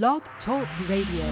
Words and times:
Blog 0.00 0.22
Talk 0.46 0.66
Radio. 0.88 1.26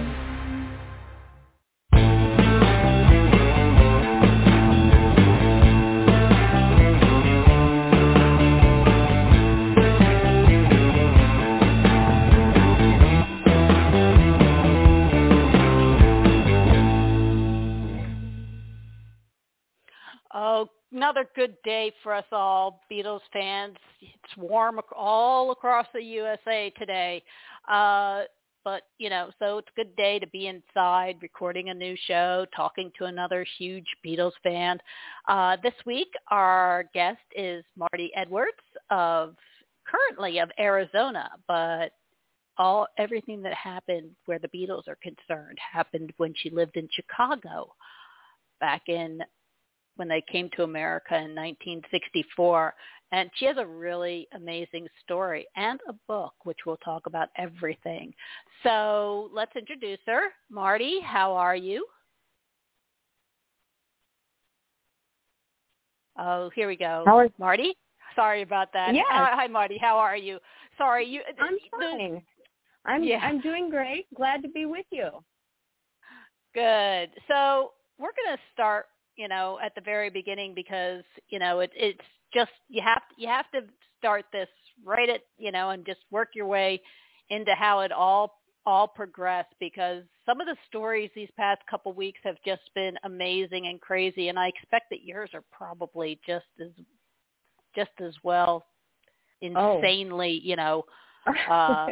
Oh, 20.35 20.69
another 20.91 21.27
good 21.35 21.55
day 21.63 21.91
for 22.03 22.13
us 22.13 22.23
all, 22.31 22.83
Beatles 22.91 23.21
fans. 23.33 23.75
It's 24.01 24.37
warm 24.37 24.79
all 24.95 25.49
across 25.49 25.87
the 25.95 26.03
USA 26.03 26.71
today. 26.77 27.23
Uh, 27.67 28.21
but, 28.63 28.83
you 28.97 29.09
know, 29.09 29.29
so 29.39 29.57
it's 29.57 29.67
a 29.75 29.79
good 29.79 29.95
day 29.95 30.19
to 30.19 30.27
be 30.27 30.47
inside 30.47 31.17
recording 31.21 31.69
a 31.69 31.73
new 31.73 31.95
show, 32.07 32.45
talking 32.55 32.91
to 32.97 33.05
another 33.05 33.45
huge 33.57 33.87
Beatles 34.05 34.33
fan. 34.43 34.79
Uh, 35.27 35.57
this 35.63 35.73
week, 35.85 36.11
our 36.29 36.85
guest 36.93 37.19
is 37.35 37.63
Marti 37.75 38.11
Edwards 38.15 38.51
of 38.89 39.35
currently 39.85 40.39
of 40.39 40.49
Arizona, 40.59 41.29
but 41.47 41.91
all 42.57 42.87
everything 42.97 43.41
that 43.41 43.53
happened 43.53 44.11
where 44.25 44.39
the 44.39 44.47
Beatles 44.49 44.87
are 44.87 44.97
concerned 45.01 45.57
happened 45.59 46.13
when 46.17 46.33
she 46.37 46.49
lived 46.49 46.77
in 46.77 46.87
Chicago 46.91 47.73
back 48.59 48.83
in 48.87 49.21
when 49.95 50.07
they 50.07 50.23
came 50.31 50.49
to 50.55 50.63
America 50.63 51.15
in 51.15 51.35
1964. 51.35 52.73
And 53.13 53.29
she 53.35 53.45
has 53.45 53.57
a 53.57 53.65
really 53.65 54.27
amazing 54.33 54.87
story 55.03 55.45
and 55.57 55.79
a 55.87 55.93
book, 56.07 56.33
which 56.43 56.59
we'll 56.65 56.77
talk 56.77 57.07
about 57.07 57.29
everything. 57.37 58.13
So 58.63 59.29
let's 59.33 59.55
introduce 59.55 59.99
her. 60.07 60.29
Marti, 60.49 60.99
how 61.03 61.33
are 61.33 61.55
you? 61.55 61.85
Oh, 66.17 66.49
here 66.55 66.67
we 66.67 66.75
go. 66.77 67.03
How 67.05 67.17
are- 67.17 67.29
Marti? 67.37 67.75
Sorry 68.15 68.41
about 68.41 68.73
that. 68.73 68.93
Yes. 68.93 69.05
Uh, 69.09 69.27
hi, 69.31 69.47
Marti. 69.47 69.77
How 69.77 69.97
are 69.97 70.17
you? 70.17 70.39
Sorry, 70.77 71.05
you. 71.05 71.21
I'm 71.39 71.55
the- 71.55 71.69
fine. 71.71 72.25
I'm 72.85 73.03
Yeah. 73.03 73.19
I'm 73.21 73.39
doing 73.39 73.69
great. 73.69 74.07
Glad 74.15 74.41
to 74.43 74.49
be 74.49 74.65
with 74.65 74.85
you. 74.91 75.23
Good. 76.53 77.11
So 77.27 77.73
we're 77.97 78.11
going 78.13 78.35
to 78.37 78.43
start, 78.53 78.87
you 79.15 79.27
know, 79.27 79.59
at 79.59 79.73
the 79.75 79.81
very 79.81 80.09
beginning 80.09 80.53
because, 80.53 81.03
you 81.29 81.39
know, 81.39 81.61
it, 81.61 81.71
it's 81.75 82.01
just 82.33 82.51
you 82.69 82.81
have 82.81 83.01
you 83.17 83.27
have 83.27 83.49
to 83.51 83.61
start 83.99 84.25
this 84.31 84.47
right 84.83 85.09
at, 85.09 85.21
you 85.37 85.51
know, 85.51 85.69
and 85.69 85.85
just 85.85 85.99
work 86.11 86.29
your 86.33 86.47
way 86.47 86.81
into 87.29 87.53
how 87.53 87.81
it 87.81 87.91
all 87.91 88.39
all 88.65 88.87
progressed 88.87 89.53
because 89.59 90.03
some 90.25 90.39
of 90.39 90.45
the 90.47 90.55
stories 90.67 91.09
these 91.15 91.29
past 91.35 91.61
couple 91.69 91.91
weeks 91.93 92.19
have 92.23 92.35
just 92.45 92.61
been 92.75 92.95
amazing 93.05 93.67
and 93.67 93.81
crazy 93.81 94.27
and 94.27 94.37
I 94.37 94.49
expect 94.49 94.91
that 94.91 95.03
yours 95.03 95.31
are 95.33 95.43
probably 95.51 96.19
just 96.27 96.45
as 96.59 96.67
just 97.75 97.89
as 97.99 98.13
well 98.23 98.65
Oh. 99.55 99.77
insanely, 99.77 100.39
you 100.43 100.55
know, 100.55 100.83
uh, 101.49 101.89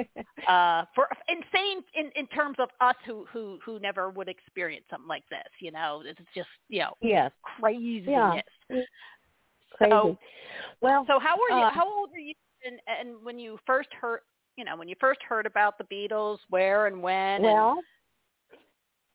uh 0.47 0.85
for 0.95 1.07
insane 1.27 1.83
in 1.95 2.11
in 2.15 2.27
terms 2.27 2.55
of 2.59 2.69
us 2.81 2.95
who 3.05 3.25
who 3.33 3.59
who 3.65 3.79
never 3.79 4.09
would 4.09 4.29
experience 4.29 4.85
something 4.89 5.07
like 5.07 5.27
this 5.29 5.49
you 5.59 5.71
know? 5.71 6.03
It's 6.05 6.19
just 6.35 6.49
you 6.69 6.79
know 6.81 6.93
yes, 7.01 7.31
craziness 7.59 8.43
crazy. 9.79 9.91
So- 9.91 10.17
well, 10.81 11.03
so 11.07 11.19
how 11.19 11.35
were 11.37 11.57
you 11.57 11.63
Uh, 11.65 11.71
how 11.71 11.87
old 11.91 12.11
were 12.11 12.19
you 12.19 12.33
and 12.65 12.79
and 12.87 13.23
when 13.23 13.39
you 13.39 13.57
first 13.65 13.89
heard 13.99 14.21
you 14.57 14.63
know 14.65 14.75
when 14.77 14.87
you 14.87 14.95
first 14.99 15.21
heard 15.23 15.45
about 15.45 15.77
the 15.77 15.83
beatles 15.85 16.37
where 16.49 16.85
and 16.87 17.01
when 17.01 17.41
well, 17.41 17.79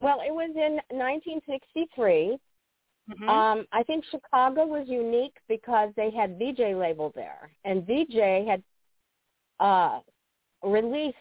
well, 0.01 0.21
it 0.21 0.33
was 0.35 0.51
in 0.57 0.81
1963. 0.97 2.31
and, 2.31 2.41
Mhm. 3.19 3.29
Um, 3.29 3.67
I 3.73 3.83
think 3.83 4.03
Chicago 4.07 4.65
was 4.65 4.89
unique 4.89 5.37
because 5.47 5.93
they 5.95 6.09
had 6.11 6.39
Vee-Jay 6.39 6.75
label 6.75 7.11
there, 7.15 7.51
and 7.65 7.87
Vee-Jay 7.87 8.47
had 8.47 8.63
uh, 9.61 10.01
released 10.63 11.17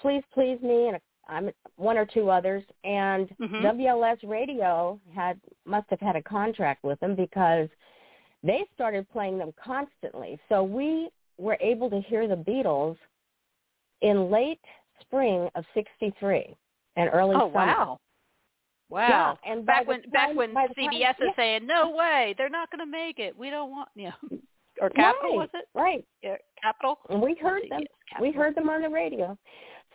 "Please 0.00 0.22
Please 0.32 0.60
Me" 0.62 0.88
and 0.88 1.00
I'm 1.26 1.50
one 1.76 1.98
or 1.98 2.06
two 2.06 2.30
others, 2.30 2.62
and 2.84 3.28
Mhm. 3.38 3.62
WLS 3.62 4.22
Radio 4.22 5.00
had 5.14 5.40
must 5.64 5.90
have 5.90 6.00
had 6.00 6.14
a 6.16 6.22
contract 6.22 6.84
with 6.84 7.00
them 7.00 7.14
because 7.16 7.68
they 8.44 8.64
started 8.74 9.10
playing 9.10 9.38
them 9.38 9.52
constantly. 9.62 10.38
So 10.48 10.62
we 10.62 11.08
were 11.38 11.56
able 11.60 11.88
to 11.90 12.00
hear 12.00 12.28
the 12.28 12.36
Beatles 12.36 12.96
in 14.02 14.30
late 14.30 14.60
spring 15.00 15.48
of 15.54 15.64
'63 15.74 16.54
and 16.96 17.10
early 17.12 17.34
oh 17.36 17.48
summer. 17.48 17.52
wow 17.52 18.00
wow 18.90 19.38
Yeah, 19.44 19.52
and 19.52 19.64
back 19.66 19.86
when 19.88 20.02
back 20.12 20.34
when 20.36 20.50
the 20.50 20.54
time- 20.54 20.68
CBS 20.78 21.10
is 21.10 21.16
yeah. 21.20 21.36
saying 21.36 21.66
no 21.66 21.90
way 21.90 22.34
they're 22.38 22.48
not 22.50 22.70
going 22.70 22.80
to 22.80 22.90
make 22.90 23.18
it 23.18 23.36
we 23.36 23.50
don't 23.50 23.70
want 23.70 23.88
you 23.96 24.04
know 24.10 24.38
or 24.80 24.90
Capitol 24.90 25.36
was 25.36 25.48
it 25.54 25.66
Right. 25.74 26.04
yeah, 26.22 26.36
Capitol 26.62 26.98
And 27.08 27.20
we 27.22 27.34
heard 27.34 27.62
them. 27.70 27.80
CBS, 27.80 28.20
We 28.20 28.30
heard 28.30 28.54
them 28.54 28.68
on 28.68 28.82
the 28.82 28.88
radio. 28.88 29.36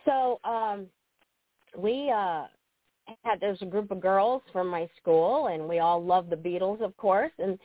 So 0.06 0.40
um 0.44 0.88
we 1.78 2.12
uh 2.12 2.46
had 3.24 3.40
there's 3.40 3.62
a 3.62 3.66
group 3.66 3.92
of 3.92 4.00
girls 4.02 4.42
from 4.52 4.68
my 4.68 4.90
school 5.02 5.48
and 5.48 5.68
we 5.68 5.80
all 5.80 6.04
loved 6.04 6.30
the 6.30 6.36
Beatles 6.36 6.82
of 6.82 6.96
course 6.98 7.32
and 7.40 7.58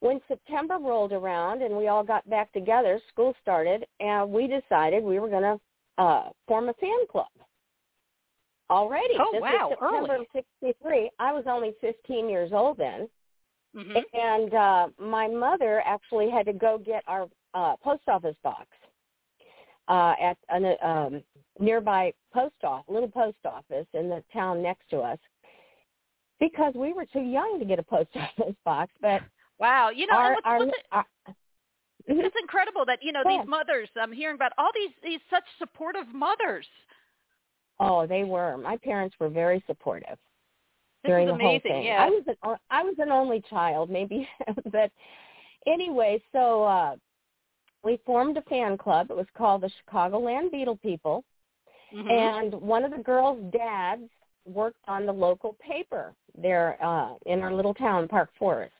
when 0.00 0.20
September 0.28 0.78
rolled 0.78 1.12
around 1.12 1.62
and 1.62 1.76
we 1.76 1.88
all 1.88 2.04
got 2.04 2.28
back 2.28 2.52
together, 2.52 3.00
school 3.08 3.34
started 3.40 3.86
and 4.00 4.30
we 4.30 4.46
decided 4.46 5.02
we 5.02 5.18
were 5.18 5.28
gonna 5.28 5.58
uh 5.98 6.30
form 6.46 6.68
a 6.68 6.74
fan 6.74 7.06
club. 7.10 7.26
Already. 8.68 9.14
Oh, 9.18 9.30
this 9.32 9.40
wow, 9.42 9.68
was 9.70 9.78
September 9.80 10.12
early. 10.14 10.20
of 10.20 10.26
sixty 10.34 10.78
three. 10.82 11.10
I 11.18 11.32
was 11.32 11.44
only 11.48 11.74
fifteen 11.80 12.28
years 12.28 12.50
old 12.52 12.78
then. 12.78 13.08
Mhm. 13.76 14.02
And 14.14 14.54
uh, 14.54 14.88
my 14.98 15.28
mother 15.28 15.82
actually 15.84 16.30
had 16.30 16.46
to 16.46 16.52
go 16.52 16.78
get 16.78 17.04
our 17.06 17.28
uh, 17.54 17.76
post 17.76 18.02
office 18.08 18.36
box 18.42 18.66
uh, 19.88 20.14
at 20.20 20.36
a 20.50 20.88
um, 20.88 21.22
nearby 21.60 22.12
post 22.32 22.54
office, 22.64 22.86
little 22.88 23.10
post 23.10 23.38
office 23.44 23.86
in 23.92 24.08
the 24.08 24.22
town 24.32 24.62
next 24.62 24.88
to 24.90 24.98
us, 24.98 25.18
because 26.40 26.74
we 26.74 26.92
were 26.92 27.06
too 27.06 27.20
young 27.20 27.58
to 27.58 27.64
get 27.64 27.78
a 27.78 27.82
post 27.82 28.10
office 28.16 28.56
box. 28.64 28.92
But 29.00 29.22
Wow, 29.58 29.90
you 29.90 30.06
know, 30.06 30.16
our, 30.16 30.32
what's, 30.34 30.46
our, 30.46 30.58
what's 30.58 30.78
our 30.92 31.06
it's 32.08 32.36
incredible 32.40 32.84
that 32.86 33.00
you 33.02 33.10
know 33.12 33.22
these 33.26 33.48
mothers. 33.48 33.88
I'm 34.00 34.12
hearing 34.12 34.36
about 34.36 34.52
all 34.58 34.70
these 34.74 34.90
these 35.02 35.20
such 35.30 35.42
supportive 35.58 36.06
mothers. 36.14 36.66
oh, 37.80 38.06
they 38.06 38.24
were. 38.24 38.56
My 38.58 38.76
parents 38.76 39.16
were 39.18 39.28
very 39.28 39.62
supportive. 39.66 40.18
This 41.02 41.10
during 41.10 41.28
is 41.28 41.36
the 41.36 41.42
whole 41.42 41.60
thing. 41.60 41.84
Yeah. 41.84 42.04
I 42.04 42.08
was 42.10 42.22
an 42.28 42.36
o- 42.44 42.56
I 42.70 42.82
was 42.82 42.94
an 42.98 43.10
only 43.10 43.42
child, 43.50 43.90
maybe, 43.90 44.28
but 44.70 44.90
anyway, 45.66 46.22
so 46.32 46.62
uh 46.64 46.96
we 47.82 47.98
formed 48.06 48.36
a 48.36 48.42
fan 48.42 48.76
club. 48.78 49.10
It 49.10 49.16
was 49.16 49.26
called 49.36 49.62
the 49.62 49.70
Chicagoland 49.90 50.52
Beatle 50.52 50.80
People, 50.80 51.24
Mhm. 51.94 52.10
and 52.10 52.54
one 52.54 52.84
of 52.84 52.90
the 52.92 52.98
girls' 53.02 53.42
dads 53.52 54.08
worked 54.44 54.80
on 54.86 55.06
the 55.06 55.12
local 55.12 55.54
paper 55.54 56.14
there 56.36 56.76
uh 56.84 57.14
in 57.26 57.40
our 57.42 57.52
little 57.52 57.74
town, 57.74 58.06
Park 58.06 58.30
Forest. 58.38 58.72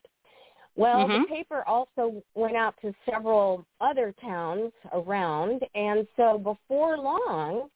Well, 0.77 1.07
Mhm. 1.07 1.23
the 1.23 1.27
paper 1.27 1.63
also 1.67 2.23
went 2.35 2.55
out 2.55 2.77
to 2.81 2.93
several 3.03 3.65
other 3.81 4.13
towns 4.13 4.71
around, 4.93 5.67
and 5.73 6.07
so 6.15 6.37
before 6.37 6.97
long, 6.97 7.69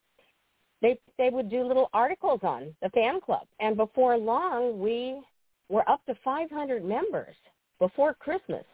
they 0.81 0.99
they 1.17 1.29
would 1.31 1.49
do 1.49 1.63
little 1.63 1.89
articles 1.93 2.43
on 2.43 2.75
the 2.81 2.89
fan 2.91 3.19
club, 3.19 3.47
and 3.59 3.75
before 3.75 4.17
long, 4.17 4.79
we 4.79 5.21
were 5.69 5.87
up 5.89 6.05
to 6.05 6.15
500 6.15 6.83
members 6.85 7.35
before 7.79 8.13
Christmas. 8.13 8.65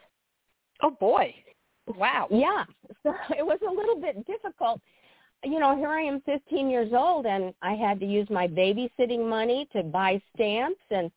oh 0.81 0.91
boy. 0.91 1.33
Wow. 1.95 2.27
Yeah, 2.29 2.65
so 3.03 3.15
it 3.37 3.45
was 3.45 3.61
a 3.61 3.71
little 3.71 3.95
bit 3.95 4.25
difficult. 4.27 4.81
You 5.43 5.59
know, 5.59 5.75
here 5.77 5.89
I 5.89 6.01
am 6.01 6.19
15 6.21 6.69
years 6.69 6.91
old, 6.93 7.25
and 7.25 7.53
I 7.61 7.75
had 7.75 7.99
to 8.01 8.05
use 8.05 8.29
my 8.29 8.47
babysitting 8.47 9.25
money 9.27 9.67
to 9.71 9.83
buy 9.83 10.21
stamps, 10.35 10.81
and 10.89 11.09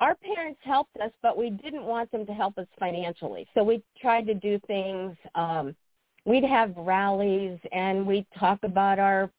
our 0.00 0.14
parents 0.14 0.58
helped 0.64 0.96
us, 0.96 1.12
but 1.22 1.36
we 1.36 1.50
didn't 1.50 1.84
want 1.84 2.10
them 2.10 2.24
to 2.26 2.32
help 2.32 2.56
us 2.58 2.66
financially. 2.78 3.46
So 3.54 3.62
we 3.62 3.82
tried 4.00 4.26
to 4.26 4.34
do 4.34 4.58
things. 4.66 5.14
Um, 5.34 5.76
we'd 6.24 6.44
have 6.44 6.74
rallies, 6.76 7.58
and 7.72 8.06
we'd 8.06 8.26
talk 8.38 8.58
about 8.62 8.98
our 8.98 9.30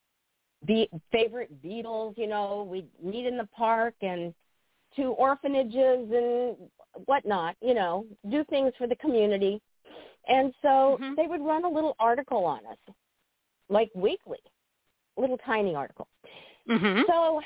be- 0.65 0.89
favorite 1.11 1.51
Beatles. 1.63 2.17
You 2.17 2.27
know, 2.27 2.67
we'd 2.69 2.87
meet 3.03 3.25
in 3.25 3.37
the 3.37 3.47
park 3.47 3.95
and 4.01 4.33
to 4.95 5.05
orphanages 5.13 6.11
and 6.11 6.55
whatnot. 7.05 7.55
You 7.61 7.73
know, 7.73 8.05
do 8.29 8.43
things 8.45 8.71
for 8.77 8.87
the 8.87 8.95
community. 8.97 9.61
And 10.27 10.53
so 10.61 10.99
Mhm. 11.01 11.15
they 11.15 11.25
would 11.25 11.41
run 11.41 11.65
a 11.65 11.69
little 11.69 11.95
article 11.99 12.45
on 12.45 12.63
us, 12.67 12.77
like 13.69 13.89
weekly, 13.95 14.37
little 15.17 15.39
tiny 15.39 15.73
article. 15.73 16.07
Mhm. 16.67 17.07
So 17.07 17.41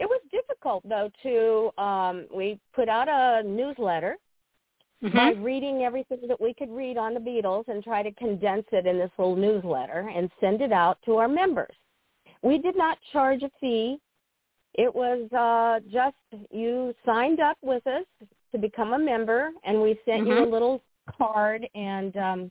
it 0.00 0.08
was 0.08 0.20
difficult 0.32 0.82
though 0.88 1.10
to 1.22 1.70
um 1.80 2.26
we 2.34 2.58
put 2.74 2.88
out 2.88 3.08
a 3.08 3.46
newsletter 3.46 4.16
by 5.14 5.32
Mhm. 5.32 5.44
reading 5.44 5.82
everything 5.84 6.20
that 6.28 6.38
we 6.38 6.52
could 6.52 6.70
read 6.70 6.98
on 6.98 7.14
the 7.14 7.20
Beatles 7.20 7.66
and 7.68 7.82
try 7.82 8.02
to 8.02 8.12
condense 8.12 8.66
it 8.72 8.86
in 8.86 8.98
this 8.98 9.10
little 9.16 9.34
newsletter 9.36 10.10
and 10.14 10.30
send 10.40 10.60
it 10.60 10.72
out 10.72 10.98
to 11.06 11.16
our 11.16 11.28
members. 11.28 11.74
We 12.42 12.58
did 12.58 12.76
not 12.76 12.98
charge 13.12 13.42
a 13.42 13.50
fee. 13.60 13.98
It 14.74 14.94
was 14.94 15.20
uh, 15.32 15.80
just 15.90 16.16
you 16.50 16.94
signed 17.06 17.40
up 17.40 17.56
with 17.62 17.86
us 17.86 18.04
to 18.52 18.58
become 18.58 18.92
a 18.92 18.98
member, 18.98 19.52
and 19.64 19.80
we 19.80 19.98
sent 20.04 20.22
Mm-hmm. 20.24 20.32
you 20.32 20.44
a 20.44 20.54
little 20.56 20.82
card 21.16 21.66
and 21.74 22.16
um, 22.18 22.50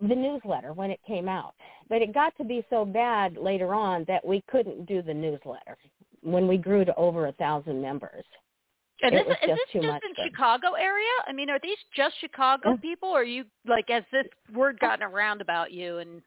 the 0.00 0.14
newsletter 0.14 0.72
when 0.72 0.90
it 0.90 1.00
came 1.06 1.28
out. 1.28 1.54
But 1.88 2.02
it 2.02 2.12
got 2.14 2.36
to 2.38 2.44
be 2.44 2.64
so 2.70 2.84
bad 2.84 3.36
later 3.36 3.74
on 3.74 4.04
that 4.08 4.24
we 4.24 4.42
couldn't 4.50 4.86
do 4.86 5.02
the 5.02 5.14
newsletter 5.14 5.76
when 6.22 6.48
we 6.48 6.56
grew 6.56 6.84
to 6.84 6.94
over 6.96 7.26
a 7.26 7.32
thousand 7.32 7.80
members. 7.82 8.24
And 9.02 9.14
It 9.14 9.26
this, 9.26 9.26
was 9.28 9.36
is 9.42 9.48
just 9.48 9.60
this 9.60 9.72
too 9.72 9.80
just 9.80 9.92
much 9.92 10.02
in 10.08 10.14
for- 10.14 10.24
Chicago 10.24 10.72
area? 10.74 11.10
I 11.26 11.32
mean, 11.32 11.50
are 11.50 11.58
these 11.62 11.76
just 11.94 12.14
Chicago 12.20 12.70
Yeah. 12.70 12.76
people, 12.76 13.08
or 13.10 13.20
are 13.20 13.24
you 13.24 13.44
like 13.66 13.86
has 13.88 14.04
this 14.12 14.26
word 14.52 14.78
gotten 14.80 15.02
around 15.04 15.40
about 15.40 15.72
you 15.72 15.98
and 15.98 16.22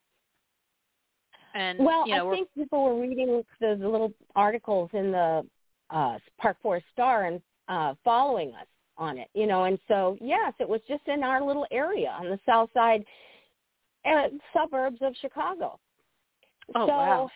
and 1.56 1.80
Well, 1.80 2.08
you 2.08 2.16
know 2.16 2.32
I 2.32 2.36
think 2.36 2.50
people 2.54 2.84
were 2.84 3.00
reading 3.02 3.44
the, 3.60 3.76
the 3.80 3.88
little 3.90 4.14
articles 4.36 4.90
in 4.94 5.12
the 5.12 5.46
uh, 5.90 6.20
Park 6.40 6.58
Forest 6.62 6.86
Star 6.94 7.26
and 7.26 7.42
uh, 7.68 7.96
following 8.04 8.50
us 8.54 8.68
on 8.98 9.18
it, 9.18 9.30
you 9.34 9.48
know. 9.48 9.64
And 9.64 9.80
so, 9.88 10.18
yes, 10.22 10.54
it 10.60 10.68
was 10.68 10.82
just 10.88 11.08
in 11.08 11.24
our 11.24 11.42
little 11.42 11.66
area 11.72 12.16
on 12.20 12.26
the 12.26 12.40
south 12.46 12.70
side 12.74 13.04
uh, 14.08 14.28
suburbs 14.54 15.00
of 15.02 15.14
Chicago. 15.22 15.80
oh 16.76 16.88
so, 16.88 16.88
wow, 16.88 17.30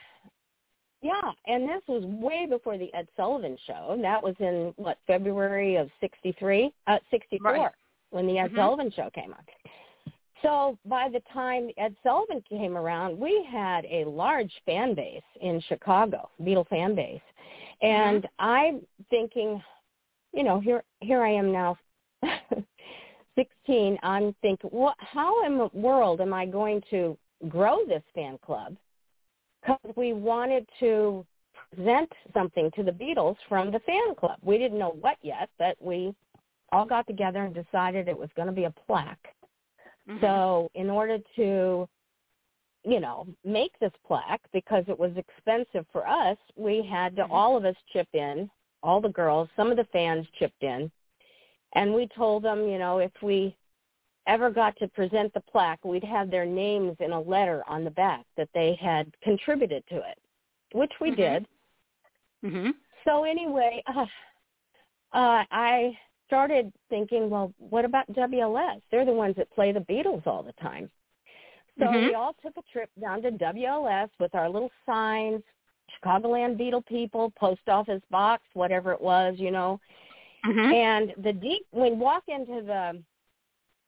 Yeah, 1.01 1.31
and 1.47 1.67
this 1.67 1.81
was 1.87 2.03
way 2.05 2.45
before 2.47 2.77
the 2.77 2.93
Ed 2.93 3.07
Sullivan 3.15 3.57
show. 3.65 3.97
That 4.01 4.21
was 4.21 4.35
in 4.39 4.73
what 4.77 4.97
February 5.07 5.75
of 5.75 5.89
'63, 5.99 6.71
uh, 6.87 6.99
'64, 7.09 7.51
Right. 7.51 7.71
when 8.11 8.27
the 8.27 8.37
Ed 8.37 8.51
Mhm. 8.51 8.55
Sullivan 8.55 8.91
show 8.91 9.09
came 9.09 9.33
on. 9.33 9.45
So 10.41 10.77
by 10.85 11.07
the 11.09 11.19
time 11.31 11.69
Ed 11.77 11.95
Sullivan 12.03 12.41
came 12.41 12.75
around, 12.77 13.19
we 13.19 13.43
had 13.43 13.85
a 13.85 14.05
large 14.05 14.51
fan 14.65 14.93
base 14.95 15.23
in 15.39 15.59
Chicago, 15.61 16.29
Beatle 16.41 16.67
fan 16.67 16.95
base, 16.95 17.21
and 17.81 18.27
I'm 18.39 18.85
thinking, 19.09 19.63
you 20.33 20.43
know, 20.43 20.59
here 20.59 20.83
here 21.01 21.23
I 21.23 21.29
am 21.29 21.51
now, 21.51 21.77
16. 23.35 23.97
I'm 24.03 24.35
thinking, 24.41 24.69
what? 24.71 24.95
How 24.99 25.45
in 25.45 25.57
the 25.57 25.69
world 25.73 26.21
am 26.21 26.33
I 26.33 26.45
going 26.45 26.81
to 26.89 27.17
grow 27.47 27.85
this 27.87 28.03
fan 28.13 28.37
club? 28.45 28.75
because 29.61 29.95
we 29.95 30.13
wanted 30.13 30.67
to 30.79 31.25
present 31.73 32.11
something 32.33 32.71
to 32.75 32.83
the 32.83 32.91
Beatles 32.91 33.35
from 33.47 33.71
the 33.71 33.79
fan 33.79 34.15
club. 34.17 34.37
We 34.41 34.57
didn't 34.57 34.79
know 34.79 34.95
what 34.99 35.17
yet, 35.21 35.49
but 35.57 35.75
we 35.79 36.13
all 36.71 36.85
got 36.85 37.07
together 37.07 37.43
and 37.43 37.53
decided 37.53 38.07
it 38.07 38.17
was 38.17 38.29
going 38.35 38.47
to 38.47 38.53
be 38.53 38.65
a 38.65 38.71
plaque. 38.71 39.35
Mhm. 40.07 40.21
So 40.21 40.71
in 40.73 40.89
order 40.89 41.19
to, 41.35 41.87
you 42.83 42.99
know, 42.99 43.27
make 43.43 43.77
this 43.79 43.93
plaque 44.05 44.41
because 44.51 44.83
it 44.87 44.97
was 44.97 45.15
expensive 45.17 45.85
for 45.91 46.07
us, 46.07 46.37
we 46.55 46.81
had 46.81 47.15
to 47.17 47.23
Mhm. 47.23 47.31
all 47.31 47.55
of 47.57 47.65
us 47.65 47.75
chip 47.87 48.07
in, 48.13 48.49
all 48.83 48.99
the 48.99 49.09
girls, 49.09 49.49
some 49.55 49.69
of 49.69 49.77
the 49.77 49.85
fans 49.85 50.29
chipped 50.31 50.63
in, 50.63 50.91
and 51.73 51.93
we 51.93 52.07
told 52.07 52.43
them, 52.43 52.67
you 52.67 52.77
know, 52.77 52.99
if 52.99 53.11
we 53.21 53.55
ever 54.27 54.49
got 54.49 54.75
to 54.77 54.87
present 54.87 55.33
the 55.33 55.41
plaque, 55.41 55.83
we'd 55.83 56.03
have 56.03 56.29
their 56.29 56.45
names 56.45 56.95
in 56.99 57.11
a 57.11 57.19
letter 57.19 57.63
on 57.67 57.83
the 57.83 57.91
back 57.91 58.25
that 58.37 58.49
they 58.53 58.77
had 58.79 59.11
contributed 59.21 59.83
to 59.87 59.97
it, 59.97 60.19
which 60.73 60.91
we 60.99 61.11
Mhm. 61.11 61.15
did. 61.15 61.47
Mhm. 62.43 62.75
So 63.03 63.23
anyway, 63.23 63.81
uh, 63.87 64.05
uh, 65.13 65.43
I 65.51 65.97
started 66.27 66.71
thinking, 66.89 67.29
well, 67.29 67.53
what 67.57 67.83
about 67.83 68.11
WLS? 68.13 68.81
They're 68.89 69.05
the 69.05 69.11
ones 69.11 69.35
that 69.35 69.49
play 69.51 69.71
the 69.71 69.81
Beatles 69.81 70.25
all 70.27 70.43
the 70.43 70.53
time. 70.53 70.89
So 71.79 71.85
Mhm. 71.85 72.07
we 72.07 72.13
all 72.13 72.33
took 72.35 72.55
a 72.57 72.61
trip 72.71 72.89
down 72.99 73.21
to 73.23 73.31
WLS 73.31 74.09
with 74.19 74.35
our 74.35 74.47
little 74.47 74.71
signs, 74.85 75.43
Chicagoland 75.89 76.57
Beatle 76.57 76.85
people, 76.85 77.31
post 77.31 77.67
office 77.67 78.03
box, 78.11 78.43
whatever 78.53 78.91
it 78.93 79.01
was, 79.01 79.39
you 79.39 79.51
know. 79.51 79.79
Mhm. 80.45 80.73
And 80.73 81.13
the 81.23 81.33
deep 81.33 81.65
we 81.71 81.91
walk 81.91 82.23
into 82.27 82.61
the 82.61 83.01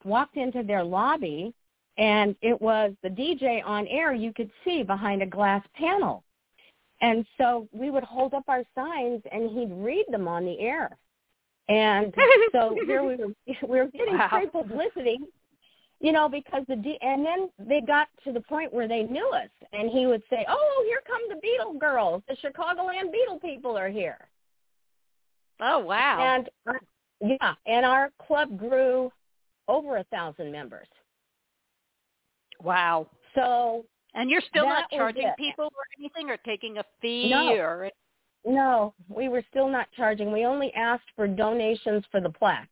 walked 0.03 0.37
into 0.37 0.63
their 0.63 0.83
lobby 0.83 1.53
and 1.97 2.35
it 2.41 2.59
was 2.61 2.93
the 3.03 3.09
DJ 3.09 3.61
on 3.63 3.87
air 3.87 4.13
you 4.13 4.33
could 4.33 4.51
see 4.65 4.83
behind 4.83 5.21
a 5.21 5.25
glass 5.25 5.65
panel. 5.75 6.23
And 7.01 7.25
so 7.37 7.67
we 7.71 7.89
would 7.89 8.03
hold 8.03 8.33
up 8.33 8.43
our 8.47 8.63
signs 8.75 9.21
and 9.31 9.49
he'd 9.51 9.71
read 9.71 10.05
them 10.09 10.27
on 10.27 10.45
the 10.45 10.59
air. 10.59 10.97
And 11.69 12.13
so 12.51 12.77
here 12.85 13.03
we 13.03 13.15
were 13.15 13.27
we 13.67 13.79
were 13.79 13.87
getting 13.87 14.17
Wow. 14.17 14.29
free 14.29 14.47
publicity, 14.47 15.19
you 15.99 16.11
know, 16.11 16.27
because 16.29 16.63
the 16.67 16.75
D 16.75 16.97
and 17.01 17.25
then 17.25 17.49
they 17.57 17.81
got 17.81 18.09
to 18.25 18.31
the 18.33 18.41
point 18.41 18.73
where 18.73 18.87
they 18.87 19.03
knew 19.03 19.29
us 19.29 19.49
and 19.71 19.89
he 19.89 20.05
would 20.05 20.23
say, 20.29 20.45
"Oh, 20.47 20.83
here 20.87 21.01
come 21.07 21.21
the 21.29 21.35
Beatle 21.45 21.79
girls. 21.79 22.21
The 22.27 22.35
Chicagoland 22.35 23.11
Beatle 23.13 23.41
people 23.41 23.77
are 23.77 23.89
here." 23.89 24.27
Oh 25.65 25.79
wow. 25.79 26.35
And 26.35 26.49
uh, 26.67 26.73
yeah, 27.21 27.53
and 27.65 27.85
our 27.85 28.11
club 28.27 28.57
grew 28.59 29.11
over 29.69 29.97
a 29.97 30.03
thousand 30.05 30.51
members. 30.51 30.87
wow. 32.61 33.07
So 33.33 33.85
And 34.13 34.29
you're 34.29 34.41
still 34.49 34.67
not 34.67 34.89
charging 34.91 35.31
people 35.37 35.65
or 35.65 35.85
anything, 35.97 36.29
or 36.29 36.37
taking 36.37 36.77
a 36.79 36.83
fee, 37.01 37.29
No. 37.29 37.55
or 37.55 37.89
no, 38.45 38.93
we 39.07 39.29
were 39.29 39.43
still 39.49 39.69
not 39.69 39.87
charging. 39.95 40.31
We 40.33 40.45
only 40.45 40.73
asked 40.73 41.09
for 41.15 41.27
donations 41.27 42.03
for 42.11 42.19
the 42.19 42.29
plaque. 42.29 42.69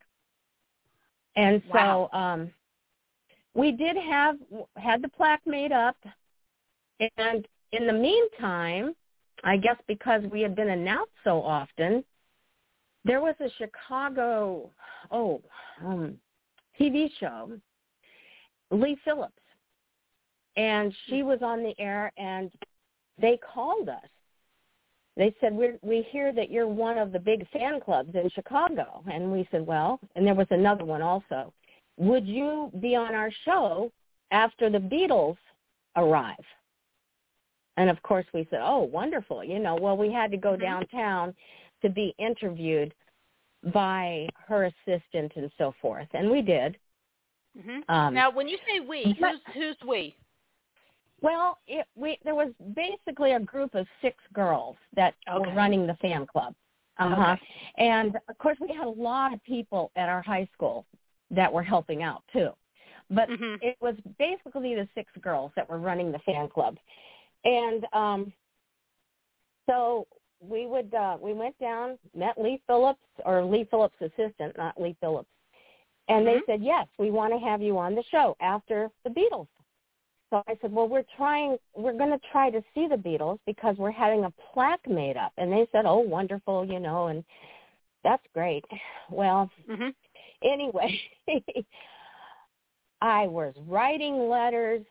And 1.34 1.62
Wow. 1.70 2.10
so 2.12 2.18
um 2.18 2.50
we 3.54 3.72
did 3.72 3.96
have 3.96 4.36
had 4.76 5.02
the 5.02 5.08
plaque 5.08 5.46
made 5.46 5.72
up 5.72 5.96
and 7.16 7.48
in 7.72 7.86
the 7.86 7.92
meantime, 7.92 8.94
I 9.44 9.56
guess 9.56 9.76
because 9.88 10.22
we 10.30 10.42
had 10.42 10.54
been 10.54 10.68
announced 10.70 11.12
so 11.24 11.42
often, 11.42 12.04
there 13.04 13.20
was 13.20 13.34
a 13.40 13.48
Chicago 13.58 14.70
oh, 15.10 15.40
um 15.84 16.16
TV 16.80 17.10
show, 17.20 17.52
Lee 18.70 18.96
Phillips. 19.04 19.32
And 20.56 20.94
she 21.06 21.22
was 21.22 21.38
on 21.42 21.62
the 21.62 21.74
air 21.78 22.12
and 22.16 22.50
they 23.20 23.38
called 23.54 23.88
us. 23.88 24.08
They 25.16 25.34
said, 25.40 25.52
we 25.54 25.72
we 25.82 26.06
hear 26.10 26.32
that 26.32 26.50
you're 26.50 26.68
one 26.68 26.98
of 26.98 27.12
the 27.12 27.18
big 27.18 27.48
fan 27.50 27.80
clubs 27.80 28.14
in 28.14 28.28
Chicago. 28.30 29.02
And 29.10 29.30
we 29.30 29.46
said, 29.50 29.66
well, 29.66 30.00
and 30.16 30.26
there 30.26 30.34
was 30.34 30.46
another 30.50 30.84
one 30.84 31.02
also. 31.02 31.52
Would 31.98 32.26
you 32.26 32.70
be 32.80 32.96
on 32.96 33.14
our 33.14 33.30
show 33.44 33.92
after 34.30 34.70
the 34.70 34.78
Beatles 34.78 35.36
arrive? 35.96 36.44
And 37.76 37.88
of 37.90 38.02
course 38.02 38.26
we 38.34 38.46
said, 38.50 38.60
oh, 38.62 38.80
wonderful. 38.80 39.42
You 39.44 39.58
know, 39.58 39.76
well, 39.76 39.96
we 39.96 40.12
had 40.12 40.30
to 40.30 40.36
go 40.36 40.54
Mhm. 40.54 40.60
downtown 40.60 41.34
to 41.82 41.90
be 41.90 42.14
interviewed 42.18 42.94
by 43.72 44.28
her 44.48 44.64
assistant 44.64 45.32
and 45.36 45.50
so 45.58 45.74
forth. 45.80 46.08
And 46.14 46.30
we 46.30 46.42
did. 46.42 46.76
hmm 47.60 47.80
Um, 47.88 48.14
now 48.14 48.30
when 48.30 48.48
you 48.48 48.58
say 48.66 48.80
we, 48.80 49.16
who's 49.18 49.40
who's 49.54 49.76
we? 49.86 50.16
Well, 51.20 51.58
it, 51.68 51.86
we 51.94 52.18
there 52.24 52.34
was 52.34 52.52
basically 52.74 53.32
a 53.32 53.40
group 53.40 53.74
of 53.74 53.86
six 54.00 54.16
girls 54.32 54.76
that 54.96 55.14
Okay. 55.30 55.38
were 55.50 55.54
running 55.56 55.86
the 55.86 55.94
fan 55.94 56.26
club. 56.26 56.54
Uh-huh. 56.98 57.32
Okay. 57.32 57.42
And 57.78 58.16
of 58.28 58.38
course, 58.38 58.58
we 58.60 58.68
had 58.68 58.86
a 58.86 58.90
lot 58.90 59.32
of 59.32 59.42
people 59.44 59.90
at 59.96 60.08
our 60.08 60.22
high 60.22 60.48
school 60.52 60.84
that 61.30 61.52
were 61.52 61.62
helping 61.62 62.02
out 62.02 62.22
too. 62.32 62.50
But 63.10 63.28
Mhm. 63.28 63.58
it 63.62 63.76
was 63.80 63.94
basically 64.18 64.74
the 64.74 64.88
six 64.94 65.10
girls 65.20 65.52
that 65.56 65.68
were 65.68 65.78
running 65.78 66.10
the 66.12 66.18
fan 66.20 66.48
club. 66.48 66.76
And 67.44 67.86
um 67.92 68.32
so 69.68 70.06
we 70.46 70.66
would 70.66 70.92
uh 70.94 71.16
we 71.20 71.32
went 71.32 71.58
down, 71.58 71.98
met 72.14 72.40
Lee 72.40 72.60
Phillips 72.66 73.00
or 73.24 73.44
Lee 73.44 73.66
Phillips' 73.70 74.00
assistant, 74.00 74.56
not 74.56 74.80
Lee 74.80 74.96
Phillips. 75.00 75.28
And 76.08 76.26
they 76.26 76.36
Mhm. 76.36 76.46
said, 76.46 76.62
"Yes, 76.62 76.88
we 76.98 77.10
want 77.10 77.32
to 77.32 77.38
have 77.38 77.62
you 77.62 77.78
on 77.78 77.94
the 77.94 78.02
show 78.04 78.36
after 78.40 78.90
the 79.04 79.10
Beatles." 79.10 79.48
So 80.30 80.42
I 80.46 80.56
said, 80.60 80.72
"Well, 80.72 80.88
we're 80.88 81.04
trying 81.16 81.58
we're 81.76 81.92
going 81.92 82.10
to 82.10 82.26
try 82.30 82.50
to 82.50 82.62
see 82.74 82.86
the 82.86 82.96
Beatles 82.96 83.38
because 83.46 83.76
we're 83.78 83.90
having 83.90 84.24
a 84.24 84.30
plaque 84.52 84.86
made 84.88 85.16
up." 85.16 85.32
And 85.36 85.52
they 85.52 85.66
said, 85.72 85.86
"Oh, 85.86 85.98
wonderful, 85.98 86.64
you 86.64 86.80
know, 86.80 87.06
and 87.08 87.24
that's 88.02 88.26
great." 88.34 88.64
Well, 89.10 89.50
Mhm. 89.68 89.94
anyway, 90.42 91.00
I 93.00 93.26
was 93.26 93.54
writing 93.66 94.28
letters. 94.28 94.84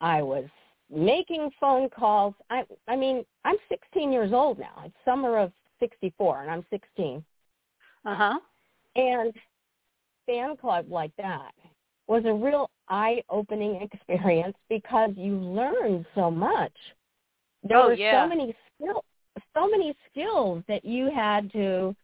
I 0.00 0.22
was 0.22 0.46
making 0.92 1.50
phone 1.60 1.88
calls. 1.90 2.34
I 2.50 2.64
I 2.88 2.96
mean, 2.96 3.24
I'm 3.44 3.56
16 3.68 4.12
years 4.12 4.32
old 4.32 4.58
now. 4.58 4.82
It's 4.84 4.94
summer 5.04 5.38
of 5.38 5.52
64 5.80 6.42
and 6.42 6.50
I'm 6.50 6.64
16. 6.70 7.24
Uh 8.04 8.14
huh. 8.14 8.38
And 8.96 9.32
fan 10.26 10.56
club 10.56 10.86
like 10.90 11.12
that 11.16 11.52
was 12.06 12.24
a 12.24 12.32
real 12.32 12.70
eye-opening 12.88 13.80
experience 13.92 14.56
because 14.68 15.10
you 15.16 15.36
learned 15.36 16.06
so 16.14 16.30
much. 16.30 16.72
There 17.62 17.78
Oh, 17.78 17.88
were 17.88 17.94
yeah. 17.94 18.24
so 18.24 18.28
many 18.28 18.54
skill 18.76 19.04
so 19.54 19.68
many 19.68 19.94
skills 20.10 20.62
that 20.68 20.84
you 20.84 21.10
had 21.14 21.52
to 21.52 21.94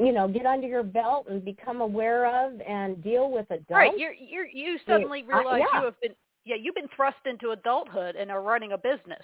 you 0.00 0.12
know, 0.12 0.28
get 0.28 0.46
under 0.46 0.68
your 0.68 0.84
belt 0.84 1.26
and 1.28 1.44
become 1.44 1.80
aware 1.80 2.26
of 2.46 2.60
and 2.60 3.02
deal 3.02 3.32
with 3.32 3.46
adults. 3.50 3.68
Right. 3.68 3.98
You're 3.98 4.12
you're 4.12 4.46
you 4.46 4.78
suddenly 4.86 5.24
I- 5.32 5.36
realize 5.38 5.62
yeah. 5.72 5.80
you 5.80 5.84
have 5.86 6.00
been 6.00 6.14
yeah 6.48 6.56
you've 6.60 6.74
been 6.74 6.88
thrust 6.96 7.18
into 7.26 7.50
adulthood 7.50 8.16
and 8.16 8.30
are 8.30 8.42
running 8.42 8.72
a 8.72 8.78
business. 8.78 9.22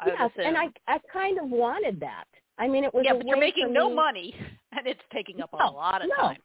I 0.00 0.08
yes, 0.08 0.30
and 0.44 0.56
I. 0.56 0.66
I 0.86 0.98
kind 1.12 1.38
of 1.38 1.48
wanted 1.50 1.98
that. 2.00 2.26
I 2.58 2.68
mean, 2.68 2.84
it 2.84 2.92
was 2.94 3.04
yeah, 3.06 3.14
but 3.14 3.26
you're 3.26 3.36
making 3.38 3.72
no 3.72 3.88
me- 3.88 3.94
money, 3.94 4.34
and 4.72 4.86
it's 4.86 5.00
taking 5.12 5.40
up 5.40 5.52
a 5.52 5.56
lot 5.56 6.02
of 6.02 6.08
no. 6.08 6.16
time. 6.28 6.38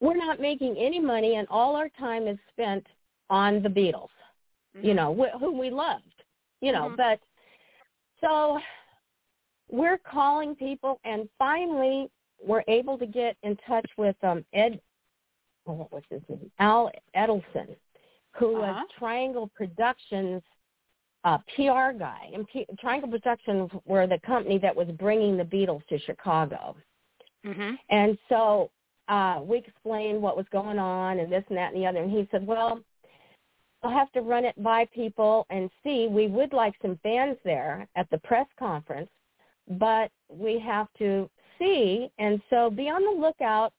We're 0.00 0.16
not 0.16 0.40
making 0.40 0.76
any 0.76 1.00
money, 1.00 1.36
and 1.36 1.46
all 1.50 1.76
our 1.76 1.88
time 1.90 2.28
is 2.28 2.38
spent 2.50 2.86
on 3.30 3.62
the 3.62 3.68
Beatles. 3.68 4.10
You 4.74 4.92
Mhm. 4.92 4.96
know, 4.96 5.10
wh- 5.14 5.38
whom 5.40 5.56
we 5.58 5.70
loved. 5.70 6.18
You 6.60 6.72
know, 6.72 6.90
Mhm. 6.90 6.96
but 6.96 7.20
so 8.20 8.60
we're 9.70 9.98
calling 9.98 10.54
people, 10.56 11.00
and 11.04 11.28
finally 11.38 12.10
we're 12.42 12.64
able 12.68 12.98
to 12.98 13.06
get 13.06 13.36
in 13.42 13.56
touch 13.68 13.88
with 13.96 14.16
um 14.24 14.44
Ed. 14.52 14.80
oh, 15.66 15.72
What 15.74 15.90
was 15.92 16.02
his 16.10 16.22
name? 16.28 16.50
Al 16.58 16.90
Edelson, 17.16 17.74
who 18.36 18.56
Uh-huh. 18.56 18.72
was 18.74 18.86
Triangle 18.98 19.48
Productions 19.54 20.42
uh, 21.24 21.38
PR 21.56 21.92
guy. 21.98 22.28
And 22.34 22.46
P- 22.48 22.66
Triangle 22.78 23.08
Productions 23.08 23.70
were 23.86 24.06
the 24.06 24.18
company 24.20 24.58
that 24.58 24.76
was 24.76 24.88
bringing 24.98 25.38
the 25.38 25.44
Beatles 25.44 25.84
to 25.86 25.98
Chicago. 26.00 26.76
Mhm. 27.44 27.78
And 27.88 28.18
so 28.28 28.70
uh, 29.08 29.40
we 29.42 29.58
explained 29.58 30.20
what 30.20 30.36
was 30.36 30.46
going 30.50 30.78
on 30.78 31.18
and 31.20 31.32
this 31.32 31.44
and 31.48 31.56
that 31.56 31.72
and 31.72 31.82
the 31.82 31.86
other. 31.86 32.02
And 32.02 32.10
he 32.10 32.28
said, 32.30 32.46
well, 32.46 32.80
I'll 33.82 33.90
have 33.90 34.10
to 34.12 34.20
run 34.22 34.44
it 34.44 34.62
by 34.62 34.86
people 34.86 35.46
and 35.50 35.70
see. 35.82 36.08
We 36.08 36.26
would 36.26 36.52
like 36.52 36.74
some 36.82 36.98
fans 37.02 37.36
there 37.44 37.86
at 37.96 38.08
the 38.10 38.18
press 38.18 38.46
conference, 38.58 39.10
but 39.68 40.10
we 40.28 40.58
have 40.58 40.88
to 40.98 41.28
see. 41.58 42.10
And 42.18 42.40
so 42.50 42.70
be 42.70 42.88
on 42.90 43.02
the 43.04 43.20
lookout 43.20 43.72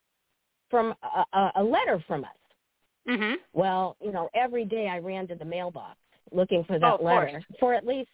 from 0.70 0.96
a, 1.04 1.26
a, 1.38 1.52
a 1.58 1.64
letter 1.64 2.04
from 2.08 2.24
us. 2.24 2.30
Mhm. 3.08 3.36
Well, 3.54 3.98
you 4.02 4.12
know, 4.12 4.30
every 4.34 4.66
day 4.66 4.88
I 4.88 5.00
ran 5.00 5.28
to 5.28 5.36
the 5.36 5.46
mailbox 5.46 5.98
looking 6.32 6.64
for 6.64 6.76
Oh, 6.76 6.80
that 6.80 6.94
of 6.96 7.02
letter. 7.02 7.30
course. 7.32 7.46
For 7.60 7.74
at 7.74 7.86
least 7.86 8.10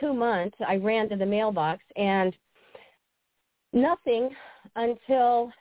two 0.00 0.12
months, 0.12 0.56
I 0.66 0.76
ran 0.76 1.08
to 1.10 1.16
the 1.16 1.26
mailbox 1.26 1.82
and 1.96 2.36
nothing 3.72 4.34
until 4.76 5.52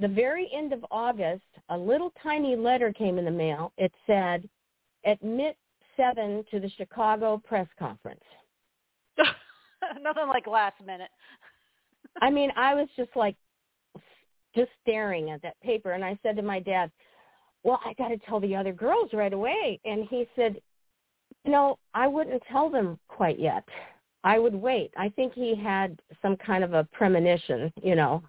the 0.00 0.08
very 0.08 0.50
end 0.52 0.72
of 0.72 0.84
August. 0.90 1.44
A 1.68 1.78
little 1.78 2.10
tiny 2.22 2.56
letter 2.56 2.92
came 2.92 3.18
in 3.18 3.24
the 3.24 3.30
mail. 3.30 3.72
It 3.76 3.94
said, 4.06 4.48
"Admit 5.04 5.56
seven 5.96 6.44
to 6.50 6.58
the 6.58 6.68
Chicago 6.70 7.38
press 7.38 7.68
conference." 7.78 8.24
Nothing 10.00 10.26
like 10.28 10.46
last 10.46 10.80
minute. 10.80 11.10
I 12.20 12.30
mean, 12.30 12.50
I 12.56 12.74
was 12.74 12.88
just 12.96 13.14
like, 13.14 13.36
just 14.54 14.70
staring 14.82 15.30
at 15.30 15.42
that 15.42 15.58
paper, 15.60 15.92
and 15.92 16.04
I 16.04 16.18
said 16.22 16.36
to 16.36 16.42
my 16.42 16.58
dad, 16.60 16.90
"Well, 17.64 17.80
I 17.84 17.94
got 17.94 18.08
to 18.08 18.18
tell 18.18 18.38
the 18.40 18.54
other 18.54 18.72
girls 18.72 19.12
right 19.12 19.32
away." 19.32 19.80
And 19.84 20.06
he 20.08 20.28
said, 20.36 20.60
"No, 21.44 21.78
I 21.94 22.06
wouldn't 22.06 22.42
tell 22.50 22.70
them 22.70 22.98
quite 23.08 23.38
yet. 23.38 23.64
I 24.22 24.38
would 24.38 24.54
wait." 24.54 24.92
I 24.96 25.08
think 25.08 25.34
he 25.34 25.54
had 25.54 26.00
some 26.22 26.36
kind 26.36 26.62
of 26.62 26.74
a 26.74 26.84
premonition, 26.92 27.72
you 27.82 27.96
know. 27.96 28.22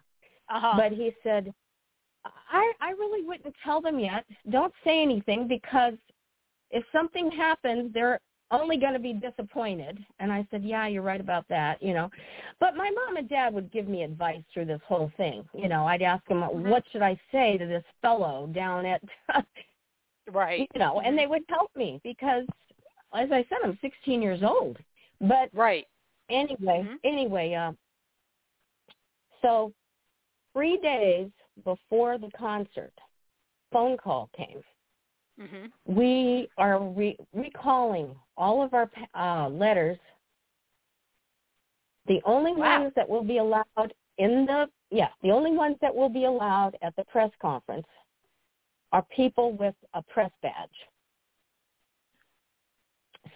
Uh-huh. 0.50 0.74
But 0.78 0.92
he 0.92 1.14
said, 1.22 1.54
"I 2.26 2.74
I 2.82 2.92
really 2.92 3.26
wouldn't 3.26 3.56
tell 3.64 3.82
them 3.82 4.00
yet. 4.00 4.26
Don't 4.50 4.74
say 4.84 5.02
anything 5.02 5.48
because 5.48 5.94
if 6.72 6.84
something 6.92 7.30
happens, 7.32 7.94
they're 7.94 8.20
only 8.52 8.78
going 8.78 8.94
to 8.94 9.00
be 9.00 9.14
disappointed." 9.14 10.04
And 10.20 10.32
I 10.32 10.48
said, 10.52 10.64
"Yeah, 10.64 10.88
you're 10.88 11.02
right 11.02 11.22
about 11.22 11.48
that, 11.50 11.82
you 11.82 11.94
know." 11.94 12.10
But 12.60 12.76
my 12.76 12.90
mom 12.92 13.18
and 13.18 13.28
dad 13.28 13.54
would 13.54 13.72
give 13.72 13.88
me 13.88 14.04
advice 14.04 14.44
through 14.54 14.66
this 14.66 14.82
whole 14.88 15.12
thing. 15.18 15.48
You 15.54 15.68
know, 15.68 15.88
I'd 15.88 16.02
ask 16.02 16.26
them, 16.28 16.42
Mhm. 16.42 16.70
"What 16.70 16.88
should 16.90 17.02
I 17.02 17.20
say 17.32 17.58
to 17.58 17.66
this 17.66 17.86
fellow 18.02 18.48
down 18.48 18.86
at 18.86 19.02
right. 20.28 20.70
you 20.74 20.80
know, 20.80 21.02
and 21.02 21.18
they 21.18 21.28
would 21.28 21.44
help 21.50 21.76
me 21.76 22.00
because 22.04 22.46
as 23.14 23.32
I 23.32 23.44
said, 23.50 23.60
I'm 23.64 23.78
16 23.82 24.22
years 24.22 24.44
old. 24.44 24.78
But 25.22 25.50
Right. 25.54 25.88
anyway, 26.30 26.84
Mhm. 26.84 27.00
anyway, 27.04 27.54
uh, 27.54 27.74
so 29.42 29.74
three 30.54 30.78
days 30.78 31.32
before 31.64 32.18
the 32.18 32.32
concert, 32.32 32.94
phone 33.72 33.98
call 33.98 34.28
came. 34.34 34.64
Mhm. 35.40 35.72
We 35.86 36.50
are 36.58 36.80
re- 36.80 37.18
recalling 37.34 38.16
all 38.38 38.62
of 38.62 38.74
our 38.74 38.90
uh, 39.14 39.50
letters. 39.50 39.98
The 42.08 42.22
only 42.26 42.54
Wow. 42.54 42.82
ones 42.82 42.94
that 42.96 43.08
will 43.08 43.24
be 43.24 43.38
allowed 43.38 43.94
in 44.18 44.46
the 44.46 44.70
yeah, 44.92 45.10
the 45.22 45.32
only 45.32 45.52
ones 45.52 45.78
that 45.82 45.94
will 45.94 46.10
be 46.10 46.26
allowed 46.26 46.78
at 46.82 46.96
the 46.96 47.04
press 47.06 47.32
conference 47.42 47.88
are 48.92 49.04
people 49.16 49.52
with 49.54 49.76
a 49.94 50.02
press 50.04 50.32
badge. 50.42 50.88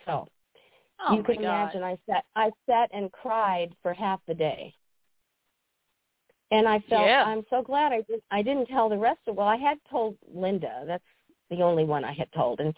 So 0.05 0.27
Oh 0.99 1.15
you 1.15 1.23
can 1.23 1.35
imagine 1.43 1.83
I 1.83 1.97
sat 2.07 2.25
I 2.35 2.51
sat 2.65 2.89
and 2.93 3.11
cried 3.11 3.75
for 3.81 3.93
half 3.93 4.21
the 4.27 4.33
day. 4.35 4.73
And 6.51 6.67
I 6.67 6.79
felt 6.89 7.07
Yeah. 7.07 7.23
I'm 7.25 7.45
so 7.49 7.61
glad 7.61 7.91
I 7.91 8.01
did 8.01 8.21
I 8.31 8.41
didn't 8.41 8.67
tell 8.67 8.89
the 8.89 8.97
rest 8.97 9.19
of 9.27 9.35
well, 9.35 9.47
I 9.47 9.57
had 9.57 9.79
told 9.89 10.17
Linda, 10.33 10.83
that's 10.87 11.03
the 11.49 11.61
only 11.61 11.83
one 11.83 12.03
I 12.03 12.13
had 12.13 12.31
told 12.31 12.59
and 12.59 12.73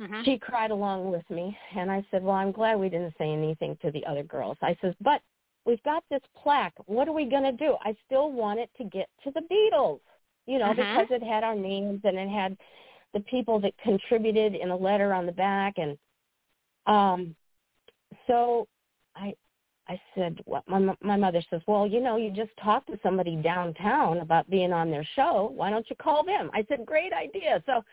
Mhm. 0.00 0.24
she 0.24 0.38
cried 0.38 0.70
along 0.70 1.10
with 1.10 1.28
me 1.30 1.56
and 1.74 1.90
I 1.90 2.04
said, 2.10 2.22
Well, 2.22 2.34
I'm 2.34 2.52
glad 2.52 2.78
we 2.78 2.88
didn't 2.88 3.14
say 3.18 3.30
anything 3.30 3.76
to 3.82 3.90
the 3.90 4.04
other 4.06 4.22
girls. 4.22 4.58
I 4.62 4.76
says, 4.80 4.94
But 5.00 5.22
we've 5.64 5.82
got 5.82 6.04
this 6.10 6.22
plaque. 6.36 6.74
What 6.86 7.08
are 7.08 7.12
we 7.12 7.24
gonna 7.24 7.52
do? 7.52 7.76
I 7.82 7.96
still 8.06 8.30
want 8.32 8.60
it 8.60 8.70
to 8.78 8.84
get 8.84 9.08
to 9.24 9.30
the 9.30 9.42
Beatles. 9.42 10.00
You 10.46 10.58
know, 10.58 10.72
Mhm. 10.72 10.76
because 10.76 11.06
it 11.10 11.22
had 11.22 11.44
our 11.44 11.54
names 11.56 12.00
and 12.04 12.16
it 12.16 12.28
had 12.28 12.56
the 13.12 13.20
people 13.20 13.58
that 13.60 13.76
contributed 13.78 14.54
in 14.54 14.70
a 14.70 14.76
letter 14.76 15.12
on 15.14 15.26
the 15.26 15.32
back 15.32 15.78
and 15.78 15.98
um 16.86 17.34
so 18.26 18.66
I 19.16 19.34
I 19.88 20.00
said 20.14 20.40
what 20.44 20.66
my 20.68 20.94
my 21.00 21.16
mother 21.16 21.42
says, 21.48 21.62
"Well, 21.66 21.86
you 21.86 22.00
know, 22.00 22.16
you 22.16 22.30
just 22.30 22.56
talked 22.56 22.88
to 22.88 22.98
somebody 23.02 23.36
downtown 23.36 24.18
about 24.18 24.50
being 24.50 24.72
on 24.72 24.90
their 24.90 25.04
show. 25.14 25.52
Why 25.54 25.70
don't 25.70 25.88
you 25.88 25.96
call 25.96 26.24
them?" 26.24 26.50
I 26.52 26.64
said, 26.68 26.84
"Great 26.84 27.12
idea." 27.12 27.62
So 27.66 27.84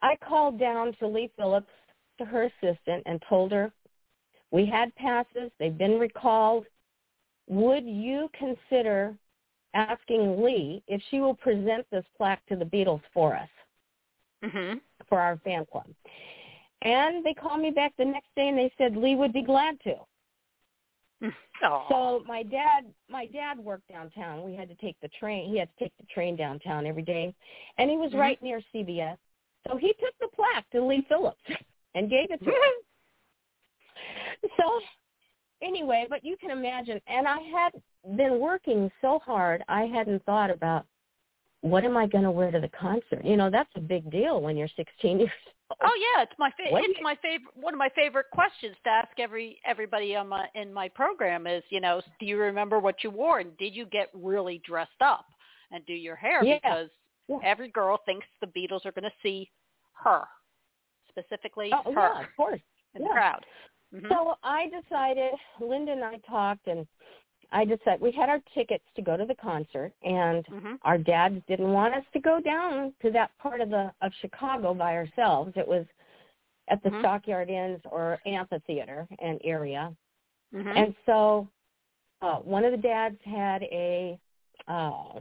I 0.00 0.16
called 0.16 0.58
down 0.58 0.94
to 0.94 1.06
Lee 1.06 1.30
Phillips, 1.36 1.72
to 2.18 2.24
her 2.24 2.44
assistant, 2.44 3.02
and 3.06 3.22
told 3.28 3.52
her 3.52 3.72
we 4.50 4.64
had 4.64 4.94
passes. 4.96 5.50
They've 5.58 5.76
been 5.76 5.98
recalled. 5.98 6.66
Would 7.48 7.84
you 7.86 8.30
consider 8.32 9.16
asking 9.74 10.42
Lee 10.42 10.82
if 10.86 11.02
she 11.10 11.20
will 11.20 11.34
present 11.34 11.86
this 11.90 12.04
plaque 12.16 12.44
to 12.46 12.56
the 12.56 12.64
Beatles 12.64 13.02
for 13.12 13.34
us? 13.36 13.50
Mhm. 14.42 14.80
for 15.08 15.20
our 15.20 15.36
fan 15.38 15.64
club. 15.66 15.86
And 16.82 17.24
they 17.24 17.34
called 17.34 17.60
me 17.60 17.70
back 17.70 17.96
the 17.96 18.04
next 18.04 18.28
day 18.36 18.48
and 18.48 18.58
they 18.58 18.70
said 18.78 18.96
Lee 18.96 19.16
would 19.16 19.32
be 19.32 19.42
glad 19.42 19.80
to. 19.80 19.96
So 21.60 22.22
my 22.26 22.44
dad 22.44 22.84
my 23.10 23.26
dad 23.26 23.58
worked 23.58 23.88
downtown. 23.88 24.44
We 24.44 24.54
had 24.54 24.68
to 24.68 24.76
take 24.76 24.96
the 25.02 25.08
train. 25.08 25.50
He 25.50 25.58
had 25.58 25.68
to 25.76 25.84
take 25.84 25.92
the 25.98 26.06
train 26.06 26.36
downtown 26.36 26.86
every 26.86 27.02
day. 27.02 27.34
And 27.78 27.90
he 27.90 27.96
was 27.96 28.12
Mhm. 28.12 28.20
right 28.20 28.42
near 28.42 28.62
CBS. 28.72 29.18
So 29.66 29.76
he 29.76 29.92
took 29.94 30.16
the 30.20 30.28
plaque 30.28 30.70
to 30.70 30.80
Lee 30.80 31.02
Phillips 31.08 31.42
and 31.96 32.08
gave 32.08 32.30
it 32.30 32.38
to 32.38 32.50
him. 32.50 32.54
So 34.56 34.80
anyway, 35.62 36.06
but 36.08 36.24
you 36.24 36.36
can 36.36 36.50
imagine 36.50 37.00
and 37.08 37.26
I 37.26 37.40
had 37.40 37.72
been 38.16 38.38
working 38.38 38.90
so 39.00 39.18
hard 39.18 39.64
I 39.68 39.86
hadn't 39.86 40.24
thought 40.24 40.50
about 40.50 40.86
what 41.62 41.84
am 41.84 41.96
I 41.96 42.06
going 42.06 42.24
to 42.24 42.30
wear 42.30 42.52
to 42.52 42.60
the 42.60 42.68
concert? 42.68 43.24
You 43.24 43.36
know, 43.36 43.50
that's 43.50 43.70
a 43.74 43.80
big 43.80 44.08
deal 44.10 44.40
when 44.40 44.56
you're 44.56 44.68
16 44.76 45.18
years 45.18 45.30
old. 45.46 45.54
Oh 45.70 46.14
yeah, 46.16 46.22
it's 46.22 46.32
my 46.38 46.50
fa- 46.50 46.70
What 46.70 46.84
it's 46.84 46.98
my 47.02 47.14
favorite 47.20 47.54
one 47.54 47.74
of 47.74 47.78
my 47.78 47.90
favorite 47.94 48.26
questions 48.32 48.74
to 48.84 48.90
ask 48.90 49.10
every 49.18 49.60
everybody 49.66 50.16
on 50.16 50.28
my 50.28 50.46
in 50.54 50.72
my 50.72 50.88
program 50.88 51.46
is, 51.46 51.62
you 51.70 51.80
know, 51.80 52.00
do 52.18 52.26
you 52.26 52.38
remember 52.38 52.78
what 52.78 53.04
you 53.04 53.10
wore 53.10 53.40
and 53.40 53.56
did 53.58 53.74
you 53.74 53.84
get 53.86 54.08
really 54.14 54.62
dressed 54.64 55.00
up 55.02 55.26
and 55.70 55.84
do 55.86 55.92
your 55.92 56.16
hair 56.16 56.42
Yeah. 56.42 56.54
because 56.62 56.88
Yeah. 57.28 57.38
every 57.44 57.68
girl 57.68 57.98
thinks 58.06 58.26
the 58.40 58.46
Beatles 58.46 58.86
are 58.86 58.92
going 58.92 59.04
to 59.10 59.16
see 59.22 59.50
her, 60.02 60.26
specifically 61.10 61.70
Oh, 61.72 61.92
her 61.92 62.12
yeah, 62.14 62.20
of 62.22 62.36
course. 62.36 62.60
in 62.94 63.02
yeah. 63.02 63.08
the 63.08 63.12
crowd. 63.12 63.46
Mhm. 63.92 64.08
So 64.08 64.36
I 64.42 64.68
decided, 64.68 65.32
Linda 65.60 65.92
and 65.92 66.04
I 66.04 66.16
talked, 66.18 66.66
and 66.66 66.86
I 67.50 67.64
decided 67.64 68.00
we 68.00 68.12
had 68.12 68.28
our 68.28 68.40
tickets 68.54 68.84
to 68.94 69.02
go 69.02 69.16
to 69.16 69.24
the 69.24 69.34
concert, 69.34 69.92
and 70.02 70.44
Mhm. 70.46 70.78
our 70.82 70.98
dads 70.98 71.42
didn't 71.46 71.72
want 71.72 71.94
us 71.94 72.04
to 72.12 72.20
go 72.20 72.40
down 72.40 72.94
to 73.00 73.10
that 73.12 73.36
part 73.38 73.60
of 73.60 73.70
the 73.70 73.92
of 74.02 74.12
Chicago 74.20 74.74
by 74.74 74.94
ourselves. 74.94 75.56
It 75.56 75.66
was 75.66 75.86
at 76.68 76.82
the 76.82 76.90
Mhm. 76.90 77.00
Stockyard 77.00 77.48
Inns 77.48 77.84
or 77.86 78.20
amphitheater 78.26 79.08
and 79.18 79.40
area, 79.44 79.94
Mhm. 80.52 80.76
and 80.76 80.96
so 81.06 81.48
uh, 82.20 82.38
one 82.40 82.64
of 82.64 82.72
the 82.72 82.78
dads 82.78 83.20
had 83.22 83.62
a 83.64 84.18
uh, 84.66 85.20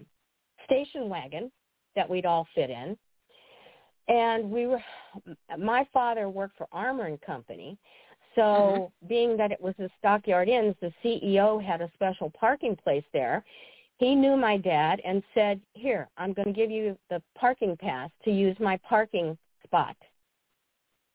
station 0.65 1.07
wagon 1.07 1.51
that 1.95 2.09
we'd 2.09 2.25
all 2.25 2.43
fit 2.53 2.69
in, 2.69 2.97
and 4.09 4.51
we 4.51 4.67
were. 4.67 4.83
My 5.57 5.85
father 5.85 6.27
worked 6.29 6.57
for 6.57 6.67
Armour 6.73 7.05
and 7.05 7.21
Company, 7.21 7.77
so 8.37 8.91
being 9.09 9.35
that 9.37 9.51
it 9.51 9.59
was 9.59 9.73
the 9.77 9.89
Stockyard 9.99 10.47
Inns, 10.47 10.75
the 10.79 10.93
CEO 11.03 11.61
had 11.63 11.81
a 11.81 11.91
special 11.95 12.29
parking 12.29 12.75
place 12.75 13.03
there. 13.11 13.43
He 13.97 14.13
knew 14.13 14.37
my 14.37 14.57
dad 14.57 15.01
and 15.03 15.23
said, 15.33 15.59
"Here, 15.73 16.07
I'm 16.17 16.31
going 16.33 16.47
to 16.47 16.53
give 16.53 16.69
you 16.69 16.97
the 17.09 17.21
parking 17.35 17.75
pass 17.75 18.11
to 18.23 18.31
use 18.31 18.55
my 18.59 18.77
parking 18.87 19.37
spot 19.65 19.95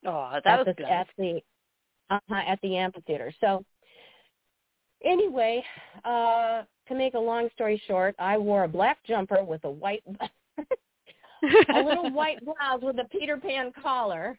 oh, 0.04 0.40
that 0.44 0.60
at 0.60 0.66
was 0.66 0.66
the 0.66 0.74
good. 0.74 0.86
at 0.90 1.06
the 1.16 1.40
uh, 2.10 2.18
at 2.30 2.58
the 2.62 2.76
amphitheater. 2.76 3.32
So 3.40 3.64
anyway, 5.04 5.62
uh, 6.04 6.62
to 6.88 6.94
make 6.94 7.14
a 7.14 7.18
long 7.18 7.48
story 7.54 7.80
short, 7.86 8.14
I 8.18 8.36
wore 8.38 8.64
a 8.64 8.68
black 8.68 8.98
jumper 9.06 9.42
with 9.44 9.64
a 9.64 9.70
white, 9.70 10.02
a 10.58 11.80
little 11.80 12.10
white 12.10 12.38
blouse 12.44 12.82
with 12.82 12.98
a 12.98 13.08
Peter 13.10 13.36
Pan 13.36 13.72
collar, 13.82 14.38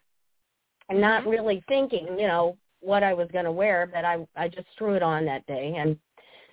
and 0.90 1.00
not 1.00 1.22
Mm-hmm. 1.22 1.30
really 1.30 1.64
thinking, 1.68 2.08
you 2.20 2.28
know, 2.28 2.58
what 2.84 3.04
I 3.04 3.14
was 3.14 3.30
going 3.32 3.46
to 3.46 3.52
wear, 3.52 3.88
but 3.92 4.06
I 4.06 4.28
I 4.36 4.48
just 4.48 4.68
threw 4.78 4.96
it 4.96 5.04
on 5.04 5.26
that 5.26 5.46
day, 5.46 5.76
and 5.78 5.98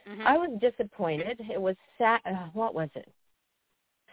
Mhm. 0.07 0.25
I 0.25 0.39
was 0.39 0.51
disappointed. 0.61 1.41
It 1.51 1.61
was 1.61 1.77
sat. 1.99 2.21
Uh, 2.25 2.49
what 2.53 2.75
was 2.75 2.89
it? 2.95 3.09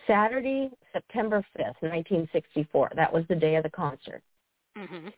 Saturday, 0.06 0.72
September 0.94 1.46
fifth, 1.56 1.82
nineteen 1.82 2.28
sixty-four. 2.32 2.92
That 2.96 3.12
was 3.12 3.26
the 3.28 3.36
day 3.36 3.56
of 3.56 3.64
the 3.64 3.70
concert, 3.70 4.24
Mhm. 4.76 5.14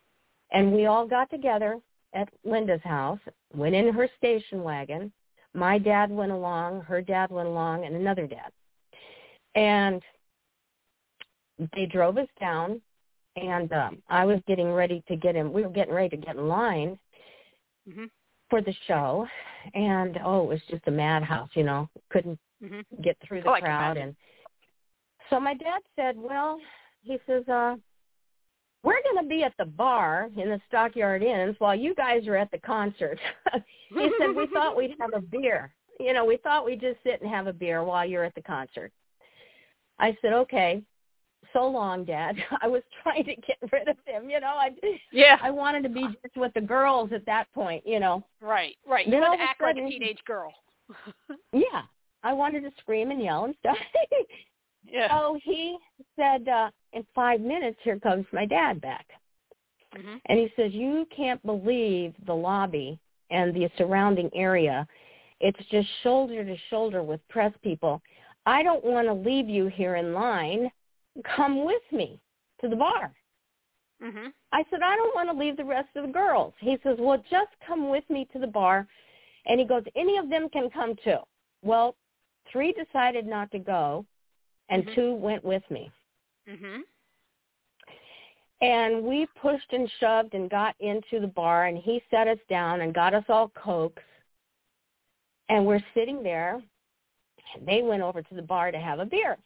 and 0.52 0.74
we 0.74 0.86
all 0.88 1.08
got 1.08 1.30
together 1.30 1.80
at 2.14 2.30
Linda's 2.44 2.82
house. 2.82 3.20
Went 3.54 3.76
in 3.76 3.94
her 3.94 4.08
station 4.18 4.64
wagon. 4.64 5.12
My 5.54 5.78
dad 5.78 6.12
went 6.12 6.32
along. 6.32 6.82
Her 6.82 7.02
dad 7.02 7.32
went 7.32 7.48
along, 7.48 7.86
and 7.86 7.96
another 7.96 8.28
dad. 8.28 8.52
And 9.56 10.04
they 11.74 11.86
drove 11.86 12.18
us 12.18 12.30
down, 12.40 12.82
and 13.36 13.72
um, 13.74 14.02
I 14.10 14.26
was 14.26 14.40
getting 14.48 14.72
ready 14.72 15.04
to 15.08 15.16
get 15.16 15.36
in. 15.36 15.52
We 15.54 15.64
were 15.64 15.70
getting 15.70 15.94
ready 15.94 16.10
to 16.10 16.18
get 16.18 16.36
in 16.36 16.48
line 16.48 17.00
Mhm. 17.88 18.10
for 18.50 18.62
the 18.62 18.74
show, 18.88 19.28
and 19.74 20.18
oh, 20.24 20.44
it 20.44 20.48
was 20.48 20.62
just 20.70 20.88
a 20.88 20.92
madhouse. 20.92 21.50
You 21.54 21.64
know, 21.64 21.90
couldn't 22.10 22.40
Mhm. 22.62 22.84
get 23.02 23.18
through 23.20 23.42
the 23.42 23.50
Oh, 23.50 23.60
crowd 23.60 23.98
and 23.98 24.16
so 25.30 25.40
my 25.40 25.54
dad 25.54 25.82
said 25.96 26.18
well 26.18 26.60
he 27.04 27.20
says 27.28 27.48
uh 27.48 27.76
we're 28.84 29.02
going 29.04 29.24
to 29.24 29.30
be 29.30 29.44
at 29.44 29.54
the 29.58 29.66
bar 29.66 30.30
in 30.36 30.50
the 30.50 30.60
stockyard 30.68 31.22
inns 31.22 31.56
while 31.60 31.76
you 31.76 31.94
guys 31.94 32.28
are 32.28 32.36
at 32.36 32.50
the 32.52 32.58
concert 32.60 33.20
he 33.90 34.12
said 34.18 34.36
we 34.36 34.48
thought 34.48 34.76
we'd 34.76 34.96
have 35.00 35.14
a 35.14 35.22
beer 35.22 35.74
you 36.00 36.14
know 36.14 36.26
we 36.26 36.38
thought 36.38 36.66
we'd 36.66 36.82
just 36.82 37.02
sit 37.04 37.22
and 37.22 37.30
have 37.30 37.48
a 37.48 37.54
beer 37.54 37.84
while 37.84 38.06
you're 38.06 38.24
at 38.24 38.34
the 38.36 38.42
concert 38.42 38.92
i 40.00 40.18
said 40.22 40.34
okay 40.34 40.82
so 41.54 41.68
long 41.68 42.04
dad 42.06 42.36
i 42.62 42.68
was 42.68 42.82
trying 43.04 43.24
to 43.24 43.36
get 43.36 43.58
rid 43.72 43.88
of 43.88 43.98
him 44.06 44.30
you 44.30 44.40
know 44.40 44.56
i 44.58 44.70
Yeah. 45.12 45.38
i 45.42 45.50
wanted 45.52 45.84
to 45.84 45.90
be 45.90 46.08
just 46.22 46.36
with 46.38 46.54
the 46.54 46.62
girls 46.62 47.12
at 47.14 47.26
that 47.26 47.52
point 47.54 47.84
you 47.86 48.00
know 48.00 48.24
Right. 48.42 48.76
Right. 48.88 49.08
You 49.08 49.18
want 49.20 49.40
to 49.40 49.44
act 49.44 49.62
like 49.62 49.76
a 49.78 49.88
teenage 49.90 50.20
girl. 50.26 50.54
yeah 51.54 51.84
i 52.24 52.34
wanted 52.34 52.62
to 52.62 52.72
scream 52.80 53.12
and 53.12 53.22
yell 53.22 53.46
and 53.46 53.56
stuff 53.60 53.78
yeah. 54.92 55.08
So 55.10 55.38
he 55.44 55.78
said, 56.16 56.48
uh, 56.48 56.70
in 56.94 57.06
five 57.14 57.42
minutes, 57.42 57.78
here 57.84 58.00
comes 58.00 58.26
my 58.34 58.46
dad 58.46 58.82
back. 58.82 59.06
Mhm. 59.96 60.20
And 60.26 60.40
he 60.40 60.52
says, 60.56 60.74
you 60.74 61.06
can't 61.16 61.44
believe 61.46 62.14
the 62.26 62.34
lobby 62.34 62.98
and 63.30 63.54
the 63.54 63.70
surrounding 63.78 64.30
area. 64.34 64.88
It's 65.42 65.60
just 65.70 65.88
shoulder 66.02 66.44
to 66.44 66.56
shoulder 66.70 67.04
with 67.04 67.20
press 67.30 67.54
people. 67.62 68.02
I 68.46 68.64
don't 68.64 68.84
want 68.84 69.08
to 69.08 69.14
leave 69.14 69.48
you 69.48 69.68
here 69.68 69.96
in 69.98 70.14
line. 70.14 70.72
Come 71.24 71.66
with 71.66 71.82
me 71.92 72.20
to 72.62 72.68
the 72.68 72.76
bar. 72.76 73.14
Mhm. 74.02 74.34
I 74.52 74.64
said, 74.70 74.82
I 74.82 74.96
don't 74.96 75.14
want 75.14 75.30
to 75.30 75.38
leave 75.38 75.58
the 75.58 75.66
rest 75.66 75.90
of 75.96 76.06
the 76.06 76.12
girls. 76.12 76.54
He 76.60 76.78
says, 76.84 76.98
well, 77.00 77.18
just 77.30 77.52
come 77.66 77.90
with 77.90 78.10
me 78.10 78.26
to 78.32 78.40
the 78.40 78.48
bar. 78.48 78.88
And 79.46 79.60
he 79.60 79.66
goes, 79.66 79.84
any 79.96 80.18
of 80.18 80.30
them 80.30 80.50
can 80.50 80.70
come 80.70 80.96
too. 81.04 81.20
Well, 81.62 81.96
three 82.52 82.72
decided 82.72 83.26
not 83.26 83.52
to 83.52 83.60
go, 83.60 84.06
and 84.70 84.86
Mhm. 84.86 84.96
two 84.96 85.14
went 85.16 85.44
with 85.44 85.70
me. 85.70 85.92
Mhm. 86.48 86.84
And 88.62 89.04
we 89.04 89.26
pushed 89.28 89.72
and 89.74 89.90
shoved 90.00 90.34
and 90.34 90.50
got 90.50 90.76
into 90.80 91.20
the 91.20 91.28
bar, 91.28 91.66
and 91.66 91.78
he 91.78 92.04
set 92.10 92.28
us 92.28 92.40
down 92.48 92.82
and 92.82 92.94
got 92.94 93.14
us 93.14 93.30
all 93.30 93.50
cokes. 93.50 94.04
And 95.48 95.66
we're 95.66 95.84
sitting 95.94 96.24
there. 96.24 96.62
And 97.56 97.68
they 97.68 97.82
went 97.82 98.04
over 98.04 98.22
to 98.22 98.34
the 98.36 98.42
bar 98.42 98.72
to 98.72 98.80
have 98.80 99.00
a 99.00 99.06
beer. 99.06 99.38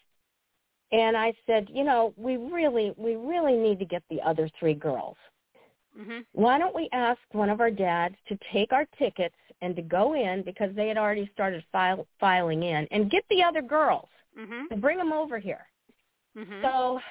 And 0.93 1.17
I 1.17 1.33
said, 1.47 1.67
you 1.73 1.83
know, 1.83 2.13
we 2.17 2.37
really, 2.37 2.93
we 2.97 3.15
really 3.15 3.57
need 3.57 3.79
to 3.79 3.85
get 3.85 4.03
the 4.09 4.21
other 4.21 4.47
three 4.59 4.75
girls. 4.75 5.17
Mhm. 5.97 6.23
Why 6.33 6.59
don't 6.59 6.75
we 6.75 6.87
ask 6.91 7.19
one 7.31 7.49
of 7.49 7.59
our 7.61 7.71
dads 7.71 8.15
to 8.27 8.37
take 8.51 8.71
our 8.71 8.85
tickets 8.97 9.35
and 9.61 9.75
to 9.75 9.81
go 9.81 10.13
in 10.13 10.43
because 10.43 10.73
they 10.75 10.87
had 10.87 10.97
already 10.97 11.27
started 11.33 11.63
file, 11.71 12.07
filing 12.19 12.61
in 12.61 12.87
and 12.91 13.09
get 13.09 13.27
the 13.29 13.43
other 13.43 13.63
girls 13.63 14.09
Mhm. 14.37 14.69
and 14.69 14.81
bring 14.81 14.97
them 14.97 15.11
over 15.11 15.39
here. 15.39 15.67
Mhm. 16.35 16.61
So 16.61 17.01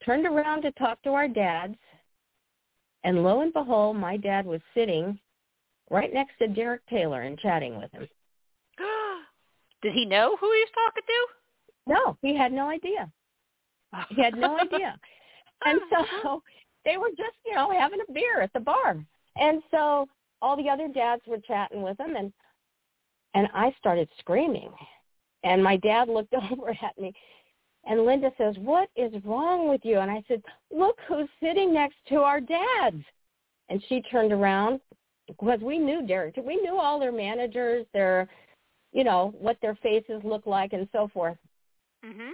turned 0.00 0.26
around 0.26 0.62
to 0.62 0.72
talk 0.72 1.02
to 1.02 1.12
our 1.12 1.28
dads, 1.28 1.78
and 3.02 3.22
lo 3.22 3.40
and 3.40 3.52
behold, 3.52 3.96
my 3.96 4.16
dad 4.16 4.46
was 4.46 4.62
sitting 4.72 5.20
right 5.90 6.12
next 6.12 6.38
to 6.38 6.48
Derek 6.48 6.84
Taylor 6.86 7.22
and 7.22 7.38
chatting 7.38 7.76
with 7.76 7.92
him. 7.92 8.08
Did 9.82 9.92
he 9.92 10.06
know 10.06 10.36
who 10.36 10.50
he 10.50 10.60
was 10.60 10.70
talking 10.70 11.02
to? 11.06 11.43
No, 11.86 12.16
he 12.22 12.36
had 12.36 12.52
no 12.52 12.68
idea. 12.68 13.10
He 14.10 14.22
had 14.22 14.34
no 14.34 14.58
idea. 14.58 14.98
And 15.66 15.80
so 15.88 16.00
uh-huh. 16.00 16.38
they 16.84 16.98
were 16.98 17.08
just, 17.10 17.36
you 17.46 17.54
know, 17.54 17.70
having 17.70 18.00
a 18.06 18.12
beer 18.12 18.42
at 18.42 18.52
the 18.52 18.60
bar. 18.60 18.96
And 19.36 19.62
so 19.70 20.06
all 20.42 20.56
the 20.56 20.68
other 20.68 20.88
dads 20.88 21.22
were 21.26 21.38
chatting 21.38 21.80
with 21.80 21.98
him 21.98 22.16
and 22.16 22.32
and 23.32 23.48
I 23.54 23.72
started 23.78 24.08
screaming. 24.18 24.70
And 25.42 25.64
my 25.64 25.76
dad 25.76 26.08
looked 26.08 26.34
over 26.52 26.70
at 26.70 26.98
me 26.98 27.14
and 27.86 28.04
Linda 28.04 28.30
says, 28.36 28.56
"What 28.58 28.90
is 28.94 29.12
wrong 29.24 29.68
with 29.68 29.80
you?" 29.84 30.00
And 30.00 30.10
I 30.10 30.22
said, 30.28 30.42
"Look 30.70 30.98
who's 31.08 31.28
sitting 31.40 31.72
next 31.72 31.96
to 32.08 32.16
our 32.16 32.40
dads." 32.40 33.02
And 33.70 33.82
she 33.88 34.02
turned 34.02 34.32
around 34.32 34.80
because 35.26 35.60
we 35.60 35.78
knew 35.78 36.06
Derek. 36.06 36.36
We 36.36 36.56
knew 36.56 36.78
all 36.78 36.98
their 36.98 37.12
managers, 37.12 37.86
their 37.94 38.28
you 38.92 39.04
know, 39.04 39.32
what 39.38 39.56
their 39.62 39.76
faces 39.76 40.20
look 40.24 40.46
like 40.46 40.74
and 40.74 40.88
so 40.92 41.08
forth 41.08 41.38
Mhm. 42.04 42.32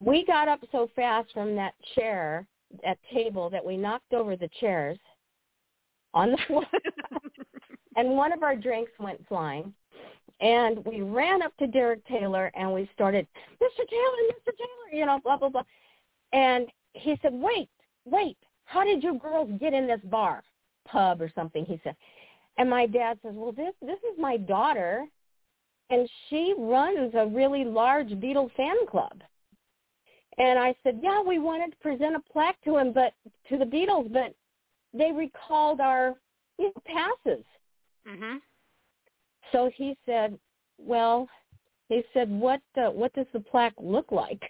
we 0.00 0.24
got 0.24 0.48
up 0.48 0.60
so 0.70 0.88
fast 0.94 1.32
from 1.32 1.54
that 1.56 1.74
chair, 1.94 2.46
that 2.82 2.98
table, 3.12 3.50
that 3.50 3.64
we 3.64 3.76
knocked 3.76 4.12
over 4.12 4.36
the 4.36 4.48
chairs 4.60 4.98
on 6.12 6.30
the 6.30 6.38
floor, 6.46 6.64
and 7.96 8.16
one 8.16 8.32
of 8.32 8.42
our 8.42 8.56
drinks 8.56 8.92
went 8.98 9.26
flying. 9.26 9.74
And 10.40 10.84
we 10.84 11.00
ran 11.00 11.42
up 11.42 11.56
to 11.58 11.66
Derek 11.66 12.04
Taylor 12.06 12.50
and 12.54 12.72
we 12.72 12.90
started, 12.92 13.26
Mr. 13.62 13.88
Taylor, 13.88 14.18
Mr. 14.32 14.52
Taylor, 14.56 14.98
you 14.98 15.06
know, 15.06 15.20
blah, 15.22 15.36
blah, 15.36 15.48
blah. 15.48 15.62
And 16.32 16.66
he 16.92 17.18
said, 17.22 17.32
wait, 17.32 17.68
wait, 18.04 18.36
how 18.64 18.84
did 18.84 19.02
you 19.02 19.18
girls 19.18 19.50
get 19.60 19.72
in 19.72 19.86
this 19.86 20.00
bar, 20.04 20.42
pub 20.86 21.22
or 21.22 21.30
something, 21.34 21.64
he 21.64 21.80
said. 21.84 21.96
And 22.58 22.68
my 22.68 22.86
dad 22.86 23.18
says, 23.22 23.32
well, 23.34 23.52
this, 23.52 23.74
this 23.80 23.98
is 23.98 24.18
my 24.18 24.36
daughter, 24.36 25.06
and 25.90 26.08
she 26.28 26.54
runs 26.58 27.12
a 27.14 27.26
really 27.26 27.64
large 27.64 28.08
Beatles 28.08 28.52
fan 28.56 28.86
club. 28.88 29.22
And 30.38 30.58
I 30.58 30.74
said, 30.82 30.98
yeah, 31.02 31.22
we 31.22 31.38
wanted 31.38 31.70
to 31.70 31.76
present 31.78 32.16
a 32.16 32.32
plaque 32.32 32.60
to 32.64 32.76
him, 32.76 32.92
but 32.92 33.12
to 33.48 33.58
the 33.58 33.64
Beatles, 33.64 34.12
but 34.12 34.34
they 34.92 35.12
recalled 35.12 35.80
our 35.80 36.14
you 36.58 36.66
know, 36.66 36.82
passes. 36.84 37.44
Mhm. 38.06 38.40
So 39.52 39.70
he 39.76 39.96
said, 40.06 40.38
well, 40.78 41.28
he 41.88 42.02
said, 42.12 42.30
what 42.30 42.60
uh, 42.76 42.90
what 42.90 43.12
does 43.12 43.26
the 43.32 43.40
plaque 43.40 43.74
look 43.78 44.10
like? 44.10 44.42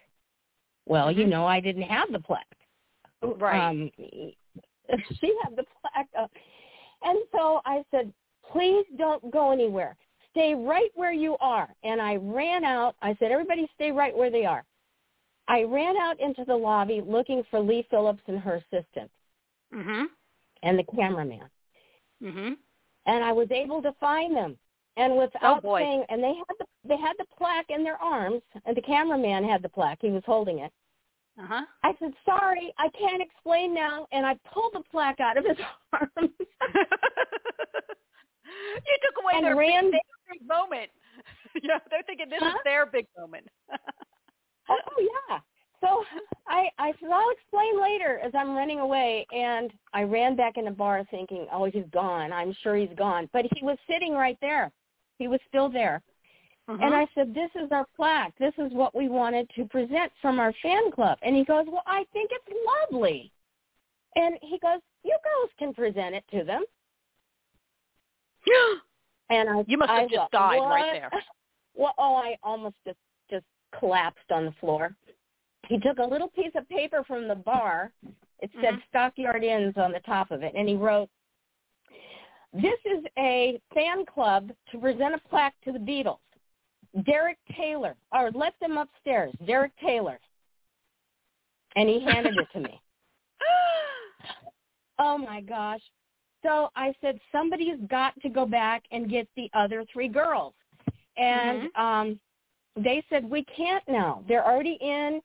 Well, 0.86 1.10
you 1.10 1.24
Mhm. 1.24 1.30
know, 1.30 1.46
I 1.46 1.60
didn't 1.60 1.82
have 1.82 2.12
the 2.12 2.20
plaque. 2.20 2.56
Right. 3.22 3.60
Um, 3.60 3.90
she 5.20 5.38
had 5.42 5.56
the 5.56 5.64
plaque 5.80 6.08
up. 6.16 6.30
And 7.02 7.18
so 7.32 7.60
I 7.64 7.84
said, 7.90 8.12
please 8.52 8.86
don't 8.96 9.30
go 9.30 9.50
anywhere. 9.50 9.96
Stay 10.34 10.54
right 10.54 10.90
where 10.96 11.12
you 11.12 11.36
are. 11.40 11.68
And 11.84 12.00
I 12.02 12.16
ran 12.16 12.64
out. 12.64 12.96
I 13.02 13.14
said, 13.20 13.30
everybody 13.30 13.68
stay 13.74 13.92
right 13.92 14.16
where 14.16 14.30
they 14.30 14.44
are. 14.44 14.64
I 15.46 15.62
ran 15.62 15.96
out 15.96 16.18
into 16.20 16.44
the 16.44 16.56
lobby 16.56 17.00
looking 17.06 17.44
for 17.50 17.60
Lee 17.60 17.86
Phillips 17.90 18.22
and 18.26 18.38
her 18.40 18.54
assistant 18.56 19.10
Mhm. 19.72 20.06
and 20.62 20.78
the 20.78 20.84
cameraman. 20.84 21.48
Mhm. 22.22 22.56
and 23.06 23.22
I 23.22 23.32
was 23.32 23.50
able 23.50 23.82
to 23.82 23.92
find 24.00 24.34
them. 24.34 24.58
And 24.96 25.16
without 25.18 25.62
Oh, 25.64 25.76
saying, 25.76 26.04
and 26.08 26.22
they 26.22 26.34
had 26.34 26.56
the 26.58 26.66
they 26.84 26.96
had 26.96 27.16
the 27.18 27.24
plaque 27.36 27.68
in 27.70 27.82
their 27.84 28.00
arms, 28.00 28.42
and 28.64 28.76
the 28.76 28.80
cameraman 28.82 29.42
had 29.44 29.60
the 29.62 29.68
plaque. 29.68 29.98
He 30.00 30.10
was 30.10 30.24
holding 30.24 30.60
it. 30.60 30.72
Uh 31.38 31.46
huh. 31.46 31.66
I 31.82 31.94
said, 31.98 32.14
"Sorry, 32.24 32.72
I 32.78 32.88
can't 32.90 33.20
explain 33.20 33.74
now." 33.74 34.06
And 34.12 34.24
I 34.24 34.34
pulled 34.52 34.72
the 34.74 34.80
plaque 34.90 35.18
out 35.20 35.36
of 35.36 35.44
his 35.44 35.58
arms 35.92 36.30
you 38.86 38.96
took 39.02 39.16
away 39.22 39.32
and 39.34 39.44
their 39.44 39.56
ran. 39.56 39.90
big, 39.90 40.00
big 40.34 40.48
moment. 40.48 40.90
yeah, 41.62 41.78
they're 41.90 42.02
thinking 42.06 42.28
this 42.28 42.42
is 42.42 42.54
their 42.64 42.86
big 42.86 43.06
moment. 43.18 43.48
Oh 44.66 45.08
yeah. 45.28 45.40
So 45.82 46.04
I 46.48 46.68
I 46.78 46.92
said, 46.98 47.10
"I'll 47.10 47.30
explain 47.32 47.82
later." 47.82 48.18
As 48.24 48.32
I'm 48.34 48.56
running 48.56 48.80
away, 48.80 49.26
and 49.30 49.70
I 49.92 50.04
ran 50.04 50.36
back 50.36 50.56
in 50.56 50.64
the 50.64 50.70
bar 50.70 51.04
thinking, 51.10 51.46
"Oh, 51.52 51.66
he's 51.66 51.84
gone. 51.92 52.32
I'm 52.32 52.56
sure 52.62 52.74
he's 52.74 52.96
gone." 52.96 53.28
But 53.34 53.44
he 53.54 53.62
was 53.62 53.76
sitting 53.86 54.14
right 54.14 54.38
there. 54.40 54.72
He 55.18 55.28
was 55.28 55.38
still 55.48 55.68
there. 55.68 56.00
Mhm. 56.66 56.82
And 56.82 56.94
I 56.94 57.06
said, 57.14 57.34
this 57.34 57.50
is 57.62 57.70
our 57.72 57.84
plaque. 57.94 58.32
This 58.38 58.54
is 58.56 58.72
what 58.72 58.94
we 58.94 59.08
wanted 59.08 59.50
to 59.54 59.66
present 59.66 60.10
from 60.22 60.40
our 60.40 60.54
fan 60.62 60.90
club. 60.90 61.18
And 61.20 61.36
he 61.36 61.44
goes, 61.44 61.66
well, 61.68 61.82
I 61.86 62.04
think 62.14 62.30
it's 62.32 62.56
lovely. 62.90 63.30
And 64.16 64.38
he 64.40 64.58
goes, 64.60 64.80
you 65.04 65.14
girls 65.22 65.50
can 65.58 65.74
present 65.74 66.14
it 66.14 66.24
to 66.30 66.42
them. 66.42 66.64
and 69.30 69.48
I, 69.48 69.64
you 69.66 69.78
must 69.78 69.90
have 69.90 70.04
I 70.04 70.08
just 70.08 70.32
died 70.32 70.58
what? 70.58 70.68
right 70.68 70.92
there. 70.92 71.10
Well, 71.76 71.92
oh, 71.98 72.14
I 72.14 72.36
almost 72.44 72.76
just 72.86 72.98
just 73.28 73.44
collapsed 73.76 74.30
on 74.30 74.44
the 74.44 74.54
floor. 74.60 74.94
He 75.66 75.80
took 75.80 75.98
a 75.98 76.04
little 76.04 76.28
piece 76.28 76.52
of 76.54 76.68
paper 76.68 77.02
from 77.04 77.26
the 77.26 77.34
bar. 77.34 77.90
It 78.38 78.50
said 78.60 78.74
Mhm. 78.74 78.82
Stockyard 78.90 79.42
Inns 79.42 79.76
on 79.76 79.90
the 79.90 79.98
top 80.00 80.30
of 80.30 80.44
it, 80.44 80.54
and 80.54 80.68
he 80.68 80.76
wrote, 80.76 81.10
"This 82.52 82.78
is 82.84 83.04
a 83.18 83.60
fan 83.74 84.06
club 84.06 84.52
to 84.70 84.78
present 84.78 85.16
a 85.16 85.18
plaque 85.28 85.60
to 85.62 85.72
the 85.72 85.80
Beatles. 85.80 86.20
Derek 87.02 87.38
Taylor, 87.56 87.96
or 88.12 88.30
let 88.30 88.56
them 88.60 88.78
upstairs. 88.78 89.34
Derek 89.44 89.74
Taylor." 89.78 90.20
And 91.74 91.88
he 91.88 91.98
handed 91.98 92.36
it 92.36 92.48
to 92.52 92.60
me. 92.60 92.80
Oh 95.00 95.18
my 95.18 95.40
gosh. 95.40 95.82
So 96.44 96.68
I 96.76 96.94
said, 97.00 97.18
somebody's 97.32 97.78
got 97.88 98.12
to 98.20 98.28
go 98.28 98.44
back 98.46 98.84
and 98.92 99.10
get 99.10 99.26
the 99.34 99.50
other 99.54 99.84
three 99.92 100.08
girls. 100.08 100.54
And 101.16 101.68
um 101.76 102.20
they 102.76 103.02
said, 103.08 103.28
we 103.30 103.44
can't 103.44 103.84
now. 103.88 104.22
They're 104.28 104.44
already 104.46 104.76
in 104.80 105.20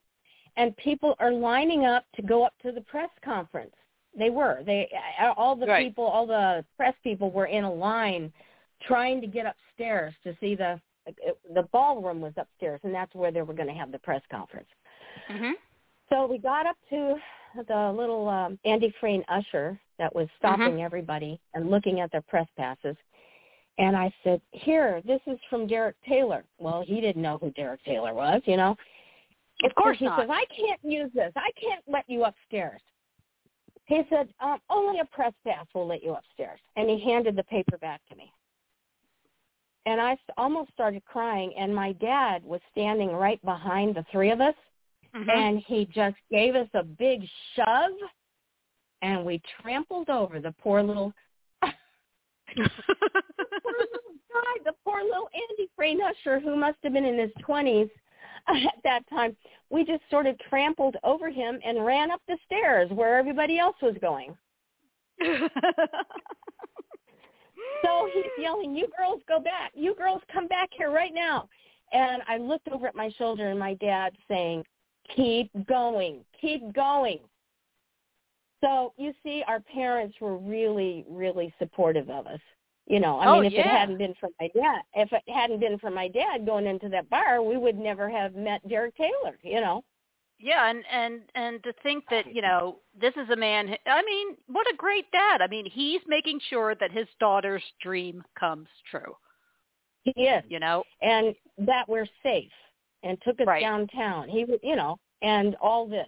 and 0.55 0.75
people 0.77 1.15
are 1.19 1.32
lining 1.32 1.86
up 1.86 2.05
to 2.15 2.21
go 2.21 2.43
up 2.43 2.53
to 2.63 2.71
the 2.71 2.82
press 2.82 3.10
conference. 3.23 3.73
They 4.17 4.29
were. 4.29 4.62
They 4.65 4.89
all 5.38 5.55
the 5.55 5.65
Right. 5.67 5.86
people, 5.88 6.05
all 6.05 6.25
the 6.25 6.65
press 6.77 6.95
people 7.03 7.32
were 7.32 7.47
in 7.47 7.63
a 7.63 7.73
line 7.73 8.32
trying 8.82 9.19
to 9.21 9.27
get 9.27 9.45
upstairs 9.45 10.13
to 10.23 10.36
see 10.39 10.55
the 10.55 10.79
the 11.55 11.63
ballroom 11.71 12.21
was 12.21 12.34
upstairs 12.38 12.79
and 12.84 12.93
that's 12.93 13.13
where 13.15 13.32
they 13.32 13.41
were 13.41 13.53
going 13.53 13.67
to 13.67 13.73
have 13.73 13.91
the 13.91 13.99
press 13.99 14.21
conference. 14.29 14.69
mhm. 15.29 15.53
So 16.10 16.27
we 16.27 16.38
got 16.38 16.65
up 16.67 16.77
to 16.91 17.15
the 17.67 17.91
little 17.91 18.27
um, 18.29 18.60
Andy 18.63 18.93
Frain 18.99 19.23
usher 19.27 19.79
that 19.99 20.13
was 20.15 20.27
stopping 20.38 20.81
everybody 20.81 21.39
and 21.53 21.69
looking 21.69 21.99
at 21.99 22.12
their 22.12 22.23
press 22.23 22.47
passes. 22.57 22.95
And 23.77 23.95
I 23.95 24.12
said, 24.23 24.41
here, 24.51 25.01
this 25.05 25.21
is 25.27 25.38
from 25.49 25.67
Derek 25.67 25.95
Taylor. 26.07 26.43
Well, 26.57 26.83
he 26.85 26.99
didn't 26.99 27.21
know 27.21 27.38
who 27.38 27.51
Derek 27.51 27.83
Taylor 27.85 28.13
was, 28.13 28.41
you 28.45 28.57
know. 28.57 28.75
Of 29.63 29.75
course 29.75 29.97
he 29.99 30.05
not. 30.05 30.19
says, 30.19 30.29
I 30.31 30.45
can't 30.55 30.79
use 30.83 31.12
this. 31.13 31.31
I 31.35 31.51
can't 31.59 31.83
let 31.88 32.05
you 32.07 32.23
upstairs. 32.23 32.81
He 33.85 34.01
said, 34.09 34.29
um, 34.41 34.59
only 34.69 34.99
a 34.99 35.05
press 35.05 35.33
pass 35.45 35.65
will 35.73 35.88
let 35.88 36.03
you 36.03 36.13
upstairs. 36.13 36.59
And 36.75 36.89
he 36.89 36.99
handed 36.99 37.35
the 37.35 37.43
paper 37.43 37.77
back 37.77 38.01
to 38.09 38.15
me. 38.15 38.31
And 39.85 40.01
I 40.01 40.17
almost 40.38 40.71
started 40.73 41.03
crying. 41.05 41.53
And 41.57 41.73
my 41.73 41.93
dad 41.93 42.43
was 42.43 42.62
standing 42.71 43.12
right 43.12 43.43
behind 43.43 43.95
the 43.95 44.05
three 44.12 44.31
of 44.31 44.41
us 44.41 44.55
Mhm. 45.13 45.29
and 45.29 45.59
he 45.59 45.85
just 45.85 46.17
gave 46.29 46.55
us 46.55 46.67
a 46.73 46.83
big 46.83 47.27
shove 47.55 47.97
and 49.01 49.23
we 49.25 49.41
trampled 49.62 50.09
over 50.09 50.39
the 50.39 50.53
poor 50.62 50.83
little 50.83 51.13
the 51.62 52.69
poor 52.83 53.73
little 53.73 54.15
guy, 54.33 54.63
the 54.65 54.73
poor 54.83 55.03
little 55.03 55.29
Andy 55.33 55.69
Frain 55.75 55.99
Usher 56.01 56.39
who 56.39 56.55
must 56.55 56.77
have 56.83 56.93
been 56.93 57.05
in 57.05 57.17
his 57.17 57.31
twenties 57.41 57.89
at 58.47 58.81
that 58.83 59.01
time. 59.09 59.35
We 59.69 59.85
just 59.85 60.01
sort 60.09 60.25
of 60.25 60.38
trampled 60.49 60.95
over 61.03 61.29
him 61.29 61.59
and 61.63 61.85
ran 61.85 62.12
up 62.12 62.21
the 62.27 62.38
stairs 62.45 62.89
where 62.91 63.17
everybody 63.17 63.59
else 63.59 63.75
was 63.81 63.95
going. 64.01 64.35
So 67.83 68.09
he's 68.13 68.25
yelling, 68.38 68.75
"You 68.75 68.88
girls 68.97 69.21
go 69.27 69.39
back! 69.39 69.71
You 69.73 69.95
girls 69.95 70.21
come 70.31 70.47
back 70.47 70.69
here 70.71 70.91
right 70.91 71.13
now!" 71.13 71.49
And 71.91 72.21
I 72.27 72.38
looked 72.38 72.67
over 72.67 72.88
at 72.88 72.95
my 72.95 73.09
shoulder, 73.17 73.49
and 73.49 73.59
my 73.59 73.73
dad 73.75 74.13
saying, 74.27 74.65
"Keep 75.15 75.67
going, 75.67 76.23
keep 76.39 76.73
going." 76.73 77.19
So 78.61 78.93
you 78.97 79.13
see, 79.23 79.43
our 79.47 79.59
parents 79.59 80.15
were 80.19 80.37
really, 80.37 81.05
really 81.09 81.53
supportive 81.59 82.09
of 82.09 82.27
us. 82.27 82.39
You 82.87 82.99
know, 82.99 83.19
I 83.19 83.27
Oh, 83.27 83.35
mean, 83.41 83.45
if 83.45 83.53
it 83.53 83.65
hadn't 83.65 83.97
been 83.99 84.15
for 84.19 84.29
my 84.39 84.49
dad, 84.55 84.81
if 84.95 85.11
it 85.13 85.23
hadn't 85.31 85.59
been 85.59 85.77
for 85.77 85.91
my 85.91 86.07
dad 86.07 86.45
going 86.45 86.65
into 86.65 86.89
that 86.89 87.09
bar, 87.09 87.41
we 87.41 87.57
would 87.57 87.77
never 87.77 88.09
have 88.09 88.35
met 88.35 88.67
Derek 88.67 88.95
Taylor. 88.97 89.37
You 89.43 89.61
know. 89.61 89.83
Yeah, 90.39 90.69
and 90.69 90.83
and 90.91 91.21
and 91.35 91.63
to 91.63 91.73
think 91.83 92.05
that 92.09 92.33
you 92.33 92.41
know 92.41 92.79
this 92.99 93.13
is 93.15 93.29
a 93.29 93.35
man. 93.35 93.75
I 93.85 94.01
mean, 94.03 94.37
what 94.47 94.65
a 94.73 94.75
great 94.77 95.11
dad. 95.11 95.41
I 95.41 95.47
mean, 95.47 95.65
he's 95.69 96.01
making 96.07 96.39
sure 96.49 96.75
that 96.75 96.91
his 96.91 97.07
daughter's 97.19 97.63
dream 97.81 98.23
comes 98.39 98.67
true. 98.89 99.15
He 100.03 100.11
is. 100.23 100.43
You 100.47 100.59
know, 100.59 100.83
and 101.01 101.35
that 101.59 101.87
we're 101.87 102.07
safe 102.23 102.51
and 103.03 103.17
took 103.21 103.39
us 103.39 103.47
Right. 103.47 103.61
downtown. 103.61 104.27
He 104.29 104.45
was, 104.45 104.59
you 104.63 104.75
know, 104.75 104.97
and 105.21 105.55
all 105.61 105.85
this, 105.87 106.07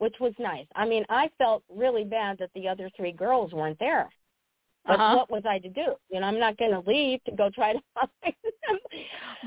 which 0.00 0.16
was 0.18 0.32
nice. 0.38 0.66
I 0.74 0.84
mean, 0.86 1.04
I 1.08 1.30
felt 1.38 1.62
really 1.70 2.04
bad 2.04 2.36
that 2.38 2.50
the 2.54 2.66
other 2.66 2.90
three 2.96 3.12
girls 3.12 3.52
weren't 3.52 3.78
there. 3.78 4.08
But 4.86 4.98
Uh-huh. 4.98 5.16
what 5.16 5.30
was 5.30 5.42
I 5.46 5.58
to 5.58 5.68
do? 5.68 5.94
You 6.10 6.20
know, 6.20 6.26
I'm 6.26 6.38
not 6.40 6.56
going 6.56 6.72
to 6.72 6.80
leave 6.90 7.22
to 7.24 7.32
go 7.32 7.50
try 7.50 7.74
to 7.74 7.80
find 7.94 8.10
them. 8.22 8.78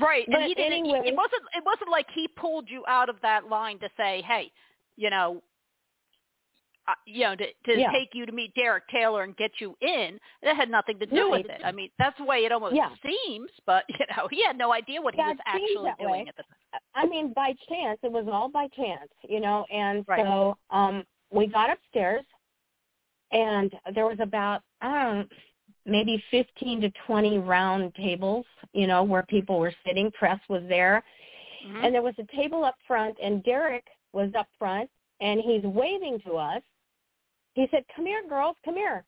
right? 0.00 0.24
But 0.28 0.36
and 0.40 0.44
he 0.48 0.54
didn't. 0.54 0.72
anyway, 0.72 1.02
it 1.04 1.14
wasn't. 1.14 1.42
It 1.56 1.64
wasn't 1.66 1.90
like 1.90 2.06
he 2.14 2.28
pulled 2.28 2.70
you 2.70 2.84
out 2.88 3.08
of 3.08 3.16
that 3.22 3.48
line 3.48 3.78
to 3.80 3.88
say, 3.96 4.22
"Hey, 4.22 4.50
you 4.96 5.10
know." 5.10 5.42
Uh, 6.86 6.92
you 7.06 7.20
know, 7.24 7.34
to, 7.34 7.46
to 7.64 7.80
Yeah. 7.80 7.90
take 7.92 8.10
you 8.12 8.26
to 8.26 8.32
meet 8.32 8.54
Derek 8.54 8.86
Taylor 8.88 9.22
and 9.22 9.34
get 9.38 9.52
you 9.58 9.74
in, 9.80 10.18
that 10.42 10.54
had 10.54 10.68
nothing 10.70 10.98
to 10.98 11.06
do 11.06 11.14
No, 11.14 11.30
with 11.30 11.46
it. 11.46 11.62
I 11.64 11.72
mean, 11.72 11.88
that's 11.98 12.18
the 12.18 12.24
way 12.24 12.44
it 12.44 12.52
almost 12.52 12.74
Yeah. 12.76 12.90
seems, 13.02 13.50
but 13.64 13.84
you 13.88 14.04
know, 14.14 14.28
he 14.30 14.44
had 14.44 14.58
no 14.58 14.70
idea 14.72 15.00
what 15.00 15.14
he 15.14 15.20
was 15.22 15.38
actually 15.46 15.72
doing 15.98 16.10
way. 16.10 16.26
at 16.28 16.36
the 16.36 16.42
time. 16.42 16.80
I 16.94 17.06
mean, 17.06 17.32
by 17.32 17.54
chance, 17.68 17.98
it 18.02 18.12
was 18.12 18.26
all 18.30 18.50
by 18.50 18.68
chance, 18.76 19.10
you 19.26 19.40
know. 19.40 19.64
And 19.72 20.04
Right. 20.06 20.20
so 20.26 20.58
um 20.70 21.04
we 21.30 21.46
got 21.46 21.70
upstairs, 21.70 22.24
and 23.32 23.72
there 23.94 24.06
was 24.06 24.18
about 24.20 24.62
I 24.80 25.04
don't 25.04 25.18
know, 25.20 25.36
maybe 25.86 26.22
fifteen 26.30 26.80
to 26.82 26.90
twenty 27.06 27.38
round 27.38 27.94
tables, 27.94 28.44
you 28.74 28.86
know, 28.86 29.02
where 29.02 29.22
people 29.22 29.58
were 29.58 29.72
sitting. 29.86 30.10
Press 30.10 30.40
was 30.50 30.62
there, 30.68 31.02
Mhm. 31.66 31.84
and 31.84 31.94
there 31.94 32.02
was 32.02 32.14
a 32.18 32.36
table 32.36 32.64
up 32.64 32.76
front, 32.86 33.16
and 33.22 33.42
Derek 33.42 33.86
was 34.12 34.30
up 34.34 34.48
front, 34.58 34.90
and 35.20 35.40
he's 35.40 35.62
waving 35.62 36.20
to 36.26 36.34
us. 36.36 36.62
He 37.54 37.66
said, 37.70 37.84
"Come 37.94 38.06
here, 38.06 38.22
girls, 38.28 38.56
come 38.64 38.74
here," 38.74 39.04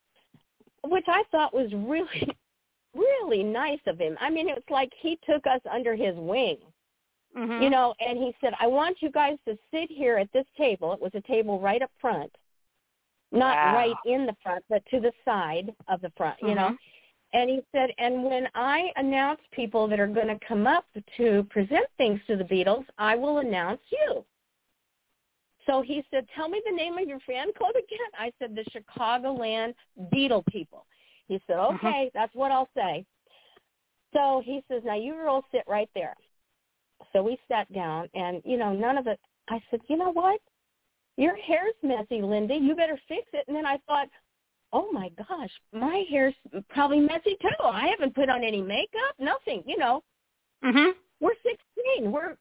which 0.85 1.07
I 1.09 1.23
thought 1.31 1.53
was 1.55 1.73
really, 1.75 2.29
really 2.95 3.43
nice 3.43 3.81
of 3.87 3.99
him. 3.99 4.17
I 4.21 4.31
mean, 4.31 4.49
it's 4.49 4.71
like 4.71 4.93
he 4.99 5.19
took 5.29 5.47
us 5.47 5.61
under 5.71 5.95
his 5.95 6.17
wing 6.17 6.59
Mhm. 7.37 7.63
you 7.63 7.71
know, 7.71 7.95
and 8.01 8.19
he 8.19 8.35
said, 8.41 8.55
I 8.59 8.67
want 8.67 9.03
you 9.03 9.11
guys 9.11 9.37
to 9.47 9.59
sit 9.71 9.91
here 9.91 10.17
at 10.17 10.33
this 10.33 10.47
table. 10.57 10.93
It 10.95 11.01
was 11.01 11.15
a 11.15 11.21
table 11.21 11.61
right 11.61 11.83
up 11.83 11.91
front, 12.01 12.35
not 13.31 13.57
Wow. 13.57 13.75
right 13.75 13.97
in 14.07 14.25
the 14.25 14.35
front, 14.43 14.65
but 14.71 14.85
to 14.87 15.01
the 15.01 15.13
side 15.25 15.75
of 15.89 16.01
the 16.01 16.11
front, 16.11 16.41
you 16.41 16.55
know. 16.55 16.71
Mhm. 16.71 16.79
And 17.35 17.51
he 17.51 17.63
said, 17.73 17.93
and 17.99 18.25
when 18.25 18.49
I 18.55 18.93
announce 18.97 19.41
people 19.51 19.87
that 19.89 20.01
are 20.01 20.07
going 20.07 20.29
to 20.29 20.39
come 20.47 20.67
up 20.67 20.87
to 21.17 21.45
present 21.45 21.87
things 21.99 22.25
to 22.27 22.37
the 22.37 22.45
Beatles, 22.45 22.87
I 22.97 23.17
will 23.17 23.39
announce 23.39 23.83
you. 23.91 24.25
So 25.67 25.83
he 25.83 26.05
said, 26.11 26.27
tell 26.35 26.49
me 26.49 26.63
the 26.65 26.75
name 26.75 26.97
of 26.97 27.09
your 27.09 27.19
fan 27.21 27.49
club 27.57 27.75
again. 27.75 27.99
I 28.19 28.33
said, 28.39 28.55
the 28.55 28.65
Chicagoland 28.71 29.75
Beatle 30.13 30.45
people. 30.47 30.87
He 31.29 31.41
said, 31.47 31.57
Mhm. 31.57 31.75
okay, 31.75 32.11
that's 32.15 32.35
what 32.35 32.53
I'll 32.53 32.69
say. 32.75 33.05
So 34.15 34.41
he 34.45 34.63
says, 34.69 34.83
now 34.85 34.95
you 34.95 35.15
girls 35.15 35.45
sit 35.51 35.65
right 35.67 35.91
there. 35.95 36.15
So 37.13 37.23
we 37.23 37.39
sat 37.49 37.71
down, 37.73 38.09
and 38.15 38.41
you 38.45 38.57
know, 38.57 38.73
none 38.73 38.97
of 38.97 39.07
it. 39.07 39.21
I 39.49 39.61
said, 39.71 39.81
you 39.89 39.97
know 39.97 40.11
what? 40.13 40.41
Your 41.17 41.35
hair's 41.37 41.75
messy, 41.83 42.23
Linda. 42.23 42.55
You 42.55 42.75
better 42.75 42.99
fix 43.09 43.27
it. 43.33 43.45
And 43.49 43.57
then 43.57 43.67
I 43.67 43.79
thought, 43.87 44.09
oh 44.73 44.91
my 44.93 45.11
gosh, 45.11 45.51
my 45.73 46.05
hair's 46.11 46.35
probably 46.69 47.01
messy 47.01 47.37
too. 47.41 47.65
I 47.65 47.89
haven't 47.89 48.15
put 48.15 48.29
on 48.29 48.45
any 48.45 48.63
makeup, 48.63 49.15
nothing. 49.19 49.63
You 49.67 49.79
know, 49.79 50.03
Mhm. 50.63 50.95
we're 51.21 51.35
16. 51.43 52.13
We're 52.13 52.37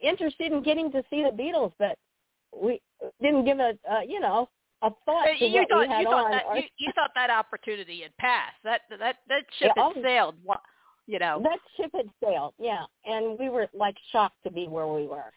interested 0.00 0.52
in 0.52 0.62
getting 0.62 0.90
to 0.92 1.02
see 1.10 1.22
the 1.22 1.30
Beatles, 1.30 1.72
but 1.78 1.98
we 2.54 2.80
didn't 3.20 3.44
give 3.44 3.58
a, 3.58 3.72
uh, 3.90 4.00
you 4.06 4.20
know, 4.20 4.48
a 4.82 4.90
thought 5.04 5.26
to 5.38 5.44
you 5.44 5.60
what 5.60 5.68
thought 5.68 5.80
we 5.80 5.88
had 5.88 6.00
you 6.00 6.06
thought 6.06 6.24
on. 6.26 6.30
that 6.30 6.44
or- 6.46 6.56
you, 6.56 6.62
you 6.78 6.92
thought 6.94 7.10
that 7.14 7.30
opportunity 7.30 8.02
had 8.02 8.16
passed. 8.18 8.56
That 8.64 8.82
that 8.98 9.16
that 9.28 9.44
ship 9.58 9.72
Yeah, 9.76 9.82
had 9.84 9.92
oh. 9.96 10.02
sailed. 10.02 10.34
You 11.06 11.18
know. 11.18 11.40
that 11.42 11.58
ship 11.76 11.90
had 11.94 12.08
sailed, 12.22 12.52
yeah, 12.58 12.84
and 13.06 13.38
we 13.38 13.48
were 13.48 13.66
like 13.72 13.96
shocked 14.12 14.42
to 14.44 14.50
be 14.50 14.68
where 14.68 14.86
we 14.86 15.06
were. 15.06 15.32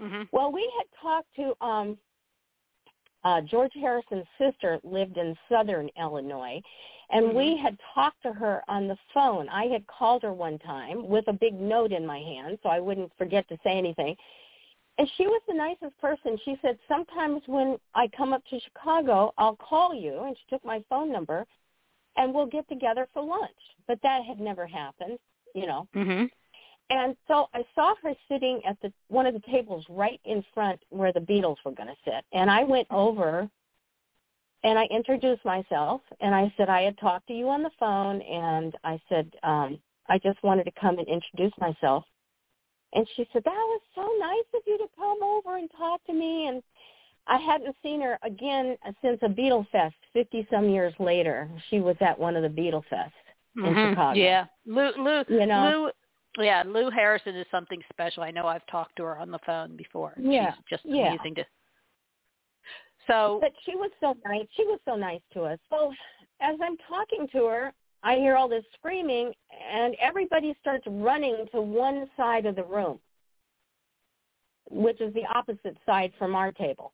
Mhm. 0.00 0.28
Well, 0.32 0.50
we 0.50 0.70
had 0.76 0.86
talked 1.00 1.28
to 1.36 1.54
um 1.64 1.96
uh 3.22 3.40
George 3.42 3.72
Harrison's 3.74 4.26
sister 4.38 4.80
lived 4.82 5.16
in 5.16 5.36
southern 5.48 5.88
Illinois 5.98 6.60
and 7.10 7.34
we 7.34 7.56
had 7.56 7.78
talked 7.94 8.22
to 8.22 8.32
her 8.32 8.62
on 8.66 8.88
the 8.88 8.96
phone. 9.12 9.48
I 9.50 9.66
had 9.66 9.86
called 9.86 10.22
her 10.22 10.32
one 10.32 10.58
time 10.58 11.06
with 11.06 11.28
a 11.28 11.32
big 11.32 11.54
note 11.54 11.92
in 11.92 12.04
my 12.04 12.18
hand 12.18 12.58
so 12.62 12.68
I 12.70 12.80
wouldn't 12.80 13.12
forget 13.16 13.46
to 13.48 13.58
say 13.62 13.78
anything. 13.78 14.16
And 14.96 15.10
she 15.16 15.26
was 15.26 15.42
the 15.48 15.54
nicest 15.54 15.98
person. 16.00 16.38
She 16.44 16.56
said, 16.62 16.78
"Sometimes 16.86 17.42
when 17.46 17.78
I 17.94 18.08
come 18.08 18.32
up 18.32 18.44
to 18.46 18.60
Chicago, 18.60 19.32
I'll 19.38 19.56
call 19.56 19.94
you." 19.94 20.22
And 20.22 20.36
she 20.36 20.44
took 20.48 20.64
my 20.64 20.82
phone 20.88 21.10
number 21.10 21.46
and 22.16 22.32
we'll 22.32 22.46
get 22.46 22.68
together 22.68 23.08
for 23.12 23.22
lunch. 23.22 23.50
But 23.86 24.00
that 24.02 24.24
had 24.24 24.40
never 24.40 24.66
happened, 24.66 25.18
you 25.54 25.66
know. 25.66 25.88
Mhm. 25.94 26.30
And 26.90 27.16
so 27.26 27.48
I 27.54 27.64
saw 27.74 27.94
her 27.96 28.14
sitting 28.28 28.64
at 28.64 28.78
the 28.80 28.92
one 29.08 29.26
of 29.26 29.34
the 29.34 29.40
tables 29.40 29.88
right 29.88 30.20
in 30.24 30.42
front 30.54 30.82
where 30.90 31.12
the 31.12 31.20
Beatles 31.20 31.56
were 31.64 31.72
going 31.72 31.88
to 31.88 31.96
sit. 32.04 32.24
And 32.32 32.50
I 32.50 32.62
went 32.62 32.86
over 32.90 33.50
and 34.62 34.78
I 34.78 34.84
introduced 34.86 35.44
myself 35.44 36.02
and 36.20 36.34
I 36.34 36.52
said 36.56 36.68
I 36.68 36.82
had 36.82 36.98
talked 36.98 37.26
to 37.28 37.34
you 37.34 37.48
on 37.48 37.62
the 37.62 37.70
phone 37.78 38.20
and 38.22 38.76
I 38.84 39.00
said 39.08 39.34
um 39.42 39.80
I 40.08 40.18
just 40.18 40.42
wanted 40.42 40.64
to 40.64 40.72
come 40.72 40.98
and 40.98 41.08
introduce 41.08 41.56
myself. 41.58 42.04
And 42.94 43.06
she 43.16 43.26
said, 43.32 43.42
That 43.44 43.50
was 43.50 43.80
so 43.94 44.08
nice 44.18 44.46
of 44.54 44.62
you 44.66 44.78
to 44.78 44.86
come 44.96 45.22
over 45.22 45.56
and 45.56 45.70
talk 45.76 46.04
to 46.06 46.12
me 46.12 46.48
and 46.48 46.62
I 47.26 47.38
hadn't 47.38 47.74
seen 47.82 48.02
her 48.02 48.18
again 48.22 48.76
since 49.00 49.18
a 49.22 49.28
Beatle 49.28 49.66
Fest 49.70 49.94
fifty 50.12 50.46
some 50.50 50.68
years 50.68 50.92
later. 50.98 51.48
She 51.70 51.80
was 51.80 51.96
at 52.00 52.18
one 52.18 52.36
of 52.36 52.42
the 52.42 52.48
Beatle 52.48 52.84
Fest 52.90 53.14
mm-hmm. 53.56 53.64
in 53.64 53.90
Chicago. 53.92 54.20
Yeah. 54.20 54.44
Lou 54.66 54.90
Lou 54.98 55.24
you 55.28 55.46
know? 55.46 55.90
Lou 56.36 56.44
yeah, 56.44 56.64
Lou 56.66 56.90
Harrison 56.90 57.36
is 57.36 57.46
something 57.50 57.80
special. 57.92 58.24
I 58.24 58.30
know 58.30 58.46
I've 58.46 58.66
talked 58.66 58.96
to 58.96 59.04
her 59.04 59.18
on 59.18 59.30
the 59.30 59.38
phone 59.46 59.76
before. 59.76 60.14
Yeah. 60.18 60.52
She's 60.54 60.64
just 60.68 60.82
yeah. 60.84 61.08
amazing 61.08 61.36
to 61.36 61.44
so 63.06 63.38
But 63.40 63.52
she 63.64 63.76
was 63.76 63.90
so 64.00 64.16
nice. 64.26 64.46
She 64.56 64.64
was 64.64 64.80
so 64.84 64.96
nice 64.96 65.20
to 65.34 65.42
us. 65.42 65.58
So 65.70 65.92
as 66.40 66.56
I'm 66.62 66.76
talking 66.88 67.28
to 67.32 67.46
her, 67.46 67.72
I 68.04 68.16
hear 68.16 68.36
all 68.36 68.48
this 68.48 68.64
screaming 68.74 69.32
and 69.72 69.96
everybody 69.98 70.54
starts 70.60 70.84
running 70.86 71.46
to 71.52 71.60
one 71.62 72.08
side 72.16 72.44
of 72.44 72.54
the 72.54 72.64
room, 72.64 73.00
which 74.70 75.00
is 75.00 75.12
the 75.14 75.24
opposite 75.34 75.76
side 75.86 76.12
from 76.18 76.34
our 76.34 76.52
table. 76.52 76.92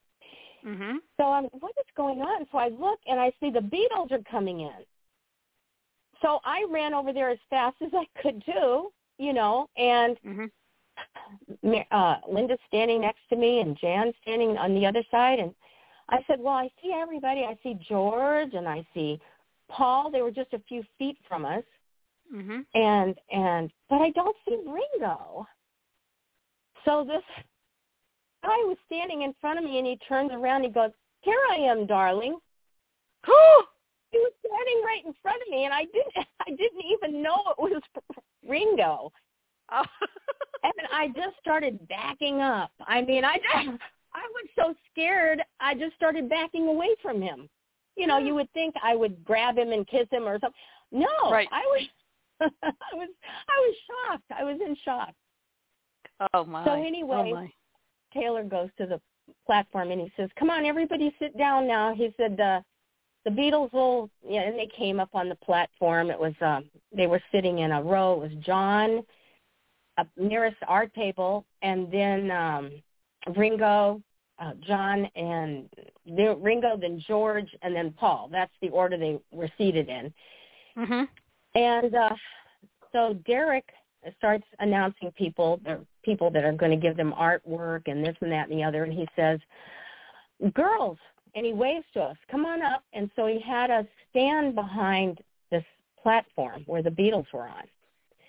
Mhm. 0.65 0.99
So 1.17 1.25
I'm 1.25 1.45
what 1.47 1.73
is 1.79 1.87
going 1.97 2.23
on? 2.23 2.47
So 2.53 2.59
I 2.59 2.69
look 2.69 3.01
and 3.07 3.19
I 3.19 3.33
see 3.41 3.51
the 3.51 3.61
Beatles 3.61 4.13
are 4.13 4.23
coming 4.23 4.61
in. 4.61 4.87
So 6.23 6.41
I 6.45 6.65
ran 6.71 6.95
over 6.95 7.13
there 7.13 7.31
as 7.31 7.41
fast 7.51 7.77
as 7.83 7.93
I 7.93 8.07
could 8.23 8.41
do, 8.45 8.93
you 9.19 9.33
know, 9.33 9.69
and 9.77 10.17
Mhm. 10.23 10.51
uh 11.91 12.21
Linda's 12.29 12.61
standing 12.69 13.01
next 13.01 13.29
to 13.31 13.37
me 13.37 13.61
and 13.61 13.77
Jan's 13.77 14.15
standing 14.23 14.57
on 14.57 14.75
the 14.75 14.87
other 14.87 15.03
side 15.11 15.41
and 15.41 15.55
I 16.09 16.23
said, 16.25 16.41
"Well, 16.41 16.55
I 16.55 16.71
see 16.83 16.93
everybody. 16.93 17.45
I 17.45 17.57
see 17.63 17.75
George 17.75 18.55
and 18.55 18.69
I 18.69 18.85
see 18.95 19.21
Paul. 19.71 20.11
They 20.11 20.23
were 20.23 20.31
just 20.31 20.53
a 20.53 20.59
few 20.69 20.83
feet 20.99 21.17
from 21.29 21.45
us." 21.45 21.65
Mhm. 22.33 22.65
And 22.75 23.19
and 23.31 23.73
but 23.89 24.01
I 24.01 24.11
don't 24.11 24.37
see 24.47 24.57
Ringo. 24.57 25.47
So 26.85 27.05
this 27.05 27.23
guy 28.43 28.57
was 28.65 28.77
standing 28.87 29.23
in 29.23 29.35
front 29.41 29.59
of 29.59 29.65
me 29.65 29.79
and 29.79 29.87
he 29.87 29.97
turns 30.09 30.31
around 30.33 30.65
and 30.65 30.67
he 30.67 30.71
goes, 30.71 30.91
Here 31.23 31.41
I 31.51 31.57
am, 31.57 31.87
darling. 31.87 32.39
he 33.27 34.19
was 34.19 34.33
standing 34.45 34.83
right 34.85 35.03
in 35.05 35.15
front 35.23 35.43
of 35.43 35.49
me 35.49 35.65
and 35.65 35.75
I 35.75 35.85
didn't 35.85 36.15
I 36.47 36.51
didn't 36.51 36.85
even 36.91 37.23
know 37.23 37.37
it 37.51 37.59
was 37.59 37.83
Ringo. 38.49 39.13
Oh. 39.73 39.85
and 40.63 40.73
I 40.93 41.09
just 41.09 41.37
started 41.41 41.87
backing 41.89 42.41
up. 42.41 42.73
I 42.87 43.03
mean, 43.03 43.25
I 43.25 43.37
just 43.37 43.79
I 44.15 44.23
was 44.23 44.49
so 44.57 44.75
scared. 44.91 45.43
I 45.61 45.75
just 45.75 45.95
started 45.97 46.29
backing 46.29 46.67
away 46.67 46.95
from 47.03 47.21
him. 47.21 47.49
You 47.97 48.07
know, 48.07 48.19
you 48.19 48.35
would 48.35 48.51
think 48.53 48.75
I 48.83 48.97
would 48.97 49.25
grab 49.25 49.59
him 49.59 49.73
and 49.73 49.87
kiss 49.87 50.07
him 50.11 50.27
or 50.27 50.39
something. 50.39 50.53
No, 50.93 51.31
Right. 51.31 51.49
I 51.53 51.61
was 51.61 51.87
I 52.41 52.95
was 52.95 53.09
I 53.49 53.59
was 53.59 53.77
shocked. 53.87 54.25
I 54.39 54.45
was 54.45 54.59
in 54.65 54.77
shock. 54.85 55.15
oh 56.35 56.45
my. 56.45 56.65
So 56.65 56.73
anyway, 56.73 57.33
oh 57.33 57.35
my. 57.35 57.53
Taylor 58.13 58.43
goes 58.43 58.71
to 58.79 58.87
the 58.87 59.01
platform 59.47 59.91
and 59.91 60.01
he 60.01 60.13
says, 60.17 60.31
"Come 60.39 60.51
on, 60.51 60.65
everybody, 60.65 61.15
sit 61.19 61.37
down 61.37 61.67
now." 61.67 61.95
He 61.95 62.13
said, 62.17 62.37
"The 62.37 62.65
the 63.25 63.31
Beatles 63.31 63.73
will," 63.73 64.09
yeah, 64.27 64.43
and 64.43 64.59
they 64.59 64.69
came 64.77 64.99
up 65.01 65.11
on 65.15 65.29
the 65.29 65.35
platform. 65.37 66.11
It 66.11 66.19
was 66.19 66.35
um, 66.41 66.65
they 66.97 67.07
were 67.07 67.23
sitting 67.31 67.59
in 67.59 67.73
a 67.73 67.83
row. 67.83 68.15
It 68.15 68.33
was 68.33 68.45
John, 68.45 69.05
up 69.99 70.09
nearest 70.17 70.57
our 70.67 70.87
table, 70.87 71.45
and 71.63 71.93
then 71.93 72.31
um, 72.31 72.71
Ringo, 73.37 74.01
uh, 74.41 74.55
John, 74.67 75.05
and 75.15 75.69
then 76.07 76.41
Ringo, 76.43 76.77
then 76.77 77.03
George, 77.07 77.49
and 77.63 77.75
then 77.75 77.93
Paul. 77.93 78.29
That's 78.33 78.53
the 78.63 78.71
order 78.71 78.97
they 78.97 79.19
were 79.31 79.51
seated 79.59 79.89
in. 79.89 80.13
Mhm. 80.77 81.09
And 81.55 81.95
uh, 81.95 82.15
so 82.93 83.15
Derek 83.27 83.69
starts 84.17 84.45
announcing 84.61 85.13
people, 85.13 85.61
the 85.65 85.85
people 86.03 86.31
that 86.31 86.45
are 86.45 86.53
going 86.53 86.71
to 86.71 86.77
give 86.77 86.97
them 86.97 87.13
artwork 87.13 87.83
and 87.87 88.05
this 88.05 88.17
and 88.21 88.33
that 88.33 88.49
and 88.49 88.59
the 88.59 88.65
other, 88.65 88.85
and 88.85 88.93
he 88.93 89.07
says, 89.15 89.39
"Girls," 90.55 90.99
and 91.35 91.45
he 91.45 91.53
waves 91.53 91.85
to 91.95 92.03
us, 92.03 92.17
"Come 92.31 92.47
on 92.47 92.63
up." 92.63 92.83
And 92.93 93.11
so 93.15 93.27
he 93.27 93.39
had 93.41 93.71
us 93.71 93.87
stand 94.09 94.55
behind 94.55 95.23
this 95.51 95.65
platform 96.03 96.63
where 96.67 96.83
the 96.83 96.91
Beatles 96.91 97.31
were 97.33 97.49
on, 97.49 97.69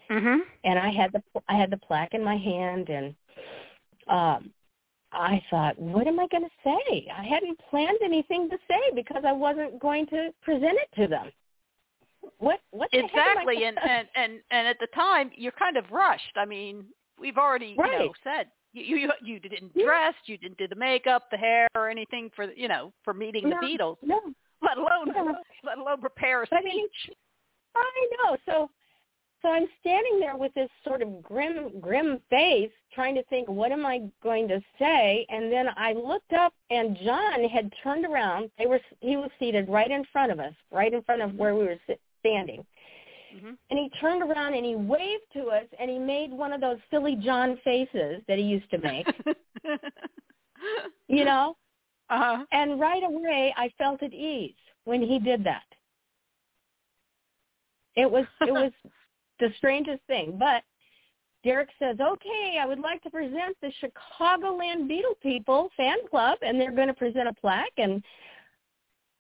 Mhm. 0.10 0.42
and 0.66 0.78
I 0.78 0.90
had 0.90 1.14
the 1.14 1.24
I 1.48 1.56
had 1.56 1.70
the 1.70 1.78
plaque 1.78 2.14
in 2.14 2.24
my 2.24 2.36
hand, 2.36 2.90
and 2.90 3.16
um, 4.08 4.52
I 5.14 5.44
thought, 5.50 5.78
what 5.78 6.08
am 6.08 6.20
I 6.20 6.28
going 6.28 6.44
to 6.44 6.50
say? 6.64 7.08
I 7.16 7.24
hadn't 7.24 7.60
planned 7.70 7.98
anything 8.04 8.50
to 8.50 8.58
say 8.68 8.80
because 8.96 9.24
I 9.26 9.32
wasn't 9.34 9.80
going 9.80 10.06
to 10.08 10.30
present 10.42 10.78
it 10.78 11.02
to 11.02 11.08
them. 11.08 11.32
What 12.38 12.60
what 12.72 12.90
the 12.92 12.98
heck 13.00 13.12
am 13.16 13.38
I 13.38 13.42
Exactly, 13.42 13.64
and, 13.66 13.78
and 13.80 14.08
and 14.16 14.42
and 14.52 14.68
at 14.68 14.78
the 14.80 14.88
time 14.96 15.32
you're 15.36 15.52
kind 15.54 15.78
of 15.78 15.86
rushed. 15.92 16.36
I 16.36 16.46
mean, 16.46 16.86
we've 17.20 17.38
already 17.38 17.68
you 17.68 17.78
know 17.78 17.82
Right. 17.84 18.12
said 18.24 18.48
you 18.74 18.98
you 18.98 19.12
you 19.24 19.40
didn't 19.40 19.72
Yeah. 19.76 19.86
dress, 19.86 20.16
you 20.26 20.38
didn't 20.38 20.58
do 20.58 20.68
the 20.68 20.76
makeup, 20.76 21.30
the 21.32 21.38
hair, 21.38 21.68
or 21.76 21.90
anything 21.90 22.32
for 22.36 22.52
you 22.52 22.68
know 22.68 22.94
for 23.04 23.14
meeting 23.14 23.50
the 23.50 23.56
Beatles, 23.56 23.98
no, 24.02 24.22
let 24.62 24.78
alone 24.78 25.08
No. 25.08 25.36
let 25.64 25.78
alone 25.78 26.00
prepare 26.00 26.44
a 26.44 26.48
But 26.50 26.60
I 26.60 26.62
mean, 26.62 26.88
speech. 26.88 27.16
I 27.76 28.08
know. 28.18 28.38
So 28.46 28.70
so 29.42 29.50
I'm 29.50 29.68
standing 29.80 30.20
there 30.20 30.38
with 30.38 30.54
this 30.54 30.70
sort 30.86 31.02
of 31.02 31.22
grim 31.24 31.80
grim 31.80 32.20
face 32.30 32.72
trying 32.94 33.16
to 33.16 33.24
think 33.24 33.48
what 33.48 33.72
am 33.72 33.86
I 33.86 34.02
going 34.22 34.48
to 34.50 34.62
say 34.78 35.26
and 35.30 35.52
then 35.52 35.68
I 35.76 35.94
looked 35.94 36.34
up 36.34 36.54
and 36.70 36.98
John 37.04 37.44
had 37.50 37.72
turned 37.84 38.06
around. 38.06 38.52
They 38.58 38.66
were 38.68 38.80
he 39.00 39.18
was 39.18 39.30
seated 39.40 39.70
right 39.70 39.90
in 39.90 40.06
front 40.12 40.32
of 40.32 40.40
us, 40.40 40.54
right 40.72 40.94
in 40.94 41.02
front 41.04 41.22
of 41.22 41.34
where 41.36 41.56
we 41.56 41.66
were 41.66 41.78
standing. 42.20 42.66
Mhm. 43.36 43.58
And 43.70 43.80
he 43.80 43.90
turned 44.00 44.22
around 44.22 44.54
and 44.54 44.66
he 44.66 44.76
waved 44.76 45.24
to 45.34 45.46
us 45.48 45.66
and 45.80 45.90
he 45.90 45.98
made 45.98 46.32
one 46.32 46.52
of 46.52 46.62
those 46.62 46.78
silly 46.90 47.16
John 47.16 47.58
faces 47.64 48.22
that 48.28 48.38
he 48.38 48.44
used 48.44 48.70
to 48.72 48.78
make, 48.78 49.08
you 51.08 51.24
know? 51.26 51.56
uh-huh. 52.10 52.46
And 52.52 52.80
right 52.80 53.04
away 53.04 53.54
I 53.58 53.70
felt 53.78 54.04
at 54.04 54.14
ease 54.14 54.54
when 54.84 55.02
he 55.02 55.18
did 55.18 55.44
that. 55.46 55.64
It 57.96 58.10
was 58.10 58.26
it 58.42 58.52
was 58.52 58.72
the 59.42 59.50
strangest 59.58 60.02
thing. 60.08 60.38
But 60.40 60.64
Derek 61.44 61.70
says, 61.80 61.98
"Okay, 62.00 62.58
I 62.62 62.66
would 62.66 62.80
like 62.80 63.02
to 63.04 63.10
present 63.10 63.58
the 63.62 63.74
Chicagoland 63.82 64.90
Beatle 64.90 65.20
People 65.22 65.70
fan 65.76 65.98
club, 66.10 66.38
and 66.42 66.62
they're 66.62 66.72
going 66.72 66.88
to 66.88 66.94
present 66.94 67.28
a 67.28 67.34
plaque." 67.34 67.74
And 67.78 68.02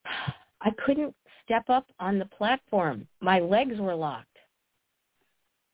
I 0.62 0.72
couldn't 0.86 1.14
step 1.44 1.70
up 1.70 1.88
on 2.00 2.20
the 2.20 2.26
platform; 2.26 3.08
my 3.20 3.40
legs 3.40 3.78
were 3.80 3.96
locked. 3.96 4.28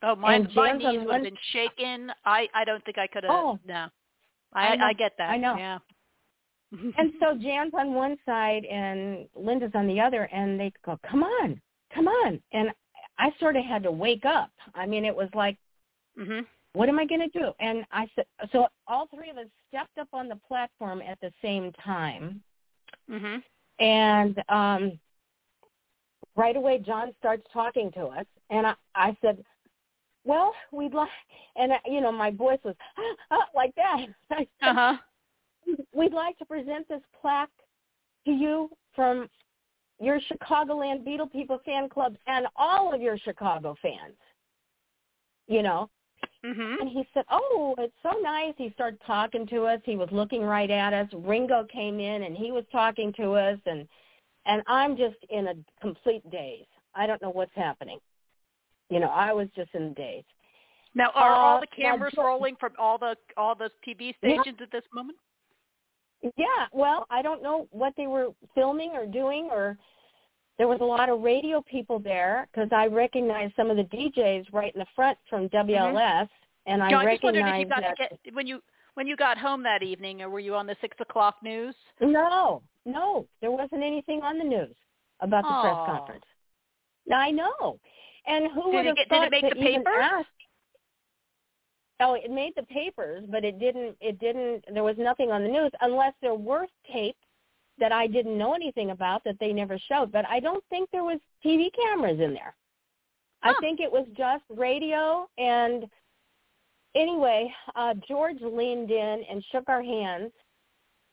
Oh, 0.03 0.15
my 0.15 0.39
my 0.55 0.73
knees 0.73 0.99
would 1.03 1.13
have 1.13 1.23
been 1.23 1.37
shaken. 1.51 2.11
I 2.25 2.47
I 2.53 2.63
don't 2.63 2.83
think 2.85 2.97
I 2.97 3.07
could 3.07 3.23
have. 3.23 3.31
Oh. 3.31 3.59
no, 3.65 3.87
I 4.53 4.69
I 4.69 4.75
know. 4.75 4.85
I 4.85 4.93
get 4.93 5.13
that. 5.17 5.29
I 5.29 5.37
know. 5.37 5.57
Yeah. 5.57 5.79
And 6.97 7.13
so 7.21 7.33
Jan's 7.41 7.73
on 7.73 7.93
one 7.93 8.17
side 8.25 8.65
and 8.65 9.25
Linda's 9.35 9.71
on 9.73 9.87
the 9.87 10.01
other, 10.01 10.23
and 10.33 10.59
they 10.59 10.71
go, 10.85 10.99
"Come 11.09 11.23
on, 11.23 11.61
come 11.93 12.09
on!" 12.09 12.41
And 12.51 12.71
I 13.19 13.31
sort 13.39 13.55
of 13.55 13.63
had 13.65 13.83
to 13.83 13.91
wake 13.91 14.25
up. 14.25 14.51
I 14.75 14.85
mean, 14.85 15.05
it 15.05 15.15
was 15.15 15.29
like 15.33 15.57
mhm. 16.17 16.45
what 16.73 16.89
am 16.89 16.99
I 16.99 17.05
going 17.05 17.21
to 17.29 17.39
do? 17.39 17.51
And 17.59 17.85
I 17.91 18.07
said, 18.15 18.25
so 18.51 18.67
all 18.87 19.07
three 19.07 19.29
of 19.29 19.37
us 19.37 19.47
stepped 19.67 19.97
up 19.97 20.09
on 20.13 20.27
the 20.27 20.35
platform 20.47 21.01
at 21.01 21.19
the 21.21 21.31
same 21.41 21.71
time. 21.83 22.41
Mhm. 23.09 23.41
And 23.79 24.43
um, 24.49 24.99
right 26.35 26.55
away, 26.55 26.79
John 26.79 27.13
starts 27.19 27.43
talking 27.51 27.91
to 27.93 28.05
us. 28.05 28.25
And 28.49 28.65
I, 28.67 28.73
I 28.95 29.17
said, 29.21 29.43
well, 30.25 30.53
we'd 30.71 30.93
like, 30.93 31.09
and, 31.55 31.71
uh, 31.71 31.77
you 31.85 32.01
know, 32.01 32.11
my 32.11 32.31
voice 32.31 32.59
was 32.63 32.75
like 33.55 33.73
that. 33.75 34.05
Said, 34.29 34.47
Uh 34.61 34.73
huh. 34.73 34.97
we'd 35.93 36.13
like 36.13 36.37
to 36.39 36.45
present 36.45 36.87
this 36.89 37.01
plaque 37.21 37.49
to 38.25 38.31
you 38.31 38.69
from 38.93 39.29
your 39.99 40.19
Chicagoland 40.19 41.05
Beatle 41.05 41.31
People 41.31 41.59
fan 41.65 41.89
club 41.89 42.15
and 42.27 42.47
all 42.55 42.93
of 42.93 43.01
your 43.01 43.17
Chicago 43.17 43.75
fans. 43.81 44.15
You 45.47 45.63
know, 45.63 45.89
Mhm. 46.43 46.81
and 46.81 46.89
he 46.89 47.07
said, 47.13 47.25
"Oh, 47.29 47.73
it's 47.77 47.95
so 48.03 48.11
nice." 48.19 48.53
He 48.57 48.69
started 48.71 48.99
talking 49.01 49.47
to 49.47 49.65
us. 49.65 49.81
He 49.85 49.95
was 49.95 50.11
looking 50.11 50.43
right 50.43 50.69
at 50.69 50.93
us. 50.93 51.11
Ringo 51.13 51.63
came 51.65 51.99
in 51.99 52.23
and 52.23 52.35
he 52.37 52.51
was 52.51 52.65
talking 52.71 53.13
to 53.13 53.33
us, 53.33 53.59
and 53.65 53.87
and 54.45 54.61
I'm 54.67 54.95
just 54.95 55.21
in 55.29 55.47
a 55.47 55.55
complete 55.81 56.29
daze. 56.29 56.67
I 56.95 57.05
don't 57.07 57.21
know 57.21 57.29
what's 57.29 57.53
happening. 57.53 57.99
You 58.89 58.99
know, 58.99 59.09
I 59.09 59.33
was 59.33 59.49
just 59.51 59.73
in 59.73 59.83
a 59.83 59.89
daze. 59.93 60.23
Now, 60.95 61.11
are 61.11 61.33
all 61.35 61.57
Uh, 61.57 61.59
the 61.61 61.67
cameras 61.67 62.13
Jo- 62.13 62.23
rolling 62.23 62.55
from 62.55 62.73
all 62.77 62.97
the 62.97 63.17
all 63.37 63.55
the 63.55 63.69
TV 63.85 64.13
stations 64.17 64.59
at 64.61 64.71
this 64.71 64.85
moment? 64.93 65.17
Yeah, 66.21 66.65
well, 66.71 67.05
I 67.09 67.21
don't 67.21 67.43
know 67.43 67.67
what 67.71 67.93
they 67.95 68.07
were 68.07 68.29
filming 68.55 68.91
or 68.91 69.05
doing, 69.05 69.49
or 69.51 69.77
there 70.57 70.67
was 70.67 70.79
a 70.81 70.85
lot 70.85 71.09
of 71.09 71.21
radio 71.21 71.61
people 71.61 71.99
there 71.99 72.47
because 72.51 72.69
I 72.71 72.87
recognized 72.87 73.53
some 73.55 73.69
of 73.69 73.77
the 73.77 73.83
DJs 73.83 74.45
right 74.51 74.73
in 74.73 74.79
the 74.79 74.85
front 74.95 75.17
from 75.29 75.47
mm-hmm. 75.47 75.69
WLS, 75.69 76.27
and 76.65 76.81
I 76.81 76.89
no, 76.89 76.97
I 76.97 77.13
just 77.13 77.23
wondered 77.23 77.41
if 77.41 77.45
you 77.45 77.51
recognized 77.51 77.69
got 77.69 77.97
that. 77.97 78.09
to 78.09 78.17
get 78.23 78.35
when 78.35 78.47
you 78.47 78.61
when 78.95 79.05
you 79.05 79.15
got 79.15 79.37
home 79.37 79.61
that 79.63 79.83
evening, 79.83 80.21
or 80.23 80.29
were 80.29 80.39
you 80.39 80.55
on 80.55 80.65
the 80.65 80.75
six 80.81 80.97
o'clock 80.99 81.35
news? 81.43 81.75
No, 82.01 82.63
no, 82.85 83.27
there 83.41 83.51
wasn't 83.51 83.83
anything 83.83 84.21
on 84.23 84.39
the 84.39 84.43
news 84.43 84.75
about 85.19 85.43
the 85.43 85.49
Aw. 85.49 85.61
press 85.61 85.97
conference. 85.97 86.25
I 87.13 87.31
know, 87.31 87.79
and 88.25 88.51
who 88.51 88.71
Did 88.71 88.73
would 88.73 88.85
it 88.85 88.87
have 88.87 88.95
get- 88.95 89.09
did 89.09 89.23
it 89.23 89.31
make 89.31 89.53
the 89.53 89.59
even 89.59 89.83
papers? 89.83 89.99
ask? 90.01 90.27
Oh, 91.99 92.13
it 92.13 92.29
made 92.29 92.53
the 92.55 92.63
papers, 92.63 93.23
but 93.29 93.43
it 93.43 93.59
didn't. 93.59 93.95
It 93.99 94.19
didn't. 94.19 94.65
There 94.71 94.83
was 94.83 94.97
nothing 94.97 95.31
on 95.31 95.43
the 95.43 95.49
news 95.49 95.71
unless 95.81 96.13
there 96.21 96.35
were 96.35 96.67
tapes 96.91 97.17
that 97.79 97.91
I 97.91 98.07
didn't 98.07 98.37
know 98.37 98.53
anything 98.53 98.91
about 98.91 99.23
that 99.23 99.37
they 99.39 99.53
never 99.53 99.77
showed. 99.87 100.11
But 100.11 100.25
I 100.27 100.39
don't 100.39 100.63
think 100.69 100.89
there 100.91 101.03
was 101.03 101.19
TV 101.45 101.69
cameras 101.75 102.19
in 102.19 102.33
there. 102.33 102.55
I 103.43 103.53
think 103.59 103.79
it 103.79 103.91
was 103.91 104.05
just 104.17 104.43
radio. 104.49 105.27
And 105.37 105.85
anyway, 106.95 107.53
uh, 107.75 107.93
George 108.07 108.41
leaned 108.41 108.91
in 108.91 109.23
and 109.29 109.43
shook 109.51 109.69
our 109.69 109.83
hands, 109.83 110.31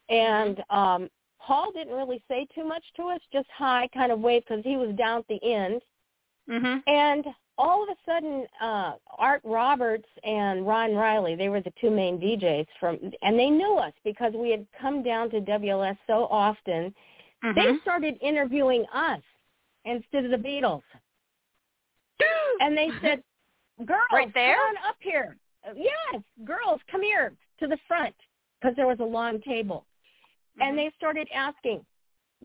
and 0.09 0.62
um, 0.70 1.09
Paul 1.38 1.73
didn't 1.73 1.94
really 1.94 2.23
say 2.29 2.47
too 2.55 2.64
much 2.64 2.85
to 2.97 3.05
us, 3.05 3.20
just 3.33 3.49
hi, 3.57 3.88
kind 3.92 4.11
of 4.12 4.20
wave 4.20 4.42
because 4.49 4.64
he 4.64 4.77
was 4.77 4.94
down 4.97 5.20
at 5.20 5.29
the 5.29 5.53
end. 5.53 5.83
Mhm. 6.49 6.83
And 6.87 7.27
all 7.56 7.82
of 7.82 7.88
a 7.88 7.96
sudden, 8.04 8.46
uh, 8.60 8.94
Art 9.18 9.40
Roberts 9.44 10.08
and 10.24 10.66
Ron 10.66 10.94
Riley, 10.94 11.34
they 11.36 11.48
were 11.48 11.60
the 11.60 11.72
two 11.80 11.90
main 11.90 12.18
DJs 12.18 12.66
from, 12.80 12.98
and 13.22 13.38
they 13.38 13.48
knew 13.50 13.74
us 13.76 13.92
because 14.04 14.32
we 14.34 14.50
had 14.50 14.66
come 14.80 15.02
down 15.02 15.30
to 15.30 15.40
WLS 15.40 15.96
so 16.06 16.26
often. 16.30 16.94
They 17.54 17.72
started 17.82 18.16
interviewing 18.22 18.86
us 18.94 19.20
instead 19.84 20.24
of 20.24 20.30
the 20.30 20.36
Beatles. 20.38 20.82
And 22.60 22.76
they 22.76 22.88
said, 23.02 23.22
girls, 23.84 24.00
Right 24.12 24.32
there? 24.32 24.54
come 24.56 24.76
on 24.76 24.88
up 24.88 24.96
here. 25.00 25.36
Yes, 25.76 26.22
girls, 26.44 26.80
come 26.90 27.02
here 27.02 27.34
to 27.60 27.66
the 27.66 27.78
front 27.88 28.14
because 28.60 28.74
there 28.76 28.86
was 28.86 29.00
a 29.00 29.04
long 29.04 29.40
table. 29.42 29.84
Mhm. 30.58 30.66
And 30.68 30.78
they 30.78 30.90
started 30.96 31.28
asking, 31.34 31.84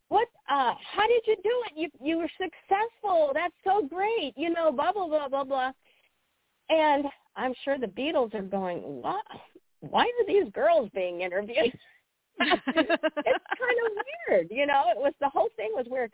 what, 0.09 0.27
uh, 0.49 0.73
how 0.95 1.07
did 1.07 1.23
you 1.25 1.35
do 1.43 1.63
it? 1.67 1.73
You, 1.75 1.89
you 2.01 2.17
were 2.17 2.29
successful. 2.37 3.31
That's 3.33 3.53
so 3.63 3.87
great. 3.87 4.33
You 4.35 4.49
know, 4.49 4.71
blah, 4.71 4.91
blah, 4.91 5.07
blah, 5.07 5.27
blah, 5.29 5.43
blah. 5.43 5.71
And 6.69 7.05
I'm 7.35 7.53
sure 7.63 7.77
the 7.77 7.87
Beatles 7.87 8.33
are 8.33 8.41
going, 8.41 8.79
what? 8.79 9.25
Why 9.81 10.03
are 10.03 10.27
these 10.27 10.51
girls 10.53 10.89
being 10.93 11.21
interviewed? 11.21 11.73
it's 12.39 12.65
kind 12.65 13.77
of 13.85 13.91
weird, 14.29 14.47
you 14.49 14.65
know. 14.65 14.83
It 14.89 14.97
was 14.97 15.13
the 15.19 15.29
whole 15.29 15.49
thing 15.55 15.71
was 15.73 15.87
weird, 15.89 16.11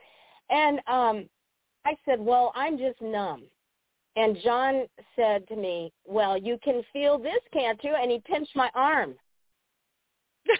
and 0.49 0.79
um, 0.87 1.29
I 1.85 1.95
said, 2.03 2.19
"Well, 2.19 2.51
I'm 2.55 2.79
just 2.79 2.99
numb." 3.01 3.43
And 4.15 4.37
John 4.43 4.87
said 5.15 5.47
to 5.49 5.55
me, 5.55 5.93
"Well, 6.05 6.35
you 6.37 6.57
can 6.63 6.83
feel 6.91 7.19
this, 7.19 7.41
can't 7.53 7.83
you?" 7.83 7.93
And 7.95 8.09
he 8.11 8.19
pinched 8.25 8.55
my 8.55 8.71
arm. 8.73 9.13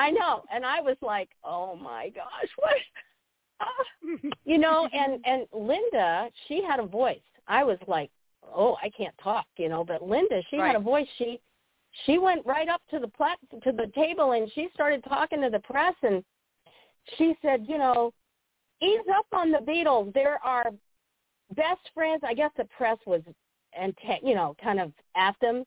I 0.00 0.10
know, 0.10 0.42
and 0.52 0.64
I 0.64 0.80
was 0.80 0.96
like, 1.02 1.28
"Oh 1.44 1.76
my 1.76 2.08
gosh, 2.10 2.50
what?" 2.56 2.72
Ah. 3.62 3.66
you 4.46 4.56
know, 4.56 4.88
and 4.90 5.20
and 5.26 5.46
Linda, 5.52 6.30
she 6.48 6.62
had 6.66 6.80
a 6.80 6.86
voice. 6.86 7.20
I 7.46 7.62
was 7.62 7.76
like, 7.86 8.10
"Oh, 8.42 8.78
I 8.82 8.88
can't 8.88 9.14
talk," 9.22 9.44
you 9.58 9.68
know, 9.68 9.84
but 9.84 10.02
Linda, 10.02 10.42
she 10.48 10.56
Right. 10.56 10.68
had 10.68 10.76
a 10.76 10.80
voice. 10.80 11.06
She 11.18 11.40
she 12.06 12.16
went 12.16 12.46
right 12.46 12.68
up 12.68 12.80
to 12.90 12.98
the 12.98 13.08
plat 13.08 13.38
to 13.62 13.72
the 13.72 13.88
table 13.94 14.32
and 14.32 14.50
she 14.54 14.68
started 14.72 15.04
talking 15.04 15.42
to 15.42 15.50
the 15.50 15.58
press 15.58 15.94
and 16.02 16.24
she 17.18 17.34
said, 17.42 17.66
you 17.68 17.78
know, 17.78 18.12
ease 18.80 19.06
up 19.14 19.26
on 19.32 19.50
the 19.50 19.58
Beatles. 19.58 20.14
They're 20.14 20.42
our 20.44 20.70
best 21.54 21.80
friends. 21.92 22.22
I 22.24 22.32
guess 22.34 22.52
the 22.56 22.64
press 22.76 22.98
was 23.06 23.22
and 23.78 23.94
you 24.22 24.34
know 24.34 24.56
kind 24.62 24.80
of 24.80 24.92
at 25.16 25.36
them. 25.40 25.64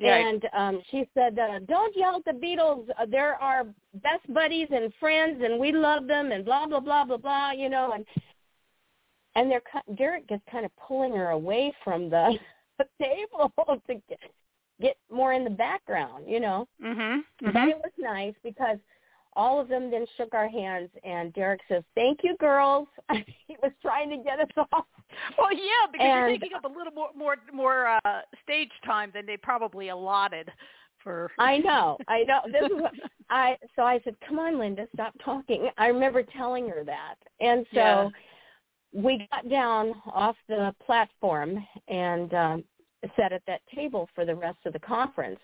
Right. 0.00 0.24
And 0.26 0.48
um 0.52 0.82
she 0.90 1.08
said, 1.14 1.38
uh, 1.38 1.58
"Don't 1.60 1.96
yell 1.96 2.16
at 2.16 2.24
the 2.24 2.38
Beatles. 2.38 2.88
Uh, 2.98 3.06
they're 3.08 3.34
our 3.42 3.64
best 3.94 4.32
buddies 4.32 4.68
and 4.70 4.92
friends, 5.00 5.42
and 5.42 5.58
we 5.58 5.72
love 5.72 6.06
them." 6.06 6.30
And 6.32 6.44
blah 6.44 6.66
blah 6.66 6.80
blah 6.80 7.04
blah 7.04 7.16
blah. 7.16 7.50
You 7.50 7.68
know, 7.68 7.92
and 7.92 8.04
and 9.34 9.50
they're 9.50 9.62
Derek 9.96 10.24
is 10.30 10.40
kind 10.50 10.64
of 10.64 10.70
pulling 10.76 11.14
her 11.16 11.30
away 11.30 11.72
from 11.82 12.10
the, 12.10 12.38
the 12.78 12.86
table 13.02 13.52
to 13.88 13.94
get, 14.08 14.20
get 14.80 14.96
more 15.10 15.32
in 15.32 15.44
the 15.44 15.50
background. 15.50 16.24
You 16.28 16.40
know, 16.40 16.68
mhm. 16.82 17.22
but 17.40 17.54
Mhm. 17.54 17.70
it 17.70 17.76
was 17.78 17.92
nice 17.98 18.34
because 18.42 18.78
all 19.34 19.60
of 19.60 19.68
them 19.68 19.90
then 19.90 20.06
shook 20.16 20.34
our 20.34 20.48
hands, 20.48 20.90
and 21.04 21.32
Derek 21.32 21.60
says, 21.68 21.82
"Thank 21.94 22.20
you, 22.22 22.36
girls." 22.38 22.88
he 23.46 23.56
was 23.62 23.72
trying 23.82 24.10
to 24.10 24.16
get 24.18 24.40
us 24.40 24.66
off. 24.72 24.86
Well, 25.38 25.52
yeah, 25.52 25.86
because 25.92 26.06
you're 26.06 26.28
taking 26.38 26.54
up 26.56 26.64
a 26.64 26.68
little 26.68 26.92
more 26.92 27.10
more 27.16 27.36
more 27.52 27.86
uh 28.04 28.20
stage 28.42 28.70
time 28.84 29.10
than 29.14 29.26
they 29.26 29.36
probably 29.36 29.88
allotted 29.88 30.50
for. 31.02 31.30
I 31.38 31.58
know, 31.58 31.98
I 32.08 32.22
know. 32.28 32.40
This 32.46 32.70
is 32.70 32.80
what 32.80 32.92
I. 33.30 33.56
So 33.76 33.82
I 33.82 34.00
said, 34.04 34.16
"Come 34.26 34.38
on, 34.38 34.58
Linda, 34.58 34.86
stop 34.94 35.14
talking." 35.24 35.68
I 35.78 35.88
remember 35.88 36.22
telling 36.22 36.68
her 36.68 36.84
that, 36.84 37.16
and 37.40 37.66
so 37.72 37.78
Yeah. 37.78 38.08
we 38.92 39.28
got 39.30 39.48
down 39.48 39.94
off 40.12 40.36
the 40.48 40.74
platform 40.84 41.64
and 41.88 42.34
um, 42.34 42.64
sat 43.16 43.32
at 43.32 43.42
that 43.46 43.60
table 43.74 44.08
for 44.14 44.24
the 44.24 44.34
rest 44.34 44.58
of 44.64 44.72
the 44.72 44.78
conference. 44.80 45.40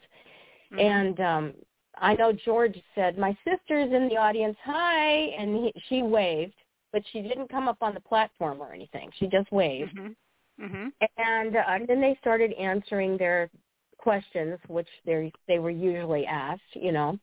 Mhm. 0.72 0.80
And 0.80 1.20
um, 1.20 1.54
I 1.98 2.14
know 2.14 2.32
George 2.32 2.80
said, 2.94 3.18
"My 3.18 3.36
sister's 3.44 3.92
in 3.92 4.08
the 4.08 4.16
audience. 4.16 4.56
Hi," 4.64 5.08
and 5.38 5.56
he, 5.56 5.72
she 5.88 6.02
waved, 6.02 6.54
but 6.94 7.02
she 7.12 7.20
didn't 7.20 7.50
come 7.50 7.66
up 7.66 7.78
on 7.82 7.92
the 7.92 8.00
platform 8.00 8.62
or 8.62 8.72
anything. 8.72 9.10
She 9.18 9.26
just 9.26 9.50
waved. 9.50 9.96
Mhm. 9.96 10.14
Mhm. 10.60 10.92
And, 11.18 11.56
uh, 11.56 11.78
then 11.88 12.00
they 12.00 12.14
started 12.20 12.52
answering 12.52 13.16
their 13.16 13.50
questions, 13.98 14.60
which 14.68 14.88
they 15.04 15.32
they 15.48 15.58
were 15.58 15.70
usually 15.70 16.24
asked, 16.24 16.76
you 16.76 16.92
know. 16.92 17.18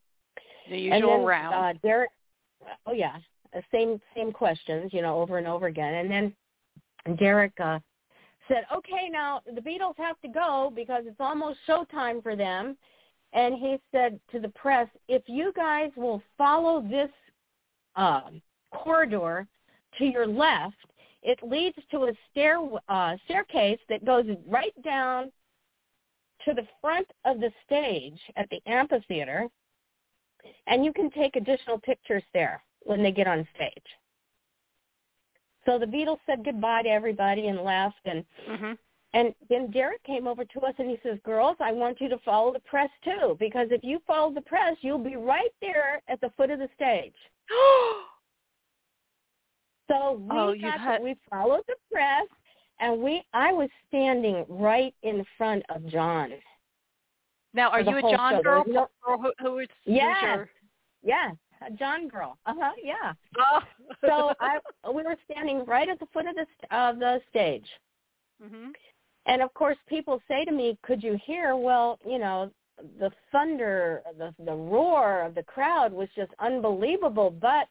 The 0.68 0.92
and 0.92 0.96
usual 0.96 1.18
then, 1.18 1.26
round. 1.26 1.56
Uh, 1.56 1.74
Derek, 1.82 2.12
oh 2.86 2.92
yeah, 2.92 3.18
the 3.54 3.64
same 3.72 4.02
same 4.14 4.34
questions, 4.34 4.94
you 4.94 5.02
know, 5.02 5.22
over 5.22 5.38
and 5.38 5.48
over 5.48 5.68
again. 5.68 5.94
And 5.96 6.12
then 6.12 7.16
Derek 7.18 7.58
uh, 7.62 7.80
said, 8.50 8.68
"Okay, 8.70 9.08
now 9.08 9.42
the 9.46 9.62
Beatles 9.62 9.98
have 9.98 10.20
to 10.20 10.28
go 10.28 10.70
because 10.76 11.06
it's 11.08 11.22
almost 11.22 11.60
showtime 11.66 12.22
for 12.22 12.36
them." 12.36 12.78
And 13.32 13.56
he 13.56 13.80
said 13.94 14.20
to 14.32 14.42
the 14.42 14.50
press, 14.50 14.90
"If 15.08 15.30
you 15.30 15.54
guys 15.54 15.92
will 15.96 16.22
follow 16.38 16.82
this 16.82 17.12
um, 17.96 18.42
corridor 18.72 19.48
to 19.98 20.06
your 20.06 20.28
left, 20.28 20.76
it 21.24 21.40
leads 21.44 21.78
to 21.92 22.06
a 22.06 22.14
stair 22.30 22.60
uh, 22.90 23.16
staircase 23.26 23.80
that 23.90 24.06
goes 24.06 24.26
right 24.48 24.74
down 24.84 25.32
to 26.46 26.54
the 26.54 26.68
front 26.80 27.08
of 27.26 27.40
the 27.40 27.52
stage 27.66 28.20
at 28.36 28.50
the 28.50 28.62
amphitheater, 28.66 29.48
and 30.66 30.84
you 30.84 30.92
can 30.92 31.12
take 31.12 31.36
additional 31.36 31.80
pictures 31.80 32.24
there 32.34 32.64
when 32.84 33.04
they 33.04 33.12
get 33.12 33.28
on 33.28 33.48
stage." 33.56 33.86
So 35.66 35.78
the 35.78 35.86
Beatles 35.86 36.20
said 36.26 36.44
goodbye 36.44 36.84
to 36.84 36.90
everybody 36.90 37.48
and 37.48 37.64
left, 37.64 38.00
and 38.06 38.26
Mhm. 38.48 38.78
and 39.14 39.36
then 39.50 39.70
Derek 39.70 40.02
came 40.04 40.26
over 40.26 40.46
to 40.46 40.62
us 40.62 40.74
and 40.80 40.90
he 40.90 40.98
says, 41.04 41.20
"Girls, 41.20 41.58
I 41.60 41.72
want 41.72 42.02
you 42.02 42.10
to 42.10 42.18
follow 42.20 42.52
the 42.52 42.62
press 42.62 42.90
too, 43.04 43.36
because 43.40 43.70
if 43.72 43.84
you 43.84 44.00
follow 44.08 44.32
the 44.32 44.42
press, 44.42 44.78
you'll 44.82 44.98
be 44.98 45.18
right 45.18 45.54
there 45.60 46.02
at 46.08 46.20
the 46.22 46.30
foot 46.32 46.50
of 46.50 46.60
the 46.60 46.70
stage." 46.70 47.16
So 49.92 50.14
we 50.14 50.38
Oh, 50.38 50.56
got 50.56 50.80
had- 50.80 51.04
we 51.04 51.16
followed 51.30 51.64
the 51.68 51.76
press, 51.92 52.28
and 52.80 53.02
we 53.02 53.24
I 53.34 53.52
was 53.52 53.70
standing 53.88 54.46
right 54.48 54.96
in 55.04 55.24
front 55.38 55.64
of 55.70 55.86
John. 55.88 56.34
now, 57.54 57.70
are 57.70 57.82
you 57.82 57.98
a 57.98 58.02
John 58.02 58.36
show. 58.36 58.42
girl? 58.44 58.64
Was 58.66 58.90
or 59.06 59.18
who, 59.18 59.34
who 59.40 59.60
is? 59.60 59.68
who's 59.86 59.96
Yes. 59.96 60.24
your- 60.24 60.50
Yes, 61.04 61.36
a 61.62 61.72
John 61.72 62.08
girl. 62.08 62.38
Uh 62.46 62.54
huh. 62.58 62.74
Yeah. 62.82 63.14
Oh. 63.38 63.62
So 64.06 64.34
I 64.40 64.60
we 64.94 65.04
were 65.04 65.18
standing 65.30 65.66
right 65.66 65.90
at 65.90 66.00
the 66.00 66.06
foot 66.08 66.26
of 66.28 66.36
the 66.36 66.46
of 66.76 67.00
the 67.00 67.22
stage. 67.30 67.68
Mhm. 68.42 68.72
And 69.26 69.42
of 69.42 69.54
course, 69.54 69.78
people 69.88 70.22
say 70.28 70.46
to 70.46 70.52
me, 70.52 70.78
"Could 70.84 71.04
you 71.04 71.16
hear?" 71.26 71.56
Well, 71.56 72.00
you 72.06 72.18
know, 72.20 72.52
the 73.00 73.12
thunder, 73.32 74.04
the 74.18 74.34
the 74.40 74.54
roar 74.56 75.22
of 75.22 75.36
the 75.36 75.44
crowd 75.44 75.92
was 75.92 76.10
just 76.16 76.32
unbelievable. 76.40 77.30
But 77.32 77.68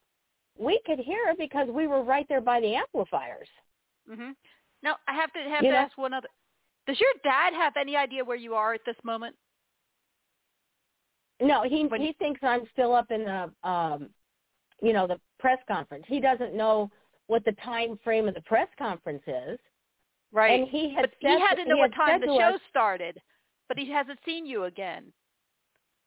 we 0.57 0.79
could 0.85 0.99
hear 0.99 1.33
because 1.37 1.67
we 1.69 1.87
were 1.87 2.03
right 2.03 2.27
there 2.29 2.41
by 2.41 2.59
the 2.59 2.75
amplifiers. 2.75 3.49
Mhm. 4.09 4.35
Now, 4.83 4.97
I 5.07 5.13
have 5.13 5.31
to 5.33 5.39
have 5.39 5.63
You 5.63 5.69
to 5.69 5.73
know- 5.73 5.81
ask 5.85 5.97
one 5.97 6.13
other. 6.13 6.27
Does 6.87 6.99
your 6.99 7.13
dad 7.23 7.53
have 7.53 7.77
any 7.77 7.95
idea 7.95 8.25
where 8.25 8.37
you 8.37 8.55
are 8.55 8.73
at 8.73 8.83
this 8.85 9.01
moment? 9.03 9.37
No, 11.39 11.63
he 11.63 11.85
When- 11.85 12.01
he 12.01 12.13
thinks 12.13 12.43
I'm 12.43 12.67
still 12.67 12.93
up 12.93 13.11
in 13.11 13.23
the 13.23 13.53
um, 13.63 14.13
you 14.81 14.93
know, 14.93 15.05
the 15.05 15.21
press 15.37 15.59
conference. 15.67 16.05
He 16.07 16.19
doesn't 16.19 16.55
know 16.55 16.89
what 17.27 17.45
the 17.45 17.51
time 17.53 17.97
frame 17.99 18.27
of 18.27 18.33
the 18.33 18.41
press 18.41 18.67
conference 18.79 19.21
is. 19.27 19.59
Right. 20.31 20.59
And 20.59 20.67
he 20.67 20.89
had 20.89 21.03
but 21.03 21.11
said 21.21 21.33
he 21.35 21.39
had 21.39 21.55
to 21.55 21.65
know 21.65 21.77
what 21.77 21.93
time 21.93 22.19
the 22.21 22.27
show 22.27 22.55
us- 22.55 22.61
started, 22.69 23.21
but 23.67 23.77
he 23.77 23.89
hasn't 23.91 24.19
seen 24.25 24.45
you 24.45 24.63
again. 24.63 25.13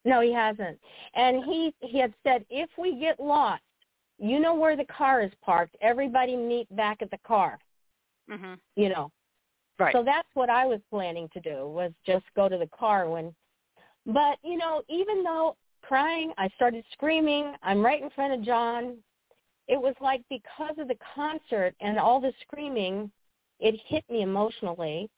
No, 0.05 0.21
he 0.21 0.33
hasn't. 0.33 0.81
And 1.15 1.45
he 1.45 1.73
he 1.81 1.99
had 1.99 2.15
said 2.25 2.45
if 2.51 2.77
we 2.77 2.97
get 2.99 3.21
lost, 3.21 3.63
you 4.19 4.39
know 4.41 4.55
where 4.55 4.77
the 4.77 4.85
car 4.87 5.23
is 5.23 5.33
parked. 5.43 5.77
Everybody 5.81 6.37
meet 6.37 6.75
back 6.75 7.03
at 7.03 7.11
the 7.11 7.19
car. 7.19 7.59
Mhm. 8.29 8.59
You 8.77 8.89
know. 8.89 9.11
Right. 9.79 9.93
So 9.93 10.03
that's 10.05 10.29
what 10.35 10.51
I 10.51 10.67
was 10.67 10.81
planning 10.89 11.29
to 11.31 11.41
do 11.41 11.67
was 11.69 11.93
just 12.07 12.25
go 12.35 12.49
to 12.49 12.57
the 12.59 12.69
car 12.69 13.09
when 13.09 13.35
But, 14.07 14.39
you 14.45 14.59
know, 14.59 14.83
even 14.89 15.25
though 15.25 15.57
crying, 15.83 16.33
I 16.37 16.49
started 16.57 16.85
screaming, 16.93 17.55
I'm 17.63 17.85
right 17.85 18.03
in 18.03 18.11
front 18.11 18.35
of 18.35 18.43
John. 18.43 19.03
It 19.67 19.81
was 19.81 19.95
like 20.01 20.23
because 20.29 20.79
of 20.79 20.89
the 20.89 20.99
concert 21.15 21.75
and 21.81 21.99
all 21.99 22.21
the 22.21 22.33
screaming, 22.43 23.11
it 23.61 23.81
hit 23.87 24.05
me 24.11 24.21
emotionally. 24.23 25.09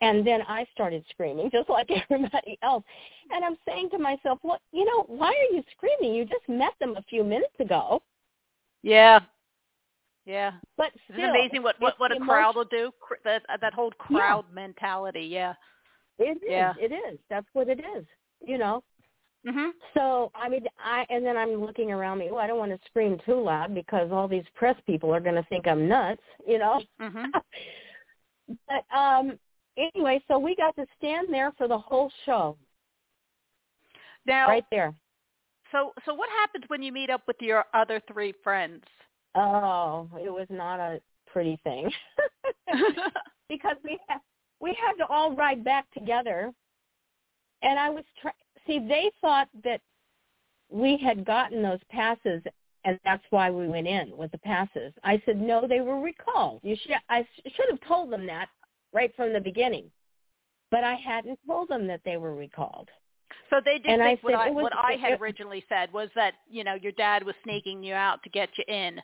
And 0.00 0.26
then 0.26 0.40
I 0.48 0.66
started 0.72 1.04
screaming 1.10 1.50
just 1.52 1.68
like 1.68 1.88
everybody 1.90 2.58
else. 2.62 2.84
And 3.30 3.44
I'm 3.44 3.56
saying 3.66 3.90
to 3.90 3.98
myself, 3.98 4.38
what, 4.42 4.60
you 4.72 4.84
know, 4.84 5.04
why 5.06 5.28
are 5.28 5.54
you 5.54 5.62
screaming? 5.76 6.14
You 6.14 6.24
just 6.24 6.48
met 6.48 6.72
them 6.80 6.96
a 6.96 7.02
few 7.02 7.24
minutes 7.24 7.54
ago. 7.60 8.02
Yeah. 8.82 9.20
Yeah. 10.26 10.52
But 10.76 10.90
still, 11.04 11.18
it's 11.18 11.30
amazing 11.30 11.62
what 11.62 11.76
what, 11.80 11.94
what 11.98 12.10
a 12.12 12.16
emotion- 12.16 12.28
crowd 12.28 12.56
will 12.56 12.64
do. 12.64 12.90
That 13.24 13.42
that 13.60 13.74
whole 13.74 13.90
crowd 13.92 14.44
yeah. 14.48 14.54
mentality. 14.54 15.22
Yeah. 15.22 15.54
It 16.18 16.38
is. 16.38 16.42
Yeah. 16.46 16.72
It 16.80 16.92
is. 16.92 17.18
That's 17.28 17.46
what 17.52 17.68
it 17.68 17.80
is. 17.96 18.06
You 18.44 18.58
know. 18.58 18.82
Mhm. 19.46 19.72
So 19.92 20.30
I 20.34 20.48
mean, 20.48 20.64
I 20.82 21.04
and 21.10 21.24
then 21.24 21.36
I'm 21.36 21.54
looking 21.62 21.90
around 21.92 22.18
me. 22.18 22.30
Oh, 22.32 22.38
I 22.38 22.46
don't 22.46 22.58
want 22.58 22.72
to 22.72 22.78
scream 22.86 23.18
too 23.26 23.40
loud 23.42 23.74
because 23.74 24.10
all 24.10 24.26
these 24.26 24.44
press 24.54 24.76
people 24.86 25.14
are 25.14 25.20
going 25.20 25.34
to 25.34 25.42
think 25.50 25.66
I'm 25.66 25.86
nuts. 25.86 26.22
You 26.46 26.58
know. 26.58 26.82
Mhm. 27.00 27.26
but 28.68 28.96
um, 28.96 29.38
anyway, 29.76 30.22
so 30.28 30.38
we 30.38 30.54
got 30.56 30.74
to 30.76 30.86
stand 30.98 31.28
there 31.30 31.52
for 31.56 31.68
the 31.68 31.78
whole 31.78 32.10
show. 32.26 32.56
Now, 34.26 34.48
right 34.48 34.64
there. 34.70 34.94
So, 35.72 35.92
so 36.06 36.14
what 36.14 36.28
happens 36.40 36.64
when 36.68 36.82
you 36.82 36.92
meet 36.92 37.10
up 37.10 37.22
with 37.26 37.36
your 37.40 37.64
other 37.74 38.00
three 38.10 38.32
friends? 38.42 38.84
Oh, 39.34 40.08
it 40.20 40.30
was 40.30 40.46
not 40.48 40.78
a 40.78 41.00
pretty 41.26 41.58
thing 41.64 41.90
because 43.48 43.76
we 43.82 43.98
had, 44.08 44.18
we 44.60 44.76
had 44.80 44.94
to 45.04 45.06
all 45.12 45.34
ride 45.34 45.64
back 45.64 45.90
together, 45.92 46.52
and 47.62 47.78
I 47.78 47.90
was 47.90 48.04
try- 48.20 48.32
see 48.66 48.78
they 48.78 49.10
thought 49.20 49.48
that 49.64 49.80
we 50.70 50.96
had 50.96 51.24
gotten 51.24 51.62
those 51.62 51.80
passes 51.90 52.42
and 52.84 52.98
that's 53.04 53.22
why 53.30 53.50
we 53.50 53.66
went 53.66 53.86
in 53.86 54.16
with 54.16 54.30
the 54.30 54.38
passes. 54.38 54.92
I 55.02 55.20
said 55.24 55.40
no, 55.40 55.66
they 55.66 55.80
were 55.80 56.00
recalled. 56.00 56.60
You 56.62 56.76
should 56.80 56.92
I 57.08 57.26
should 57.44 57.66
have 57.70 57.80
told 57.86 58.10
them 58.10 58.26
that 58.26 58.48
right 58.94 59.14
from 59.16 59.32
the 59.32 59.40
beginning, 59.40 59.90
but 60.70 60.84
I 60.84 60.94
hadn't 60.94 61.38
told 61.46 61.68
them 61.68 61.86
that 61.88 62.00
they 62.04 62.16
were 62.16 62.34
recalled. 62.34 62.88
So 63.50 63.60
they 63.64 63.78
did 63.78 64.00
and 64.00 64.02
think 64.02 64.20
I 64.20 64.22
what 64.22 64.34
I 64.34 64.50
was, 64.50 64.62
what 64.62 64.76
I 64.76 64.92
had 64.92 65.20
originally 65.20 65.64
said 65.68 65.92
was 65.92 66.08
that 66.14 66.34
you 66.48 66.64
know 66.64 66.74
your 66.74 66.92
dad 66.92 67.24
was 67.24 67.34
sneaking 67.42 67.82
you 67.82 67.94
out 67.94 68.22
to 68.22 68.30
get 68.30 68.48
you 68.56 68.64
in, 68.72 69.00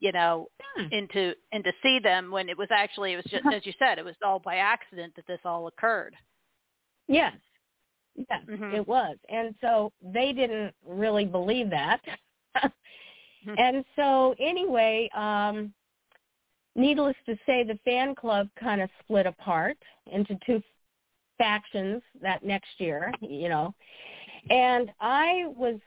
you 0.00 0.12
know, 0.12 0.48
yeah. 0.78 0.86
into 0.92 1.34
and 1.52 1.62
to 1.64 1.72
see 1.82 1.98
them 1.98 2.30
when 2.30 2.48
it 2.48 2.56
was 2.56 2.68
actually 2.70 3.12
it 3.12 3.16
was 3.16 3.26
just 3.26 3.44
as 3.54 3.66
you 3.66 3.72
said 3.78 3.98
it 3.98 4.04
was 4.04 4.14
all 4.24 4.38
by 4.38 4.56
accident 4.56 5.14
that 5.16 5.26
this 5.26 5.40
all 5.44 5.66
occurred. 5.66 6.14
Yes, 7.08 7.34
yes, 8.14 8.42
Mhm. 8.48 8.74
it 8.74 8.86
was, 8.86 9.16
and 9.28 9.54
so 9.60 9.92
they 10.02 10.32
didn't 10.32 10.74
really 10.84 11.24
believe 11.24 11.70
that. 11.70 12.00
and 13.58 13.84
so 13.94 14.34
anyway, 14.38 15.08
um, 15.14 15.72
needless 16.76 17.16
to 17.26 17.36
say, 17.46 17.64
the 17.64 17.78
fan 17.84 18.14
club 18.14 18.48
kind 18.58 18.80
of 18.80 18.90
split 19.02 19.26
apart 19.26 19.76
into 20.12 20.38
two 20.46 20.62
factions 21.38 22.02
that 22.22 22.44
next 22.44 22.70
year, 22.78 23.12
you 23.20 23.48
know. 23.48 23.74
And 24.50 24.92
I 25.00 25.46
was 25.56 25.78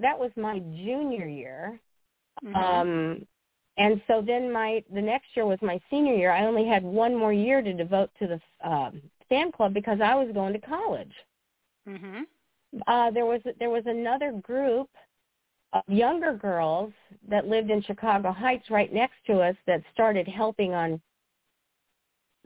that 0.00 0.18
was 0.18 0.30
my 0.36 0.58
junior 0.58 1.26
year. 1.26 1.78
Mhm. 2.44 2.56
Um 2.56 3.26
and 3.78 4.00
so 4.06 4.22
then 4.22 4.50
my 4.50 4.82
the 4.92 5.02
next 5.02 5.28
year 5.36 5.46
was 5.46 5.60
my 5.62 5.80
senior 5.90 6.14
year. 6.14 6.30
I 6.32 6.46
only 6.46 6.66
had 6.66 6.82
one 6.82 7.14
more 7.14 7.32
year 7.32 7.60
to 7.62 7.72
devote 7.72 8.10
to 8.18 8.26
the 8.26 8.68
um 8.68 9.02
fan 9.28 9.52
club 9.52 9.74
because 9.74 10.00
I 10.00 10.14
was 10.14 10.32
going 10.32 10.52
to 10.52 10.60
college. 10.60 11.14
Mhm. 11.86 12.26
Uh 12.86 13.10
there 13.10 13.26
was 13.26 13.40
there 13.58 13.70
was 13.70 13.84
another 13.86 14.32
group 14.32 14.90
younger 15.88 16.34
girls 16.34 16.92
that 17.28 17.46
lived 17.46 17.70
in 17.70 17.82
Chicago 17.82 18.32
Heights 18.32 18.70
right 18.70 18.92
next 18.92 19.16
to 19.26 19.40
us 19.40 19.56
that 19.66 19.82
started 19.92 20.28
helping 20.28 20.74
on 20.74 21.00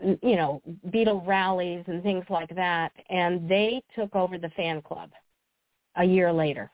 you 0.02 0.36
know, 0.36 0.62
Beatle 0.88 1.26
rallies 1.26 1.84
and 1.86 2.02
things 2.02 2.24
like 2.30 2.54
that, 2.54 2.92
and 3.08 3.48
they 3.48 3.82
took 3.94 4.14
over 4.14 4.38
the 4.38 4.48
fan 4.50 4.82
club 4.82 5.10
a 5.96 6.04
year 6.04 6.32
later. 6.32 6.70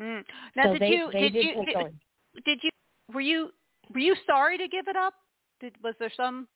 Mm. 0.00 0.24
Now, 0.56 0.64
so 0.64 0.72
did 0.72 0.82
they, 0.82 0.88
you 0.88 1.10
they 1.12 1.20
did, 1.20 1.32
did 1.32 1.44
you 1.44 1.64
did, 1.64 2.44
did 2.44 2.58
you 2.62 2.70
were 3.12 3.20
you 3.20 3.50
were 3.92 4.00
you 4.00 4.16
sorry 4.26 4.58
to 4.58 4.68
give 4.68 4.88
it 4.88 4.96
up? 4.96 5.14
Did 5.60 5.74
was 5.82 5.94
there 5.98 6.12
some 6.16 6.48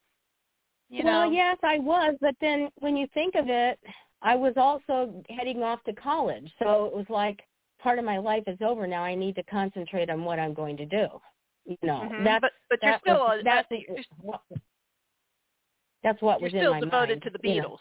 you 0.91 1.05
well, 1.05 1.27
know? 1.27 1.37
yes, 1.37 1.59
I 1.63 1.79
was, 1.79 2.15
but 2.21 2.35
then 2.41 2.71
when 2.79 2.97
you 2.97 3.07
think 3.13 3.35
of 3.35 3.49
it, 3.49 3.79
I 4.23 4.35
was 4.35 4.55
also 4.57 5.23
heading 5.29 5.63
off 5.63 5.83
to 5.85 5.93
college, 5.93 6.51
so 6.59 6.87
it 6.87 6.95
was 6.95 7.07
like 7.09 7.43
part 7.79 7.99
of 7.99 8.05
my 8.05 8.19
life 8.19 8.45
is 8.47 8.59
over 8.61 8.87
now. 8.87 9.03
I 9.05 9.15
need 9.15 9.35
to 9.37 9.43
concentrate 9.45 10.11
on 10.11 10.25
what 10.25 10.39
I'm 10.39 10.55
going 10.55 10.77
to 10.79 10.87
do. 10.87 11.07
You 11.65 11.77
know, 11.83 12.09
Mhm. 12.11 12.25
that's 12.25 12.41
but 12.41 12.53
but 12.71 12.79
you're 12.83 12.93
that 12.93 13.01
still 13.03 13.19
was, 13.19 13.41
a, 13.41 13.45
that's 13.45 13.69
you're, 13.71 13.97
what, 14.23 14.41
that's 16.03 16.23
what 16.23 16.41
you're 16.41 16.47
was 16.47 16.55
in 16.55 16.61
still 16.61 16.73
my 16.73 16.81
devoted 16.81 17.09
mind. 17.15 17.23
to 17.23 17.31
the 17.31 17.39
you 17.49 17.61
Beatles. 17.63 17.63
know. 17.71 17.79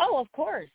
Oh, 0.00 0.18
of 0.20 0.30
course, 0.32 0.70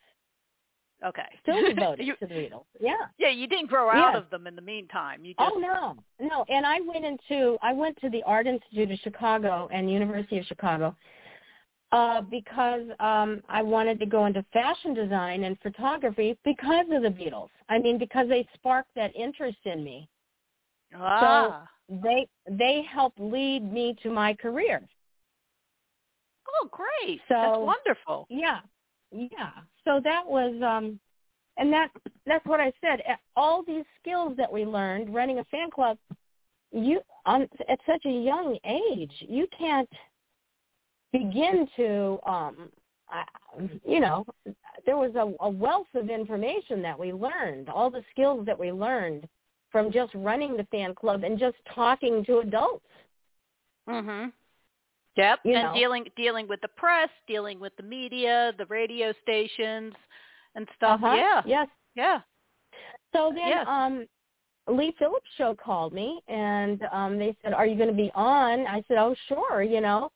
Okay. 1.06 1.24
still 1.42 1.56
devoted 1.76 2.06
you, 2.06 2.16
to 2.18 2.28
the 2.28 2.34
Beatles. 2.34 2.66
Yeah. 2.80 2.94
yeah, 3.18 3.30
you 3.30 3.48
didn't 3.48 3.68
grow 3.68 3.90
out 3.90 4.16
of 4.16 4.30
them 4.30 4.48
in 4.48 4.56
the 4.56 4.62
meantime. 4.62 5.26
You 5.26 5.34
just 5.40 5.52
Oh 5.54 5.58
no, 5.60 5.96
no. 6.20 6.46
And 6.50 6.66
I 6.66 6.80
went 6.82 7.04
into 7.06 7.58
I 7.62 7.74
went 7.74 7.98
to 8.02 8.10
the 8.10 8.22
Art 8.24 8.48
Institute 8.48 8.92
of 8.92 9.00
Chicago 9.00 9.68
and 9.74 9.92
University 9.92 10.38
of 10.38 10.46
Chicago 10.46 10.96
uh, 11.94 12.22
because 12.22 12.82
um, 13.00 13.42
I 13.48 13.62
wanted 13.62 14.00
to 14.00 14.06
go 14.06 14.26
into 14.26 14.44
fashion 14.52 14.94
design 14.94 15.44
and 15.44 15.58
photography 15.60 16.38
because 16.44 16.88
of 16.92 17.04
the 17.04 17.10
Beatles. 17.10 17.50
I 17.70 17.78
mean, 17.80 17.98
because 17.98 18.28
they 18.28 18.48
sparked 18.56 18.90
that 18.96 19.16
interest 19.16 19.60
in 19.66 19.84
me. 19.84 20.10
ah. 20.96 21.68
They 21.90 22.28
they 22.50 22.82
helped 22.92 23.20
lead 23.20 23.62
me 23.72 23.96
to 24.04 24.10
my 24.10 24.34
career. 24.34 24.82
oh, 26.48 26.68
great. 26.72 27.20
So- 27.28 27.36
That's 27.36 27.58
wonderful. 27.60 28.26
Yeah, 28.30 28.60
yeah. 29.12 29.52
So 29.86 30.00
that 30.04 30.24
was, 30.26 30.54
um, 30.64 31.00
and 31.58 31.72
that 31.74 31.90
that's 32.26 32.46
what 32.46 32.60
I 32.60 32.72
said. 32.82 33.02
All 33.36 33.64
these 33.64 33.86
skills 34.00 34.36
that 34.38 34.52
we 34.52 34.66
learned 34.66 35.14
running 35.14 35.40
a 35.40 35.44
fan 35.46 35.70
club, 35.70 35.98
you 36.72 37.02
on 37.26 37.48
at 37.70 37.80
such 37.86 38.04
a 38.06 38.10
young 38.32 38.58
age, 38.66 39.14
you 39.20 39.46
can't 39.58 39.90
begin 41.14 41.68
to, 41.78 42.20
um, 42.26 42.70
I, 43.10 43.24
you 43.86 44.02
know, 44.02 44.26
there 44.86 44.98
was 44.98 45.14
a, 45.16 45.34
a 45.46 45.50
wealth 45.50 45.88
of 45.94 46.10
information 46.10 46.82
that 46.82 47.00
we 47.00 47.14
learned, 47.14 47.70
all 47.70 47.90
the 47.90 48.04
skills 48.12 48.46
that 48.46 48.60
we 48.60 48.72
learned 48.74 49.28
from 49.72 49.92
just 49.92 50.12
running 50.16 50.58
the 50.58 50.66
fan 50.66 50.94
club 50.94 51.24
and 51.24 51.40
just 51.40 51.56
talking 51.74 52.26
to 52.26 52.40
adults. 52.40 52.86
Mhm. 53.88 54.34
Yep. 55.16 55.40
You 55.46 55.54
and 55.56 55.64
know. 55.64 55.74
dealing 55.74 56.06
dealing 56.16 56.48
with 56.48 56.62
the 56.62 56.68
press, 56.70 57.10
dealing 57.28 57.60
with 57.60 57.76
the 57.78 57.84
media, 57.84 58.52
the 58.58 58.66
radio 58.66 59.14
stations 59.22 59.94
and 60.56 60.68
stuff. 60.76 61.00
Uh-huh. 61.04 61.16
Yeah. 61.16 61.42
Yes. 61.46 61.68
Yeah. 61.96 62.20
So 63.14 63.32
then 63.34 63.50
Yes. 63.50 63.68
um 63.68 64.08
Lee 64.68 64.96
Phillips 64.98 65.30
show 65.38 65.54
called 65.54 65.94
me 65.94 66.22
and 66.28 66.82
um 66.92 67.20
they 67.20 67.36
said, 67.44 67.54
Are 67.54 67.68
you 67.68 67.78
gonna 67.78 67.94
be 67.94 68.12
on? 68.16 68.66
I 68.66 68.84
said, 68.88 68.98
Oh 68.98 69.16
sure, 69.28 69.62
you 69.62 69.82
know. 69.82 70.12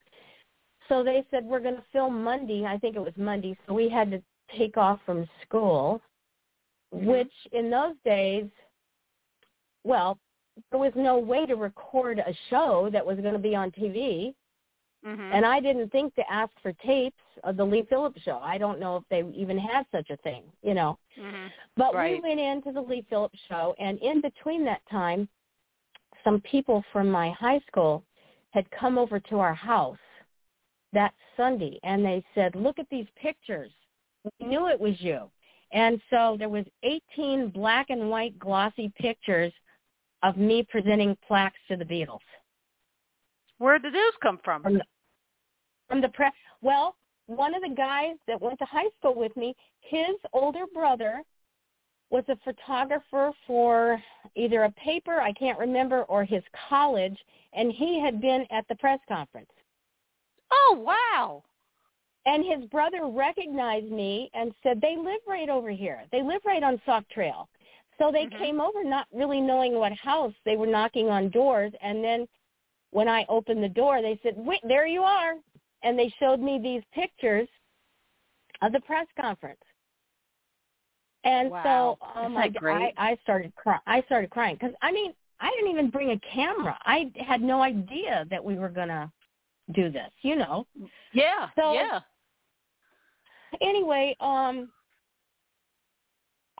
So 0.89 1.03
they 1.03 1.25
said 1.29 1.45
we're 1.45 1.59
gonna 1.59 1.83
film 1.91 2.23
Monday, 2.23 2.65
I 2.65 2.77
think 2.77 2.95
it 2.95 3.01
was 3.01 3.13
Monday, 3.17 3.57
so 3.65 3.73
we 3.73 3.89
had 3.89 4.09
to 4.11 4.21
take 4.55 4.77
off 4.77 4.99
from 5.05 5.27
school 5.43 6.01
Mhm. 6.93 7.05
which 7.05 7.33
in 7.51 7.69
those 7.69 7.95
days 8.05 8.49
well, 9.83 10.19
there 10.69 10.79
was 10.79 10.93
no 10.95 11.17
way 11.17 11.45
to 11.45 11.55
record 11.55 12.19
a 12.19 12.33
show 12.49 12.89
that 12.91 13.05
was 13.05 13.19
gonna 13.19 13.39
be 13.39 13.55
on 13.55 13.71
TV. 13.71 14.35
Mhm. 15.05 15.31
And 15.31 15.45
I 15.45 15.59
didn't 15.59 15.89
think 15.89 16.13
to 16.15 16.31
ask 16.31 16.51
for 16.59 16.73
tapes 16.73 17.21
of 17.43 17.55
the 17.55 17.65
Lee 17.65 17.83
Phillips 17.83 18.21
show. 18.21 18.39
I 18.39 18.57
don't 18.57 18.79
know 18.79 18.97
if 18.97 19.07
they 19.09 19.23
even 19.33 19.57
had 19.57 19.85
such 19.91 20.09
a 20.09 20.17
thing, 20.17 20.51
you 20.61 20.73
know. 20.73 20.97
Mhm. 21.15 21.51
But 21.75 21.93
Right. 21.93 22.21
we 22.21 22.27
went 22.27 22.39
into 22.39 22.71
the 22.71 22.81
Lee 22.81 23.03
Phillips 23.03 23.39
show, 23.47 23.75
and 23.79 23.97
in 23.99 24.19
between 24.19 24.65
that 24.65 24.85
time, 24.87 25.29
some 26.23 26.41
people 26.41 26.81
from 26.91 27.09
my 27.09 27.29
high 27.31 27.59
school 27.59 28.03
had 28.49 28.69
come 28.71 28.97
over 28.97 29.19
to 29.19 29.39
our 29.39 29.53
house 29.53 29.99
that 30.93 31.13
Sunday, 31.35 31.79
and 31.83 32.03
they 32.03 32.23
said, 32.33 32.55
"Look 32.55 32.79
at 32.79 32.89
these 32.89 33.07
pictures. 33.15 33.71
We 34.39 34.47
knew 34.47 34.67
it 34.67 34.79
was 34.79 34.99
you." 35.01 35.29
And 35.71 36.01
so 36.09 36.37
there 36.37 36.49
was 36.49 36.65
18 36.83 37.49
black 37.49 37.89
and 37.89 38.09
white 38.09 38.39
glossy 38.39 38.89
pictures 38.95 39.53
of 40.23 40.37
me 40.37 40.63
presenting 40.63 41.15
plaques 41.27 41.59
to 41.67 41.77
the 41.77 41.85
Beatles 41.85 42.19
Where 43.57 43.77
did 43.77 43.93
those 43.93 44.13
come 44.21 44.39
from? 44.43 44.63
from 44.63 44.73
the 44.75 44.85
from 45.87 46.01
the 46.01 46.09
press. 46.09 46.33
Well, 46.61 46.97
one 47.27 47.53
of 47.55 47.61
the 47.61 47.75
guys 47.75 48.15
that 48.27 48.41
went 48.41 48.59
to 48.59 48.65
high 48.65 48.89
school 48.97 49.15
with 49.15 49.35
me, 49.37 49.55
his 49.81 50.15
older 50.33 50.65
brother 50.73 51.21
was 52.09 52.23
a 52.29 52.37
photographer 52.37 53.31
for 53.45 54.01
either 54.35 54.63
a 54.63 54.71
paper, 54.71 55.21
I 55.21 55.33
can't 55.33 55.59
remember, 55.59 56.03
or 56.03 56.23
his 56.23 56.43
college, 56.69 57.17
and 57.53 57.71
he 57.71 57.99
had 57.99 58.21
been 58.21 58.45
at 58.49 58.65
the 58.69 58.75
press 58.75 58.99
conference. 59.07 59.49
Oh, 60.51 60.77
wow. 60.79 61.43
And 62.25 62.43
his 62.45 62.69
brother 62.69 63.05
recognized 63.07 63.91
me 63.91 64.29
and 64.33 64.53
said, 64.61 64.81
they 64.81 64.97
live 64.97 65.21
right 65.27 65.49
over 65.49 65.69
here. 65.69 66.03
They 66.11 66.21
live 66.21 66.41
right 66.45 66.63
on 66.63 66.81
Sauk 66.85 67.07
Trail. 67.09 67.47
So 67.97 68.11
they 68.11 68.25
Mhm. 68.25 68.37
came 68.37 68.61
over 68.61 68.83
not 68.83 69.07
really 69.13 69.41
knowing 69.41 69.75
what 69.75 69.93
house. 69.93 70.33
They 70.45 70.57
were 70.57 70.67
knocking 70.67 71.09
on 71.09 71.29
doors. 71.29 71.73
And 71.81 72.03
then 72.03 72.27
when 72.91 73.07
I 73.07 73.25
opened 73.29 73.63
the 73.63 73.69
door, 73.69 74.01
they 74.01 74.19
said, 74.23 74.35
wait, 74.37 74.61
there 74.63 74.85
you 74.85 75.03
are. 75.03 75.35
And 75.83 75.97
they 75.97 76.13
showed 76.19 76.39
me 76.39 76.59
these 76.61 76.83
pictures 76.93 77.47
of 78.61 78.71
the 78.71 78.81
press 78.81 79.07
conference. 79.19 79.61
And 81.23 81.49
Wow. 81.51 81.97
so 81.99 82.07
oh 82.15 82.21
Isn't 82.23 82.33
my 82.33 82.47
God. 82.49 82.91
I, 82.97 83.11
I 83.11 83.17
started 83.23 83.53
cry- 83.55 83.79
I 83.85 84.01
started 84.03 84.29
crying 84.29 84.55
because 84.59 84.75
I 84.81 84.91
mean 84.91 85.13
I 85.39 85.49
didn't 85.51 85.71
even 85.71 85.89
bring 85.89 86.11
a 86.11 86.19
camera. 86.33 86.77
I 86.83 87.11
had 87.15 87.41
no 87.41 87.61
idea 87.61 88.25
that 88.29 88.43
we 88.43 88.55
were 88.57 88.69
gonna 88.69 89.11
do 89.73 89.89
this. 89.89 90.11
You 90.21 90.35
know. 90.35 90.67
Yeah. 91.13 91.49
So- 91.55 91.73
yeah. 91.73 91.99
Anyway, 93.61 94.15
um, 94.19 94.71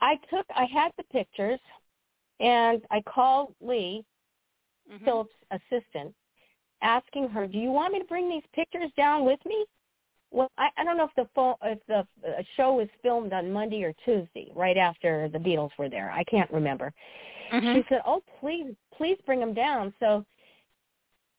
I 0.00 0.16
took 0.30 0.46
I 0.54 0.64
had 0.64 0.92
the 0.96 1.04
pictures, 1.04 1.60
and 2.40 2.82
I 2.90 3.00
called 3.02 3.54
Lee 3.60 4.04
Mhm. 4.90 5.04
Phillips' 5.04 5.34
assistant, 5.50 6.14
asking 6.80 7.28
her, 7.28 7.46
"Do 7.46 7.58
you 7.58 7.70
want 7.70 7.92
me 7.92 7.98
to 7.98 8.04
bring 8.06 8.28
these 8.28 8.46
pictures 8.52 8.90
down 8.96 9.24
with 9.24 9.44
me?" 9.44 9.66
Well, 10.30 10.50
I, 10.58 10.70
I 10.76 10.84
don't 10.84 10.96
know 10.96 11.04
if 11.04 11.14
the 11.14 11.28
phone, 11.34 11.56
if 11.62 11.84
the 11.86 12.06
uh, 12.26 12.42
show 12.56 12.74
was 12.74 12.88
filmed 13.02 13.32
on 13.32 13.52
Monday 13.52 13.82
or 13.84 13.92
Tuesday, 14.04 14.50
right 14.54 14.76
after 14.76 15.28
the 15.28 15.38
Beatles 15.38 15.76
were 15.78 15.88
there. 15.88 16.10
I 16.10 16.24
can't 16.24 16.50
remember. 16.50 16.92
Mhm. 17.50 17.74
She 17.74 17.84
said, 17.88 18.02
"Oh, 18.04 18.22
please, 18.40 18.74
please 18.92 19.18
bring 19.26 19.40
them 19.40 19.54
down." 19.54 19.92
So 20.00 20.24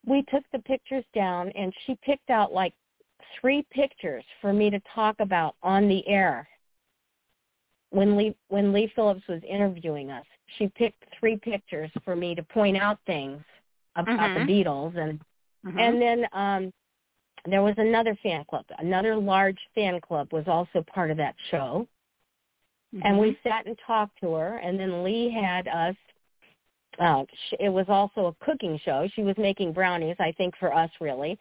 we 0.10 0.24
took 0.24 0.43
the 0.51 0.60
pictures 0.60 1.05
down, 1.14 1.49
and 1.49 1.74
she 1.86 1.97
picked 2.03 2.30
out 2.30 2.51
like 2.51 2.74
three 3.39 3.66
pictures 3.72 4.24
for 4.41 4.51
me 4.51 4.70
to 4.70 4.82
talk 4.93 5.16
about 5.20 5.55
on 5.62 5.88
the 5.88 6.05
air. 6.07 6.47
When 7.91 8.18
Lee 8.18 8.36
when 8.49 8.74
Lee 8.74 8.91
Phillips 8.95 9.28
was 9.28 9.41
interviewing 9.47 10.12
us, 10.12 10.26
she 10.57 10.68
picked 10.70 11.03
three 11.20 11.38
pictures 11.38 11.91
for 12.03 12.16
me 12.16 12.36
to 12.36 12.43
point 12.43 12.78
out 12.78 12.99
things 13.05 13.41
about 13.95 14.30
Mhm. 14.30 14.47
the 14.47 14.51
Beatles, 14.51 14.97
and 14.97 15.22
Mhm. 15.66 15.80
and 15.80 16.01
then 16.01 16.28
um 16.34 16.74
there 17.45 17.62
was 17.62 17.76
another 17.78 18.16
fan 18.22 18.43
club. 18.45 18.66
Another 18.80 19.16
large 19.16 19.60
fan 19.74 20.01
club 20.01 20.34
was 20.34 20.47
also 20.47 20.84
part 20.84 21.10
of 21.10 21.18
that 21.18 21.36
show 21.49 21.88
and 23.03 23.18
we 23.18 23.32
Mhm. 23.32 23.43
sat 23.43 23.66
and 23.66 23.78
talked 23.86 24.20
to 24.20 24.34
her 24.34 24.57
and 24.57 24.80
then 24.80 25.03
lee 25.03 25.30
had 25.30 25.68
us 25.68 25.95
uh 27.00 27.24
sh- 27.50 27.54
it 27.60 27.70
was 27.70 27.86
also 27.89 28.28
a 28.28 28.45
cooking 28.45 28.80
show 28.84 29.08
she 29.16 29.24
was 29.24 29.36
making 29.38 29.72
brownies 29.74 30.16
i 30.20 30.32
think 30.34 30.54
for 30.60 30.74
us 30.74 30.89
really 31.02 31.38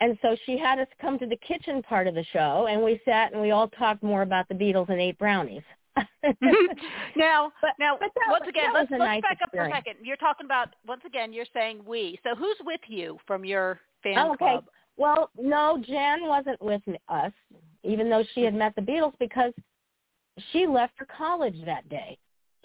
and 0.00 0.18
so 0.22 0.36
she 0.44 0.58
had 0.58 0.78
us 0.78 0.88
come 1.00 1.18
to 1.18 1.26
the 1.26 1.36
kitchen 1.36 1.82
part 1.82 2.06
of 2.06 2.14
the 2.14 2.24
show 2.32 2.66
and 2.68 2.82
we 2.82 3.00
sat 3.04 3.32
and 3.32 3.40
we 3.40 3.50
all 3.52 3.68
talked 3.68 4.02
more 4.02 4.22
about 4.22 4.46
the 4.48 4.54
beatles 4.54 4.88
and 4.88 5.00
ate 5.00 5.18
brownies 5.18 5.62
now, 7.16 7.52
But- 7.62 7.70
now, 7.78 7.96
but 8.00 8.10
that 8.16 8.28
once 8.28 8.46
again, 8.48 8.72
let's 8.74 8.90
let's 8.90 8.98
nice 8.98 9.22
back 9.22 9.38
up 9.44 9.50
for 9.54 9.62
a 9.64 9.70
second. 9.70 9.94
You're 10.02 10.16
talking 10.16 10.44
about 10.44 10.70
once 10.84 11.02
again. 11.06 11.32
You're 11.32 11.46
saying 11.54 11.82
we. 11.86 12.18
So 12.24 12.34
who's 12.34 12.56
with 12.64 12.80
you 12.88 13.16
from 13.28 13.44
your 13.44 13.78
fan 14.02 14.18
Oh, 14.18 14.32
okay. 14.32 14.54
club? 14.54 14.64
well 14.96 15.30
no 15.40 15.82
jan 15.86 16.26
wasn't 16.26 16.60
with 16.62 16.82
us 17.08 17.32
even 17.84 18.08
though 18.10 18.24
she 18.34 18.42
had 18.42 18.54
met 18.54 18.74
the 18.76 18.82
beatles 18.82 19.12
because 19.20 19.52
she 20.52 20.66
left 20.66 20.92
for 20.96 21.06
college 21.06 21.54
that 21.64 21.88
day 21.88 22.16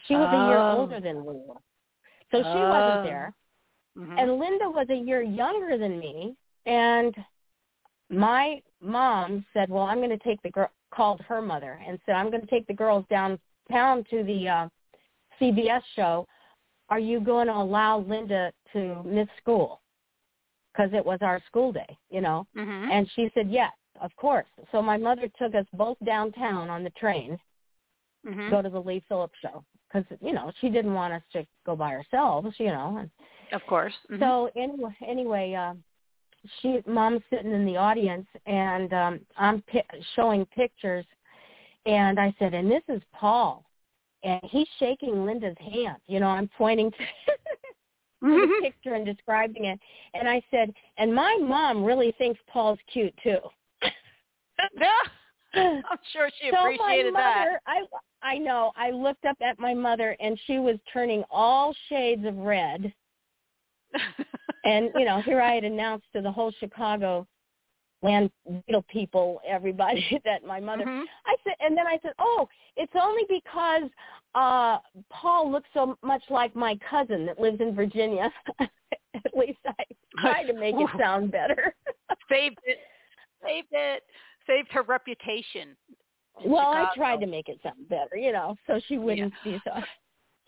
she 0.08 0.16
was 0.16 0.28
a 0.32 0.48
year 0.48 0.58
Oh. 0.58 0.78
older 0.80 1.00
than 1.00 1.26
we 1.26 1.34
were 1.34 1.56
so 2.32 2.38
she 2.38 2.60
Oh. 2.60 2.70
wasn't 2.70 3.04
there 3.04 3.34
Mhm. 3.98 4.18
and 4.18 4.40
Linda 4.40 4.70
was 4.70 4.90
a 4.90 4.96
year 4.96 5.22
younger 5.22 5.78
than 5.78 6.00
me, 6.00 6.36
and 6.66 7.16
my 8.10 8.62
mom 8.82 9.46
said, 9.54 9.70
"Well, 9.70 9.84
I'm 9.84 9.98
going 9.98 10.10
to 10.10 10.18
take 10.18 10.42
the 10.42 10.52
girl." 10.52 10.72
Called 10.92 11.22
her 11.22 11.40
mother 11.40 11.80
and 11.86 12.00
said, 12.06 12.16
"I'm 12.16 12.32
going 12.32 12.42
to 12.42 12.48
take 12.48 12.66
the 12.66 12.74
girls 12.74 13.06
downtown 13.10 14.04
to 14.06 14.24
the 14.24 14.50
uh, 14.50 14.70
CBS 15.40 15.84
show. 15.96 16.28
Are 16.90 17.00
you 17.00 17.20
going 17.20 17.46
to 17.46 17.54
allow 17.54 18.00
Linda 18.00 18.52
to 18.74 19.04
miss 19.04 19.28
school? 19.40 19.82
Because 20.74 20.92
it 20.94 21.06
was 21.06 21.22
our 21.22 21.40
school 21.46 21.72
day, 21.72 21.98
you 22.10 22.22
know." 22.22 22.48
Mhm. 22.56 22.90
And 22.90 23.10
she 23.12 23.30
said, 23.36 23.52
"Yes, 23.52 23.74
of 24.02 24.16
course." 24.16 24.48
So 24.72 24.82
my 24.82 24.98
mother 24.98 25.28
took 25.38 25.54
us 25.54 25.68
both 25.74 25.98
downtown 26.04 26.70
on 26.72 26.84
the 26.84 26.90
train 26.92 27.40
Mhm. 28.26 28.46
to 28.46 28.50
go 28.50 28.62
to 28.64 28.70
the 28.70 28.82
Lee 28.82 29.02
Phillips 29.08 29.38
show 29.40 29.64
because 29.92 30.06
you 30.22 30.34
know 30.34 30.52
she 30.62 30.70
didn't 30.70 30.94
want 30.94 31.14
us 31.14 31.22
to 31.34 31.46
go 31.66 31.76
by 31.76 31.94
ourselves, 31.94 32.56
you 32.58 32.68
know. 32.68 32.98
And 33.00 33.10
Of 33.52 33.66
course. 33.68 33.94
Mhm. 34.10 34.20
so 34.20 34.52
anyway, 34.56 34.96
anyway, 35.06 35.54
uh, 35.54 35.74
she 36.62 36.82
mom's 36.86 37.24
sitting 37.30 37.52
in 37.52 37.66
the 37.66 37.78
audience, 37.78 38.28
and 38.46 38.94
um, 38.94 39.20
I'm 39.38 39.62
pi- 39.64 39.84
showing 40.16 40.46
pictures, 40.48 41.06
and 41.86 42.20
I 42.20 42.34
said, 42.40 42.54
and 42.54 42.70
this 42.70 42.84
is 42.88 43.02
Paul, 43.14 43.66
and 44.24 44.42
he's 44.44 44.68
shaking 44.78 45.26
Linda's 45.26 45.58
hand. 45.58 45.98
You 46.08 46.20
know, 46.20 46.28
I'm 46.28 46.50
pointing 46.58 46.92
to, 46.92 46.98
to 48.28 48.48
the 48.48 48.62
picture 48.62 48.94
and 48.94 49.06
describing 49.06 49.66
it, 49.66 49.80
and 50.14 50.30
I 50.30 50.42
said, 50.52 50.74
and 50.98 51.14
my 51.14 51.38
mom 51.42 51.84
really 51.84 52.14
thinks 52.18 52.40
Paul's 52.48 52.80
cute 52.92 53.14
too. 53.24 53.40
I'm 55.56 55.84
sure 56.14 56.30
she 56.40 56.50
so 56.52 56.60
appreciated 56.60 57.14
my 57.14 57.20
that. 57.22 57.40
mother, 57.40 57.62
I 57.68 57.82
I 58.22 58.38
know. 58.38 58.72
I 58.76 58.92
looked 58.92 59.26
up 59.26 59.38
at 59.42 59.60
my 59.60 59.74
mother, 59.74 60.16
and 60.20 60.40
she 60.46 60.60
was 60.60 60.78
turning 60.92 61.24
all 61.32 61.76
shades 61.88 62.26
of 62.26 62.38
red. 62.38 62.94
And 64.66 64.92
you 64.96 65.06
know, 65.06 65.22
here 65.22 65.42
I 65.42 65.54
had 65.56 65.64
announced 65.64 66.06
to 66.14 66.22
the 66.22 66.32
whole 66.32 66.52
Chicago 66.60 67.26
land 68.02 68.30
Beatle 68.50 68.88
people, 68.88 69.42
everybody, 69.48 70.22
that 70.26 70.44
my 70.46 70.60
mother. 70.60 70.86
Mhm. 70.86 71.04
I 71.26 71.36
said, 71.44 71.56
and 71.60 71.78
then 71.78 71.88
I 71.88 71.98
said, 72.02 72.14
oh, 72.20 72.48
it's 72.76 72.94
only 72.96 73.24
because 73.30 73.90
uh 74.36 74.78
Paul 75.10 75.52
looks 75.52 75.70
so 75.74 75.98
much 76.04 76.22
like 76.30 76.56
my 76.56 76.78
cousin 76.90 77.26
that 77.26 77.40
lives 77.40 77.60
in 77.62 77.74
Virginia. 77.74 78.32
At 79.16 79.36
least 79.36 79.60
I 79.66 79.84
tried 80.22 80.44
to 80.44 80.54
make 80.54 80.76
it 80.78 80.90
sound 81.00 81.32
better. 81.32 81.74
Saved 82.30 82.60
it. 82.66 82.78
Saved 83.44 83.68
it. 83.72 84.04
Saved 84.50 84.72
her 84.72 84.82
reputation. 84.84 85.78
well, 86.44 86.72
I 86.74 86.90
tried 86.96 87.20
to 87.22 87.28
make 87.28 87.50
it 87.50 87.60
sound 87.62 87.88
better, 87.88 88.16
you 88.16 88.32
know, 88.32 88.56
so 88.66 88.80
she 88.88 88.98
wouldn't 88.98 89.34
be 89.44 89.62
so. 89.64 89.74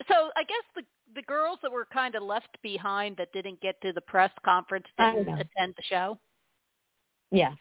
So 0.08 0.30
I 0.36 0.42
guess 0.42 0.64
the 0.74 0.82
the 1.14 1.22
girls 1.22 1.58
that 1.62 1.70
were 1.70 1.86
kind 1.92 2.16
of 2.16 2.24
left 2.24 2.56
behind 2.60 3.16
that 3.18 3.32
didn't 3.32 3.60
get 3.60 3.80
to 3.82 3.92
the 3.92 4.00
press 4.00 4.32
conference 4.44 4.86
didn't 4.98 5.28
attend 5.28 5.74
the 5.76 5.82
show. 5.88 6.18
Yes. 7.30 7.56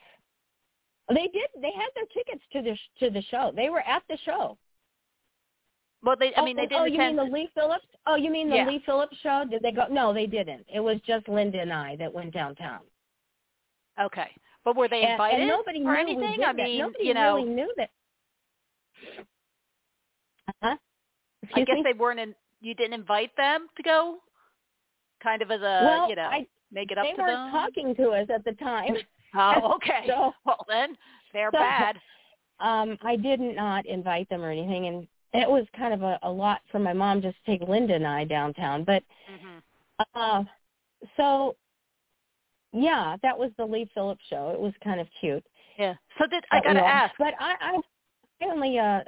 They 1.10 1.28
did. 1.28 1.50
They 1.62 1.72
had 1.72 1.90
their 1.94 2.06
tickets 2.14 2.44
to 2.54 2.62
the 2.64 2.76
sh- 2.76 3.00
to 3.00 3.10
the 3.12 3.22
show. 3.30 3.52
They 3.56 3.70
were 3.70 3.82
at 3.82 4.02
the 4.10 4.18
show. 4.26 4.58
Well, 6.04 6.16
they 6.20 6.34
I 6.34 6.40
oh, 6.42 6.46
mean 6.46 6.56
they 6.56 6.64
oh, 6.64 6.66
oh 6.66 6.68
didn't 6.68 6.82
Oh, 6.82 6.86
you 6.86 6.98
mean 7.00 7.16
the 7.16 7.24
Lee 7.36 7.50
Phillips? 7.54 7.86
Oh, 8.08 8.16
you 8.16 8.32
mean 8.32 8.50
the 8.50 8.56
Yeah. 8.56 8.68
Lee 8.68 8.82
Phillips 8.86 9.18
show? 9.22 9.44
Did 9.50 9.62
they 9.62 9.72
go? 9.72 9.86
No, 9.92 10.14
they 10.14 10.26
didn't. 10.26 10.66
It 10.74 10.80
was 10.80 10.98
just 11.06 11.28
Linda 11.28 11.60
and 11.60 11.72
I 11.72 11.96
that 11.98 12.12
went 12.12 12.34
downtown. 12.34 12.80
okay, 14.02 14.32
but 14.66 14.76
were 14.76 14.88
they 14.88 15.10
invited 15.10 15.40
and, 15.42 15.50
nobody 15.50 15.80
or 15.84 15.94
knew 15.94 16.00
anything? 16.00 16.44
I 16.44 16.54
that. 16.54 16.56
mean, 16.56 16.80
nobody 16.80 17.04
you 17.06 17.14
know, 17.14 17.36
really 17.38 17.50
knew 17.50 17.74
that. 17.78 17.90
Huh? 20.62 20.76
I 21.56 21.60
guess 21.64 21.76
me? 21.76 21.84
they 21.84 21.94
weren't 21.98 22.20
in. 22.20 22.36
You 22.62 22.76
didn't 22.76 22.94
invite 22.94 23.32
them 23.38 23.68
to 23.78 23.84
go, 23.84 24.18
kind 25.24 25.42
of 25.42 25.50
as 25.52 25.62
a 25.62 25.82
well, 25.84 26.10
you 26.10 26.16
know 26.16 26.24
I, 26.24 26.46
make 26.72 26.92
it 26.92 26.98
up 26.98 27.06
they 27.06 27.14
to 27.14 27.22
weren't 27.22 27.32
them. 27.32 27.52
talking 27.52 27.96
to 27.96 28.10
us 28.12 28.28
at 28.34 28.44
the 28.46 28.54
time. 28.54 28.96
Oh, 29.34 29.76
okay. 29.76 30.04
So- 30.08 30.34
well 30.46 30.66
then, 30.68 30.98
they're 31.32 31.52
So- 31.54 31.58
bad. 31.60 31.96
um 32.60 32.98
I 33.02 33.16
did 33.16 33.40
not 33.40 33.86
invite 33.86 34.28
them 34.28 34.42
or 34.44 34.52
anything 34.52 34.88
and 34.88 35.08
it 35.34 35.50
was 35.50 35.66
kind 35.74 35.94
of 35.94 36.02
a, 36.04 36.20
a 36.24 36.30
lot 36.30 36.60
for 36.70 36.80
my 36.80 36.92
mom 36.92 37.22
just 37.22 37.38
to 37.46 37.58
take 37.58 37.66
Linda 37.70 37.94
and 37.96 38.06
I 38.06 38.26
downtown. 38.26 38.84
But 38.84 39.04
hmm 39.30 39.60
uh 40.16 40.44
so 41.16 41.56
yeah, 42.74 43.16
that 43.22 43.38
was 43.38 43.52
the 43.58 43.66
Lee 43.66 43.90
Phillips 43.94 44.24
show. 44.30 44.50
It 44.50 44.60
was 44.60 44.74
kind 44.84 45.00
of 45.00 45.08
cute. 45.20 45.46
Yeah. 45.78 45.96
So 46.18 46.28
did 46.28 46.44
I 46.52 46.62
gotta 46.62 46.80
ask? 46.80 47.14
But 47.18 47.34
I 47.40 47.56
I 47.60 48.46
only 48.46 48.80
uh 48.80 49.02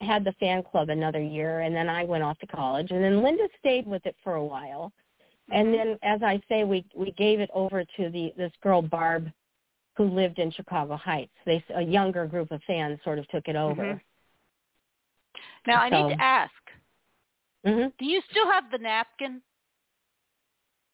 had 0.00 0.24
the 0.24 0.32
fan 0.40 0.62
club 0.62 0.88
another 0.88 1.20
year 1.22 1.60
and 1.60 1.74
then 1.74 1.88
I 1.88 2.02
went 2.04 2.24
off 2.24 2.38
to 2.40 2.46
college 2.46 2.90
and 2.90 3.02
then 3.04 3.22
Linda 3.22 3.46
stayed 3.58 3.86
with 3.86 4.04
it 4.06 4.16
for 4.24 4.34
a 4.34 4.44
while. 4.44 4.92
And 5.50 5.68
Mhm. 5.68 5.76
then 5.76 5.98
as 6.02 6.22
I 6.22 6.40
say 6.48 6.64
we 6.64 6.84
we 6.94 7.12
gave 7.12 7.40
it 7.40 7.50
over 7.54 7.84
to 7.84 8.10
the 8.10 8.32
this 8.36 8.52
girl 8.62 8.82
Barb 8.82 9.30
who 9.96 10.04
lived 10.04 10.38
in 10.38 10.50
Chicago 10.50 10.96
Heights. 10.96 11.34
They 11.44 11.62
a 11.74 11.82
younger 11.82 12.26
group 12.26 12.50
of 12.50 12.62
fans 12.64 12.98
sort 13.04 13.18
of 13.18 13.28
took 13.28 13.46
it 13.48 13.56
over. 13.56 13.82
Mhm. 13.84 14.00
Now 15.66 15.82
I 15.82 15.88
need 15.90 16.14
to 16.14 16.22
ask. 16.22 16.52
hmm 17.64 17.86
Do 17.98 18.04
you 18.04 18.20
still 18.30 18.50
have 18.50 18.70
the 18.70 18.78
napkin 18.78 19.42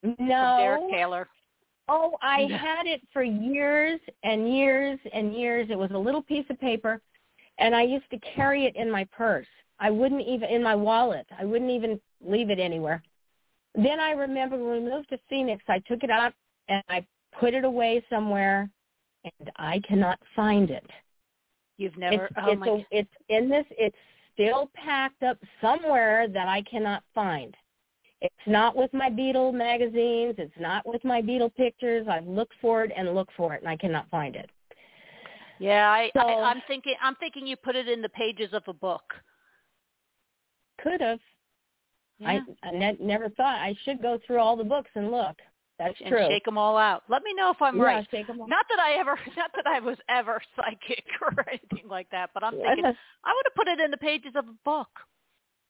No. 0.03 0.55
Derek 0.57 0.91
Taylor? 0.91 1.29
Oh, 1.89 2.17
I 2.21 2.41
had 2.41 2.85
it 2.85 3.01
for 3.11 3.23
years 3.23 3.99
and 4.23 4.55
years 4.55 4.99
and 5.11 5.33
years. 5.33 5.67
It 5.71 5.77
was 5.77 5.89
a 5.91 5.97
little 5.97 6.21
piece 6.21 6.45
of 6.51 6.59
paper, 6.59 7.01
and 7.57 7.75
I 7.75 7.81
used 7.81 8.09
to 8.11 8.19
carry 8.19 8.65
it 8.65 8.75
in 8.75 8.91
my 8.91 9.05
purse. 9.05 9.47
I 9.79 9.89
wouldn't 9.89 10.21
even 10.21 10.49
in 10.49 10.61
my 10.61 10.75
wallet. 10.75 11.25
I 11.37 11.45
wouldn't 11.45 11.71
even 11.71 11.99
leave 12.23 12.51
it 12.51 12.59
anywhere. 12.59 13.01
Then 13.73 13.99
I 13.99 14.11
remember 14.11 14.57
when 14.57 14.83
we 14.83 14.89
moved 14.89 15.09
to 15.09 15.19
Phoenix, 15.29 15.63
I 15.67 15.79
took 15.79 16.03
it 16.03 16.11
out 16.11 16.33
and 16.67 16.83
I 16.89 17.05
put 17.39 17.53
it 17.55 17.63
away 17.63 18.03
somewhere, 18.09 18.69
and 19.23 19.51
I 19.55 19.81
cannot 19.87 20.19
find 20.35 20.69
it. 20.69 20.85
You've 21.77 21.97
never. 21.97 22.25
It's, 22.25 22.35
oh 22.37 22.51
it's, 22.51 22.59
my. 22.59 22.67
a, 22.67 22.85
it's 22.91 23.13
in 23.29 23.49
this. 23.49 23.65
It's 23.71 23.95
still 24.33 24.69
packed 24.75 25.23
up 25.23 25.37
somewhere 25.59 26.27
that 26.27 26.47
I 26.47 26.61
cannot 26.69 27.03
find. 27.15 27.55
It's 28.21 28.35
not 28.47 28.75
with 28.75 28.93
my 28.93 29.09
Beatle 29.09 29.53
magazines. 29.53 30.35
It's 30.37 30.59
not 30.59 30.85
with 30.85 31.03
my 31.05 31.21
Beatle 31.21 31.53
pictures. 31.55 32.05
I've 32.09 32.27
looked 32.27 32.53
for 32.59 32.83
it 32.83 32.91
and 32.95 33.13
looked 33.15 33.31
for 33.37 33.53
it, 33.53 33.61
and 33.61 33.69
I 33.69 33.77
cannot 33.77 34.09
find 34.09 34.35
it. 34.35 34.49
yeah, 35.59 35.89
I, 35.89 36.11
So- 36.13 36.21
I. 36.27 36.49
I'm 36.49 36.61
thinking. 36.67 36.95
I'm 37.01 37.15
thinking 37.15 37.47
you 37.47 37.55
put 37.55 37.75
it 37.75 37.87
in 37.87 38.01
the 38.01 38.09
pages 38.09 38.53
of 38.53 38.63
a 38.67 38.73
book. 38.73 39.13
Could 40.83 41.01
have. 41.01 41.19
Yeah. 42.19 42.39
I, 42.63 42.67
I 42.67 42.71
ne- 42.71 42.97
never 42.99 43.29
thought 43.29 43.55
I 43.59 43.75
should 43.85 44.01
go 44.01 44.19
through 44.25 44.39
all 44.39 44.57
the 44.57 44.63
books 44.63 44.89
and 44.95 45.09
look. 45.11 45.37
That's 45.77 45.95
and 46.01 46.09
true. 46.09 46.25
shake 46.27 46.43
them 46.43 46.57
all 46.57 46.77
out. 46.77 47.03
Let 47.07 47.23
me 47.23 47.33
know 47.33 47.51
if 47.51 47.61
I'm 47.61 47.77
yeah, 47.77 47.83
right. 47.83 48.07
shake 48.11 48.29
'em 48.29 48.41
all. 48.41 48.47
Not 48.49 48.65
that 48.69 48.79
I 48.79 48.99
ever, 48.99 49.17
not 49.37 49.51
that 49.55 49.65
I 49.65 49.79
was 49.79 49.97
ever 50.09 50.41
psychic 50.57 51.05
or 51.21 51.33
anything 51.47 51.87
like 51.89 52.09
that, 52.11 52.31
but 52.33 52.43
I'm 52.43 52.51
thinking 52.55 52.83
I 52.85 53.33
would 53.33 53.45
have 53.45 53.55
put 53.55 53.69
it 53.69 53.79
in 53.79 53.89
the 53.89 53.97
pages 53.97 54.33
of 54.35 54.45
a 54.49 54.55
book. 54.65 54.89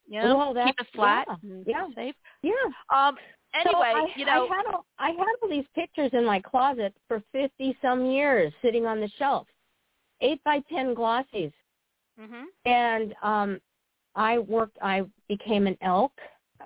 You 0.09 0.21
know, 0.21 0.37
Well, 0.37 0.47
keep 0.47 0.55
that's- 0.55 0.75
it 0.79 0.87
flat 0.95 1.27
yeah, 1.27 1.35
and 1.53 1.65
yeah. 1.67 1.87
safe. 1.95 2.15
Yeah. 2.41 2.51
Um. 2.89 3.15
So 3.63 3.81
Anyway, 3.81 3.93
I, 3.95 4.07
you 4.15 4.25
know, 4.25 4.47
I 4.47 4.55
had 4.55 4.65
all, 4.67 4.85
I 4.99 5.09
had 5.09 5.25
all 5.41 5.49
these 5.49 5.65
pictures 5.73 6.11
in 6.13 6.23
my 6.25 6.39
closet 6.39 6.93
for 7.07 7.21
fifty 7.31 7.77
some 7.81 8.05
years, 8.05 8.53
sitting 8.61 8.85
on 8.85 8.99
the 8.99 9.07
shelf, 9.17 9.47
eight 10.21 10.43
by 10.43 10.61
ten 10.71 10.93
glossies, 10.93 11.51
hmm 12.17 12.43
and 12.65 13.15
um, 13.23 13.59
I 14.15 14.37
worked. 14.39 14.77
I 14.81 15.03
became 15.27 15.65
an 15.67 15.77
elk, 15.81 16.11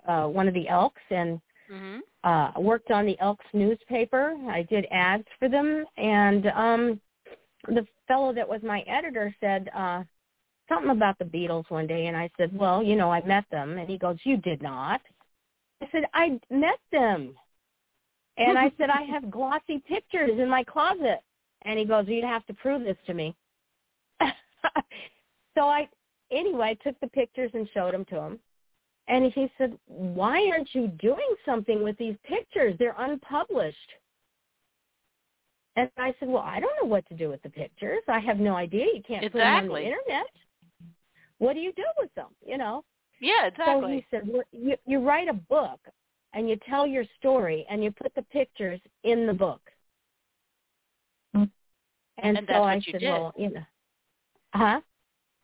uh, 0.07 0.25
one 0.27 0.47
of 0.47 0.53
the 0.53 0.67
elks, 0.67 1.01
and 1.09 1.39
hmm 1.69 1.99
uh, 2.25 2.51
worked 2.57 2.91
on 2.91 3.05
the 3.05 3.19
Elks 3.19 3.45
newspaper. 3.53 4.35
I 4.49 4.63
did 4.63 4.85
ads 4.91 5.25
for 5.39 5.49
them, 5.49 5.85
and 5.97 6.47
um, 6.47 7.01
the 7.67 7.85
fellow 8.07 8.33
that 8.33 8.47
was 8.47 8.61
my 8.63 8.81
editor 8.81 9.33
said 9.39 9.69
uh, 9.75 10.03
something 10.73 10.91
about 10.91 11.17
the 11.19 11.25
Beatles 11.25 11.69
one 11.69 11.87
day, 11.87 12.07
and 12.07 12.17
I 12.17 12.29
said, 12.37 12.57
"Well, 12.57 12.81
you 12.83 12.95
know, 12.95 13.11
I 13.11 13.21
met 13.25 13.45
them," 13.51 13.77
and 13.77 13.89
he 13.89 13.97
goes, 13.97 14.17
"You 14.23 14.37
did 14.37 14.61
not." 14.61 15.01
I 15.81 15.87
said, 15.91 16.05
"I 16.13 16.39
met 16.49 16.79
them," 16.91 17.35
and 18.37 18.57
I 18.57 18.71
said, 18.77 18.89
"I 18.89 19.01
have 19.13 19.29
glossy 19.29 19.79
pictures 19.79 20.39
in 20.39 20.49
my 20.49 20.63
closet," 20.63 21.21
and 21.63 21.77
he 21.77 21.85
goes, 21.85 22.07
"You'd 22.07 22.23
have 22.23 22.45
to 22.47 22.53
prove 22.53 22.83
this 22.83 22.97
to 23.07 23.13
me." 23.13 23.35
so 25.55 25.61
I, 25.61 25.87
anyway, 26.31 26.69
I 26.69 26.83
took 26.83 26.99
the 26.99 27.07
pictures 27.07 27.51
and 27.53 27.67
showed 27.73 27.93
them 27.93 28.05
to 28.05 28.19
him. 28.19 28.39
And 29.07 29.31
he 29.33 29.51
said, 29.57 29.77
why 29.87 30.49
aren't 30.49 30.73
you 30.73 30.87
doing 30.87 31.35
something 31.45 31.83
with 31.83 31.97
these 31.97 32.15
pictures? 32.23 32.75
They're 32.79 32.95
unpublished. 32.97 33.77
And 35.75 35.89
I 35.97 36.13
said, 36.19 36.29
well, 36.29 36.43
I 36.45 36.59
don't 36.59 36.75
know 36.81 36.87
what 36.87 37.07
to 37.09 37.15
do 37.15 37.29
with 37.29 37.41
the 37.41 37.49
pictures. 37.49 38.01
I 38.07 38.19
have 38.19 38.39
no 38.39 38.55
idea. 38.55 38.85
You 38.93 39.01
can't 39.05 39.23
put 39.23 39.39
them 39.39 39.55
on 39.55 39.67
the 39.67 39.77
internet. 39.77 40.27
What 41.39 41.53
do 41.53 41.59
you 41.59 41.73
do 41.75 41.85
with 41.99 42.13
them? 42.15 42.27
You 42.45 42.57
know? 42.57 42.83
Yeah, 43.19 43.47
exactly. 43.47 43.65
So 43.65 43.77
exactly. 43.77 43.95
he 43.95 44.05
said, 44.11 44.21
well, 44.27 44.43
you, 44.51 44.75
you 44.85 44.99
write 44.99 45.27
a 45.27 45.33
book 45.33 45.79
and 46.33 46.49
you 46.49 46.57
tell 46.69 46.85
your 46.85 47.05
story 47.19 47.65
and 47.69 47.83
you 47.83 47.91
put 47.91 48.13
the 48.15 48.23
pictures 48.23 48.79
in 49.03 49.27
the 49.27 49.33
book. 49.33 49.61
Hmm. 51.33 51.43
And, 52.17 52.37
And 52.37 52.47
so 52.47 52.53
that's 52.53 52.59
what 52.59 52.69
I 52.69 52.75
you 52.75 52.81
said, 52.91 52.99
did. 52.99 53.09
well, 53.09 53.33
you 53.37 53.49
know, 53.51 53.63
huh? 54.53 54.81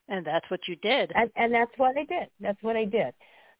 and 0.09 0.25
that's 0.25 0.49
what 0.49 0.59
you 0.67 0.75
did. 0.77 1.11
and, 1.15 1.29
and 1.35 1.53
that's 1.53 1.71
what 1.77 1.97
I 1.97 2.03
did. 2.05 2.29
That's 2.39 2.61
what 2.61 2.75
I 2.75 2.85
did. 2.85 3.13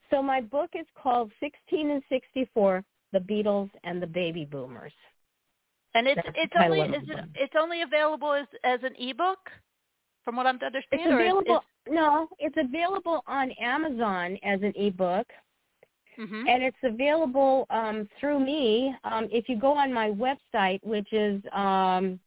So 0.10 0.22
my 0.22 0.42
book 0.42 0.72
is 0.74 0.86
called 1.02 1.32
16 1.40 1.90
in 1.90 2.02
'64: 2.10 2.84
The 3.14 3.20
Beatles 3.20 3.70
and 3.84 4.02
the 4.02 4.08
Baby 4.08 4.44
Boomers. 4.44 4.94
And 5.94 6.08
it's 6.08 6.22
That's 6.24 6.36
it's 6.36 6.54
only 6.60 6.82
is 6.82 7.04
it 7.08 7.26
it's 7.36 7.54
only 7.60 7.82
available 7.82 8.34
as 8.34 8.48
as 8.64 8.80
an 8.84 8.94
ebook, 9.00 9.40
from 10.24 10.36
what 10.36 10.46
I'm 10.48 10.60
to 10.60 10.66
understand. 10.66 11.02
It's 11.02 11.08
is- 11.08 11.14
available. 11.14 11.64
No, 11.90 12.28
it's 12.40 12.56
available 12.58 13.24
on 13.28 13.52
Amazon 13.54 14.38
as 14.44 14.62
an 14.62 14.74
ebook, 14.76 15.28
mhm. 16.20 16.48
and 16.48 16.62
it's 16.64 16.78
available 16.84 17.66
um, 17.72 18.08
through 18.20 18.40
me. 18.40 18.96
Um, 19.04 19.28
if 19.32 19.50
you 19.50 19.58
go 19.60 19.74
on 19.74 19.92
my 19.92 20.12
website, 20.12 20.80
which 20.84 21.12
is 21.14 21.42
um, 21.54 22.20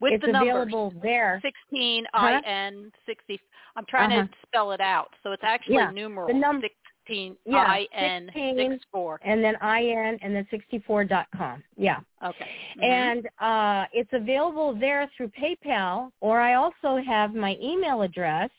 with 0.00 0.12
it's 0.14 0.24
the 0.24 0.32
numbers. 0.32 0.50
available 0.68 0.92
there. 1.02 1.40
16 1.70 2.06
Huh? 2.14 2.40
IN 2.46 2.90
60. 3.06 3.40
I'm 3.76 3.84
trying 3.86 4.12
Uh-huh. 4.12 4.26
to 4.26 4.32
spell 4.46 4.72
it 4.72 4.80
out. 4.80 5.10
So 5.22 5.32
it's 5.32 5.44
actually 5.44 5.74
Yeah, 5.76 5.90
numeral 5.90 6.28
the 6.28 6.34
num- 6.34 6.60
16 6.60 6.70
Yeah, 7.08 7.76
IN 7.92 8.26
16. 8.26 8.56
64. 8.58 9.20
and 9.24 9.42
then 9.42 9.54
in 9.56 10.18
and 10.22 10.34
then 10.34 10.46
64.com. 10.52 11.62
Yeah. 11.76 12.00
Okay. 12.22 12.46
Mhm. 12.78 12.84
And 12.84 13.28
uh, 13.40 13.86
it's 13.92 14.12
available 14.12 14.74
there 14.74 15.08
through 15.16 15.28
PayPal, 15.30 16.10
or 16.20 16.40
I 16.40 16.54
also 16.54 16.96
have 17.04 17.34
my 17.34 17.56
email 17.60 18.02
address 18.02 18.50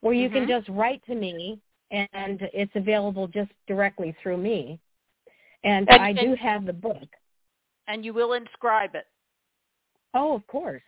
where 0.00 0.14
you 0.14 0.28
can 0.30 0.44
Mhm. 0.44 0.48
just 0.48 0.68
write 0.68 1.04
to 1.06 1.14
me, 1.14 1.60
and 1.90 2.42
it's 2.52 2.74
available 2.74 3.28
just 3.28 3.52
directly 3.66 4.12
through 4.22 4.38
me. 4.38 4.80
And, 5.62 5.88
And- 5.90 6.02
I 6.02 6.12
do 6.12 6.30
and- 6.30 6.38
have 6.38 6.64
the 6.64 6.72
book. 6.72 7.08
and 7.88 8.04
you 8.04 8.12
will 8.14 8.32
inscribe 8.34 8.94
it. 8.94 9.06
Oh, 10.14 10.34
of 10.34 10.46
course. 10.46 10.82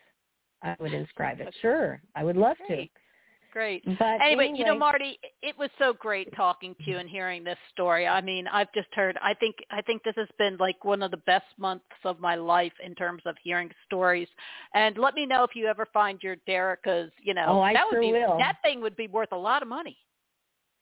I 0.63 0.75
would 0.79 0.93
inscribe 0.95 1.41
it. 1.41 1.53
Sure. 1.61 2.01
I 2.15 2.25
would 2.25 2.37
love 2.37 2.57
Great. 2.67 2.91
Great. 3.55 3.85
But 3.87 4.21
Anyway, 4.21 4.47
anyway, 4.47 4.53
you 4.59 4.65
know, 4.65 4.77
Marti, 4.77 5.17
it 5.41 5.57
was 5.57 5.71
so 5.79 5.93
great 5.93 6.29
talking 6.35 6.75
to 6.85 6.91
you 6.91 6.99
and 6.99 7.09
hearing 7.09 7.45
this 7.45 7.57
story. 7.73 8.05
I 8.05 8.21
mean, 8.21 8.49
I've 8.49 8.73
just 8.75 8.89
heard. 8.95 9.17
I 9.23 9.33
think 9.33 9.55
I 9.71 9.81
think 9.81 10.03
this 10.03 10.17
has 10.17 10.27
been 10.39 10.57
like 10.59 10.85
one 10.85 11.03
of 11.05 11.13
the 11.13 11.19
best 11.19 11.47
months 11.57 11.85
of 12.05 12.19
my 12.19 12.35
life 12.35 12.73
in 12.85 12.97
terms 12.97 13.23
of 13.27 13.37
hearing 13.45 13.71
stories. 13.87 14.27
And 14.75 14.99
let 14.99 15.15
me 15.15 15.25
know 15.25 15.45
if 15.45 15.55
you 15.55 15.67
ever 15.69 15.87
find 15.93 16.19
your 16.21 16.35
Derica's. 16.49 17.13
You 17.23 17.35
know, 17.35 17.47
Oh, 17.63 17.73
that 17.73 17.85
would 17.89 18.01
be 18.01 18.11
will. 18.11 18.37
that 18.39 18.57
thing 18.65 18.81
would 18.81 18.97
be 18.97 19.07
worth 19.07 19.31
a 19.31 19.37
lot 19.37 19.63
of 19.63 19.69
money. 19.69 19.97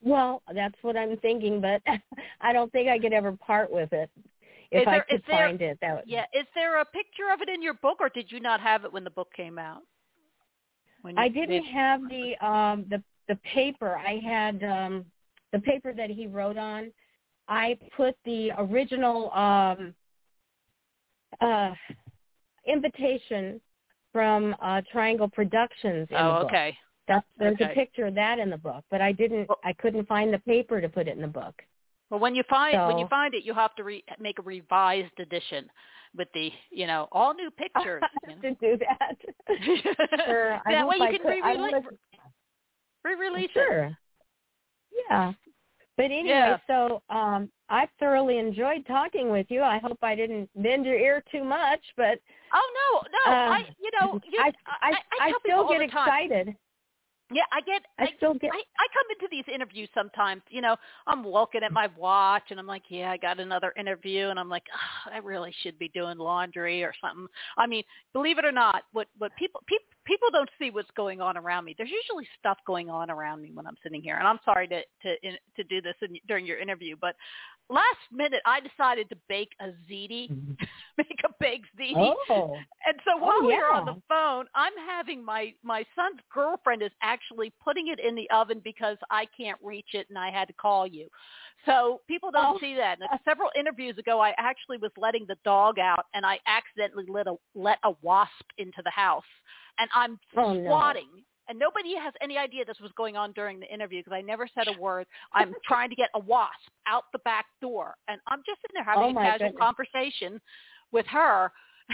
well, 0.01 0.41
that's 0.55 0.75
what 0.81 0.97
I'm 0.97 1.17
thinking, 1.19 1.61
but 1.61 1.83
I 2.41 2.55
don't 2.55 2.73
think 2.73 2.89
I 2.89 2.99
could 2.99 3.13
ever 3.13 3.33
part 3.33 3.71
with 3.71 3.93
it. 3.93 4.09
If 4.71 4.83
Is 4.83 4.89
I 4.89 5.01
could 5.01 5.23
there- 5.29 5.47
find 5.49 5.61
it, 5.61 5.77
that 5.83 5.95
would 5.97 6.05
Yeah. 6.07 6.25
Is 6.33 6.47
there 6.55 6.81
a 6.81 6.87
picture 6.87 7.29
of 7.35 7.43
it 7.43 7.51
in 7.51 7.61
your 7.61 7.75
book, 7.75 7.99
or 8.01 8.09
did 8.09 8.33
you 8.33 8.41
not 8.41 8.63
have 8.63 8.87
it 8.87 8.93
when 8.95 9.05
the 9.05 9.11
book 9.11 9.29
came 9.37 9.59
out? 9.59 9.83
I 11.17 11.29
didn't 11.29 11.65
did- 11.65 11.73
have 11.73 12.01
the 12.09 12.47
um 12.47 12.87
the 12.89 13.03
the 13.29 13.37
paper. 13.37 13.97
I 13.97 14.19
had 14.19 14.63
um 14.65 15.05
the 15.53 15.61
paper 15.61 15.93
that 15.93 16.11
he 16.11 16.27
wrote 16.27 16.57
on. 16.57 16.93
I 17.49 17.79
put 17.97 18.17
the 18.25 18.51
original 18.59 19.33
um 19.33 19.95
uh 21.41 21.75
invitation 22.67 23.61
from 24.13 24.55
uh 24.63 24.83
Triangle 24.91 25.29
Productions 25.29 26.09
in 26.11 26.17
the 26.17 26.23
Oh, 26.23 26.47
okay. 26.47 26.77
That's 27.09 27.27
there's 27.39 27.55
Okay. 27.55 27.73
a 27.73 27.75
picture 27.75 28.07
of 28.07 28.15
that 28.15 28.39
in 28.39 28.51
the 28.51 28.57
book, 28.59 28.85
but 28.91 29.01
I 29.01 29.13
didn't 29.13 29.49
I 29.65 29.73
couldn't 29.75 30.07
find 30.07 30.33
the 30.33 30.39
paper 30.41 30.81
to 30.81 30.89
put 30.89 31.09
it 31.09 31.17
in 31.17 31.23
the 31.23 31.29
book. 31.29 31.63
Well, 32.13 32.21
when 32.21 32.35
you 32.35 32.43
find 32.51 32.77
when 32.89 32.99
you 32.99 33.07
find 33.09 33.33
it, 33.33 33.43
you'll 33.43 33.55
have 33.55 33.75
to 33.77 33.85
re- 33.85 34.05
make 34.21 34.39
a 34.39 34.43
revised 34.43 35.19
edition 35.19 35.65
with 36.15 36.29
the 36.35 36.53
you 36.71 36.87
know 36.87 37.09
all 37.11 37.33
new 37.33 37.51
pictures. 37.65 38.03
you 38.29 38.35
know. 38.37 38.43
to 38.43 38.55
do 38.57 38.77
that. 38.85 39.17
Sure. 40.27 40.61
That 40.67 40.87
way 40.87 40.97
you 40.99 41.05
I 41.05 41.11
can 41.11 41.21
could- 41.23 41.29
re-release, 41.31 41.85
re-release 43.03 43.51
it. 43.55 43.67
Sure. 43.67 43.97
Yeah. 45.09 45.33
But 45.97 46.05
anyway, 46.05 46.29
Yeah. 46.29 46.57
so 46.67 47.03
um 47.09 47.51
I 47.71 47.89
thoroughly 47.99 48.37
enjoyed 48.37 48.87
talking 48.87 49.31
with 49.31 49.47
you. 49.49 49.63
I 49.63 49.79
hope 49.79 49.97
I 50.03 50.15
didn't 50.15 50.51
bend 50.57 50.85
your 50.85 50.99
ear 50.99 51.25
too 51.33 51.45
much, 51.45 51.81
but 51.97 52.19
Oh 52.53 52.69
no, 52.81 53.09
no, 53.25 53.33
Uh, 53.33 53.49
I 53.55 53.59
you 53.81 53.91
know 53.99 54.21
you, 54.31 54.39
I 54.39 54.53
I, 54.67 54.91
I, 54.91 54.95
I, 55.23 55.31
tell 55.31 55.41
still 55.41 55.69
get 55.71 55.81
excited. 55.81 56.55
Yeah, 57.33 57.43
I 57.53 57.61
get 57.61 57.83
I 57.99 58.09
still 58.17 58.35
get 58.35 58.51
I, 58.53 58.59
I 58.59 58.87
come 58.93 59.07
into 59.11 59.29
these 59.31 59.45
interviews 59.53 59.89
sometimes, 59.95 60.43
you 60.51 60.61
know, 60.61 60.77
I'm 61.07 61.27
looking 61.27 61.63
at 61.63 61.73
my 61.73 61.89
watch 61.97 62.45
and 62.51 62.59
I'm 62.59 62.67
like, 62.67 62.83
yeah, 62.89 63.11
I 63.11 63.17
got 63.17 63.41
another 63.41 63.73
interview 63.79 64.29
and 64.29 64.39
I'm 64.39 64.49
like, 64.49 64.65
oh, 64.73 65.13
I 65.15 65.19
really 65.19 65.55
should 65.63 65.79
be 65.79 65.89
doing 65.89 66.19
laundry 66.19 66.83
or 66.83 66.93
something. 67.01 67.27
I 67.57 67.67
mean, 67.67 67.83
believe 68.13 68.39
it 68.39 68.45
or 68.45 68.53
not, 68.53 68.85
what 68.93 69.09
what 69.19 69.33
people 69.37 69.63
people 69.67 69.87
people 70.05 70.29
don't 70.33 70.51
see 70.59 70.71
what's 70.71 70.91
going 70.97 71.21
on 71.21 71.37
around 71.37 71.65
me. 71.65 71.75
There's 71.77 71.91
usually 71.91 72.27
stuff 72.39 72.59
going 72.67 72.91
on 72.91 73.11
around 73.11 73.41
me 73.41 73.51
when 73.53 73.67
I'm 73.67 73.77
sitting 73.83 74.03
here. 74.03 74.17
And 74.17 74.27
I'm 74.27 74.41
sorry 74.45 74.69
to 74.69 74.81
to 75.03 75.27
in, 75.27 75.37
to 75.57 75.65
do 75.65 75.81
this 75.81 75.95
in, 76.03 76.17
during 76.27 76.47
your 76.47 76.59
interview, 76.59 76.97
but 77.01 77.17
last 77.69 77.99
minute 78.13 78.41
I 78.47 78.61
decided 78.61 79.09
to 79.11 79.17
bake 79.29 79.51
a 79.61 79.69
ziti, 79.91 80.31
mm-hmm. 80.31 80.53
make 80.99 81.19
a 81.25 81.29
baked 81.41 81.69
ziti. 81.79 81.95
Oh. 82.29 82.55
And 82.87 82.99
so 83.05 83.13
oh, 83.17 83.19
while 83.19 83.33
Oh, 83.41 83.47
we 83.47 83.55
were 83.57 83.73
on 83.73 83.87
the 83.87 84.03
phone, 84.09 84.47
I'm 84.55 84.73
having 84.89 85.25
my 85.25 85.55
my 85.63 85.85
son's 85.97 86.21
girlfriend 86.33 86.83
is 86.83 86.91
actually 87.03 87.53
putting 87.63 87.89
it 87.89 87.99
in 88.01 88.15
the 88.15 88.29
oven 88.31 88.61
because 88.63 88.99
I 89.11 89.27
can't 89.37 89.59
reach 89.63 89.91
it 89.95 90.07
and 90.09 90.19
I 90.19 90.31
had 90.31 90.49
to 90.49 90.55
call 90.55 90.87
you. 90.87 91.09
So 91.67 92.01
people 92.09 92.31
don't 92.31 92.57
Oh. 92.57 92.59
see 92.61 92.75
that. 92.75 92.99
And 93.01 93.21
several 93.25 93.51
interviews 93.59 93.97
ago, 93.99 94.21
I 94.21 94.35
actually 94.39 94.79
was 94.79 94.91
letting 94.97 95.27
the 95.27 95.37
dog 95.45 95.79
out 95.79 96.07
and 96.15 96.27
I 96.27 96.39
accidentally 96.47 97.07
let 97.09 97.27
a 97.27 97.37
let 97.55 97.79
a 97.85 97.93
wasp 98.03 98.47
into 98.59 98.83
the 98.85 98.91
house, 98.91 99.25
and 99.79 99.89
I'm 99.95 100.19
Oh, 100.37 100.53
no. 100.55 100.71
And 101.53 101.59
nobody 101.59 101.95
has 101.95 102.15
any 102.23 102.39
idea 102.39 102.65
this 102.65 102.81
was 102.81 102.91
going 102.97 103.15
on 103.15 103.33
during 103.33 103.61
the 103.61 103.71
interview 103.71 104.01
because 104.01 104.15
I 104.17 104.23
never 104.23 104.49
said 104.55 104.69
a 104.69 104.73
word. 104.81 105.07
I'm 105.35 105.53
trying 105.69 105.91
to 105.91 105.95
get 105.95 106.09
a 106.15 106.19
wasp 106.19 106.73
out 106.87 107.05
the 107.13 107.19
back 107.19 107.45
door, 107.61 107.95
and 108.09 108.19
I'm 108.27 108.39
just 108.47 108.63
sitting 108.63 108.73
there 108.73 108.85
having 108.85 109.15
Oh, 109.15 109.21
a 109.21 109.23
casual 109.23 109.49
goodness. 109.51 109.61
conversation 109.61 110.41
with 110.91 111.07
her. 111.07 111.53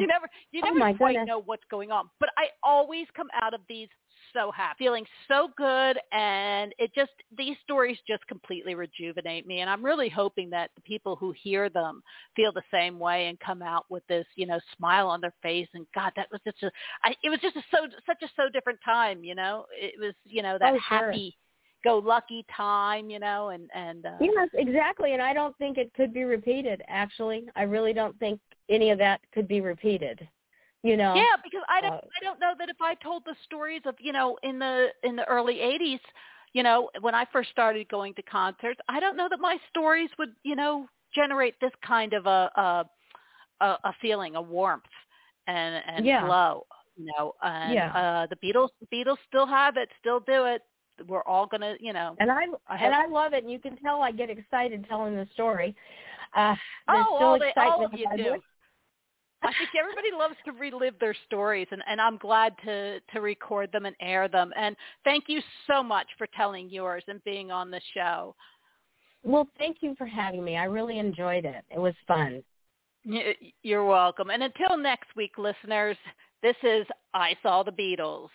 You 0.00 0.06
never, 0.08 0.26
you 0.50 0.60
Oh, 0.64 0.74
never 0.74 0.80
my 0.80 0.92
quite 0.94 1.14
goodness. 1.14 1.28
know 1.28 1.42
what's 1.42 1.62
going 1.70 1.92
on. 1.92 2.08
But 2.18 2.30
I 2.36 2.46
always 2.64 3.06
come 3.14 3.28
out 3.40 3.54
of 3.54 3.60
these 3.68 3.88
so 4.36 4.50
happy, 4.52 4.84
feeling 4.84 5.06
so 5.28 5.48
good, 5.56 5.98
and 6.12 6.74
it 6.78 6.92
just 6.94 7.12
these 7.36 7.56
stories 7.64 7.98
just 8.06 8.26
completely 8.26 8.74
rejuvenate 8.74 9.46
me. 9.46 9.60
And 9.60 9.70
I'm 9.70 9.84
really 9.84 10.08
hoping 10.08 10.50
that 10.50 10.70
the 10.76 10.82
people 10.82 11.16
who 11.16 11.32
hear 11.32 11.68
them 11.70 12.02
feel 12.36 12.52
the 12.52 12.62
same 12.70 12.98
way 12.98 13.28
and 13.28 13.40
come 13.40 13.62
out 13.62 13.86
with 13.88 14.06
this, 14.08 14.26
you 14.36 14.46
know, 14.46 14.60
smile 14.76 15.08
on 15.08 15.20
their 15.20 15.34
face. 15.42 15.68
And 15.74 15.86
God, 15.94 16.12
that 16.16 16.28
was 16.30 16.40
just 16.44 16.62
a, 16.62 16.70
I, 17.04 17.14
it 17.24 17.30
was 17.30 17.40
just 17.40 17.56
a 17.56 17.62
so 17.70 17.86
such 18.06 18.22
a 18.22 18.28
so 18.36 18.48
different 18.52 18.78
time, 18.84 19.24
you 19.24 19.34
know. 19.34 19.66
It 19.72 19.94
was, 19.98 20.14
you 20.24 20.42
know, 20.42 20.58
that 20.58 20.74
Oh, 20.74 20.78
sure. 20.88 21.20
happy 21.20 21.36
go 21.84 21.98
lucky 21.98 22.44
time, 22.54 23.10
you 23.10 23.18
know, 23.20 23.50
and 23.50 23.70
and 23.74 24.06
uh, 24.06 24.10
Yes, 24.18 24.48
exactly. 24.54 25.12
And 25.12 25.22
I 25.22 25.32
don't 25.34 25.56
think 25.58 25.78
it 25.78 25.92
could 25.94 26.12
be 26.14 26.24
repeated. 26.24 26.82
Actually, 26.88 27.46
I 27.56 27.62
really 27.62 27.92
don't 27.92 28.18
think 28.18 28.40
any 28.68 28.90
of 28.90 28.98
that 28.98 29.20
could 29.32 29.48
be 29.48 29.60
repeated. 29.60 30.26
You 30.86 30.96
know. 30.96 31.14
Yeah, 31.14 31.36
because 31.42 31.62
I 31.68 31.80
don't 31.80 31.94
Uh, 31.94 32.00
I 32.20 32.24
don't 32.24 32.40
know 32.40 32.52
that 32.58 32.68
if 32.68 32.76
I 32.80 32.94
told 32.96 33.24
the 33.24 33.34
stories 33.44 33.82
of, 33.86 33.94
you 34.00 34.12
know, 34.12 34.38
in 34.42 34.58
the 34.58 34.88
in 35.02 35.16
the 35.16 35.24
early 35.26 35.60
80s, 35.60 36.00
you 36.52 36.62
know, 36.62 36.90
when 37.00 37.14
I 37.14 37.24
first 37.32 37.50
started 37.50 37.88
going 37.88 38.14
to 38.14 38.22
concerts, 38.22 38.80
I 38.88 39.00
don't 39.00 39.16
know 39.16 39.28
that 39.28 39.40
my 39.40 39.58
stories 39.70 40.10
would, 40.18 40.30
you 40.44 40.56
know, 40.56 40.86
generate 41.14 41.58
this 41.60 41.72
kind 41.86 42.12
of 42.14 42.26
a 42.26 42.50
a 42.56 42.84
a, 43.60 43.66
a 43.84 43.92
feeling, 44.00 44.36
a 44.36 44.42
warmth 44.42 44.84
and 45.46 45.82
and 45.86 46.06
Yeah. 46.06 46.20
glow, 46.20 46.66
you 46.96 47.06
know. 47.16 47.34
And 47.42 47.72
Yeah. 47.72 47.92
uh 47.94 48.26
the 48.30 48.36
Beatles 48.36 48.68
the 48.80 48.86
Beatles 48.96 49.18
still 49.28 49.46
have 49.46 49.76
it, 49.76 49.88
still 50.00 50.20
do 50.20 50.44
it. 50.46 50.62
We're 51.08 51.24
all 51.24 51.46
going 51.46 51.60
to, 51.62 51.76
you 51.80 51.92
know. 51.92 52.18
And 52.18 52.30
I 52.30 52.46
I 52.68 52.84
and 52.84 52.94
I 52.94 53.06
love 53.06 53.32
it. 53.34 53.44
And 53.44 53.52
you 53.52 53.58
can 53.58 53.76
tell 53.78 54.02
I 54.02 54.12
get 54.12 54.30
excited 54.30 54.86
telling 54.88 55.14
the 55.16 55.26
story. 55.34 55.74
Uh, 56.36 56.54
there's 56.88 57.06
Oh, 57.08 57.14
still 57.16 57.28
all, 57.32 57.38
they, 57.38 57.52
all 57.58 57.84
of 57.84 57.92
you 57.92 58.06
do. 58.16 58.42
I 59.42 59.52
think 59.58 59.70
everybody 59.78 60.08
loves 60.16 60.36
to 60.46 60.52
relive 60.52 60.98
their 60.98 61.14
stories, 61.26 61.66
and, 61.70 61.82
and 61.88 62.00
I'm 62.00 62.16
glad 62.16 62.54
to, 62.64 63.00
to 63.12 63.20
record 63.20 63.70
them 63.70 63.86
and 63.86 63.94
air 64.00 64.28
them. 64.28 64.50
And 64.56 64.74
thank 65.04 65.24
you 65.28 65.40
so 65.66 65.82
much 65.82 66.06
for 66.16 66.26
telling 66.36 66.70
yours 66.70 67.04
and 67.06 67.22
being 67.24 67.50
on 67.50 67.70
the 67.70 67.80
show. 67.94 68.34
Well, 69.22 69.48
thank 69.58 69.78
you 69.80 69.94
for 69.96 70.06
having 70.06 70.44
me. 70.44 70.56
I 70.56 70.64
really 70.64 70.98
enjoyed 70.98 71.44
it. 71.44 71.64
It 71.70 71.78
was 71.78 71.94
fun. 72.06 72.42
You're 73.62 73.84
welcome. 73.84 74.30
And 74.30 74.42
until 74.42 74.76
next 74.78 75.14
week, 75.16 75.32
listeners, 75.38 75.96
this 76.42 76.56
is 76.62 76.86
I 77.14 77.36
Saw 77.42 77.62
the 77.62 77.72
Beatles. 77.72 78.28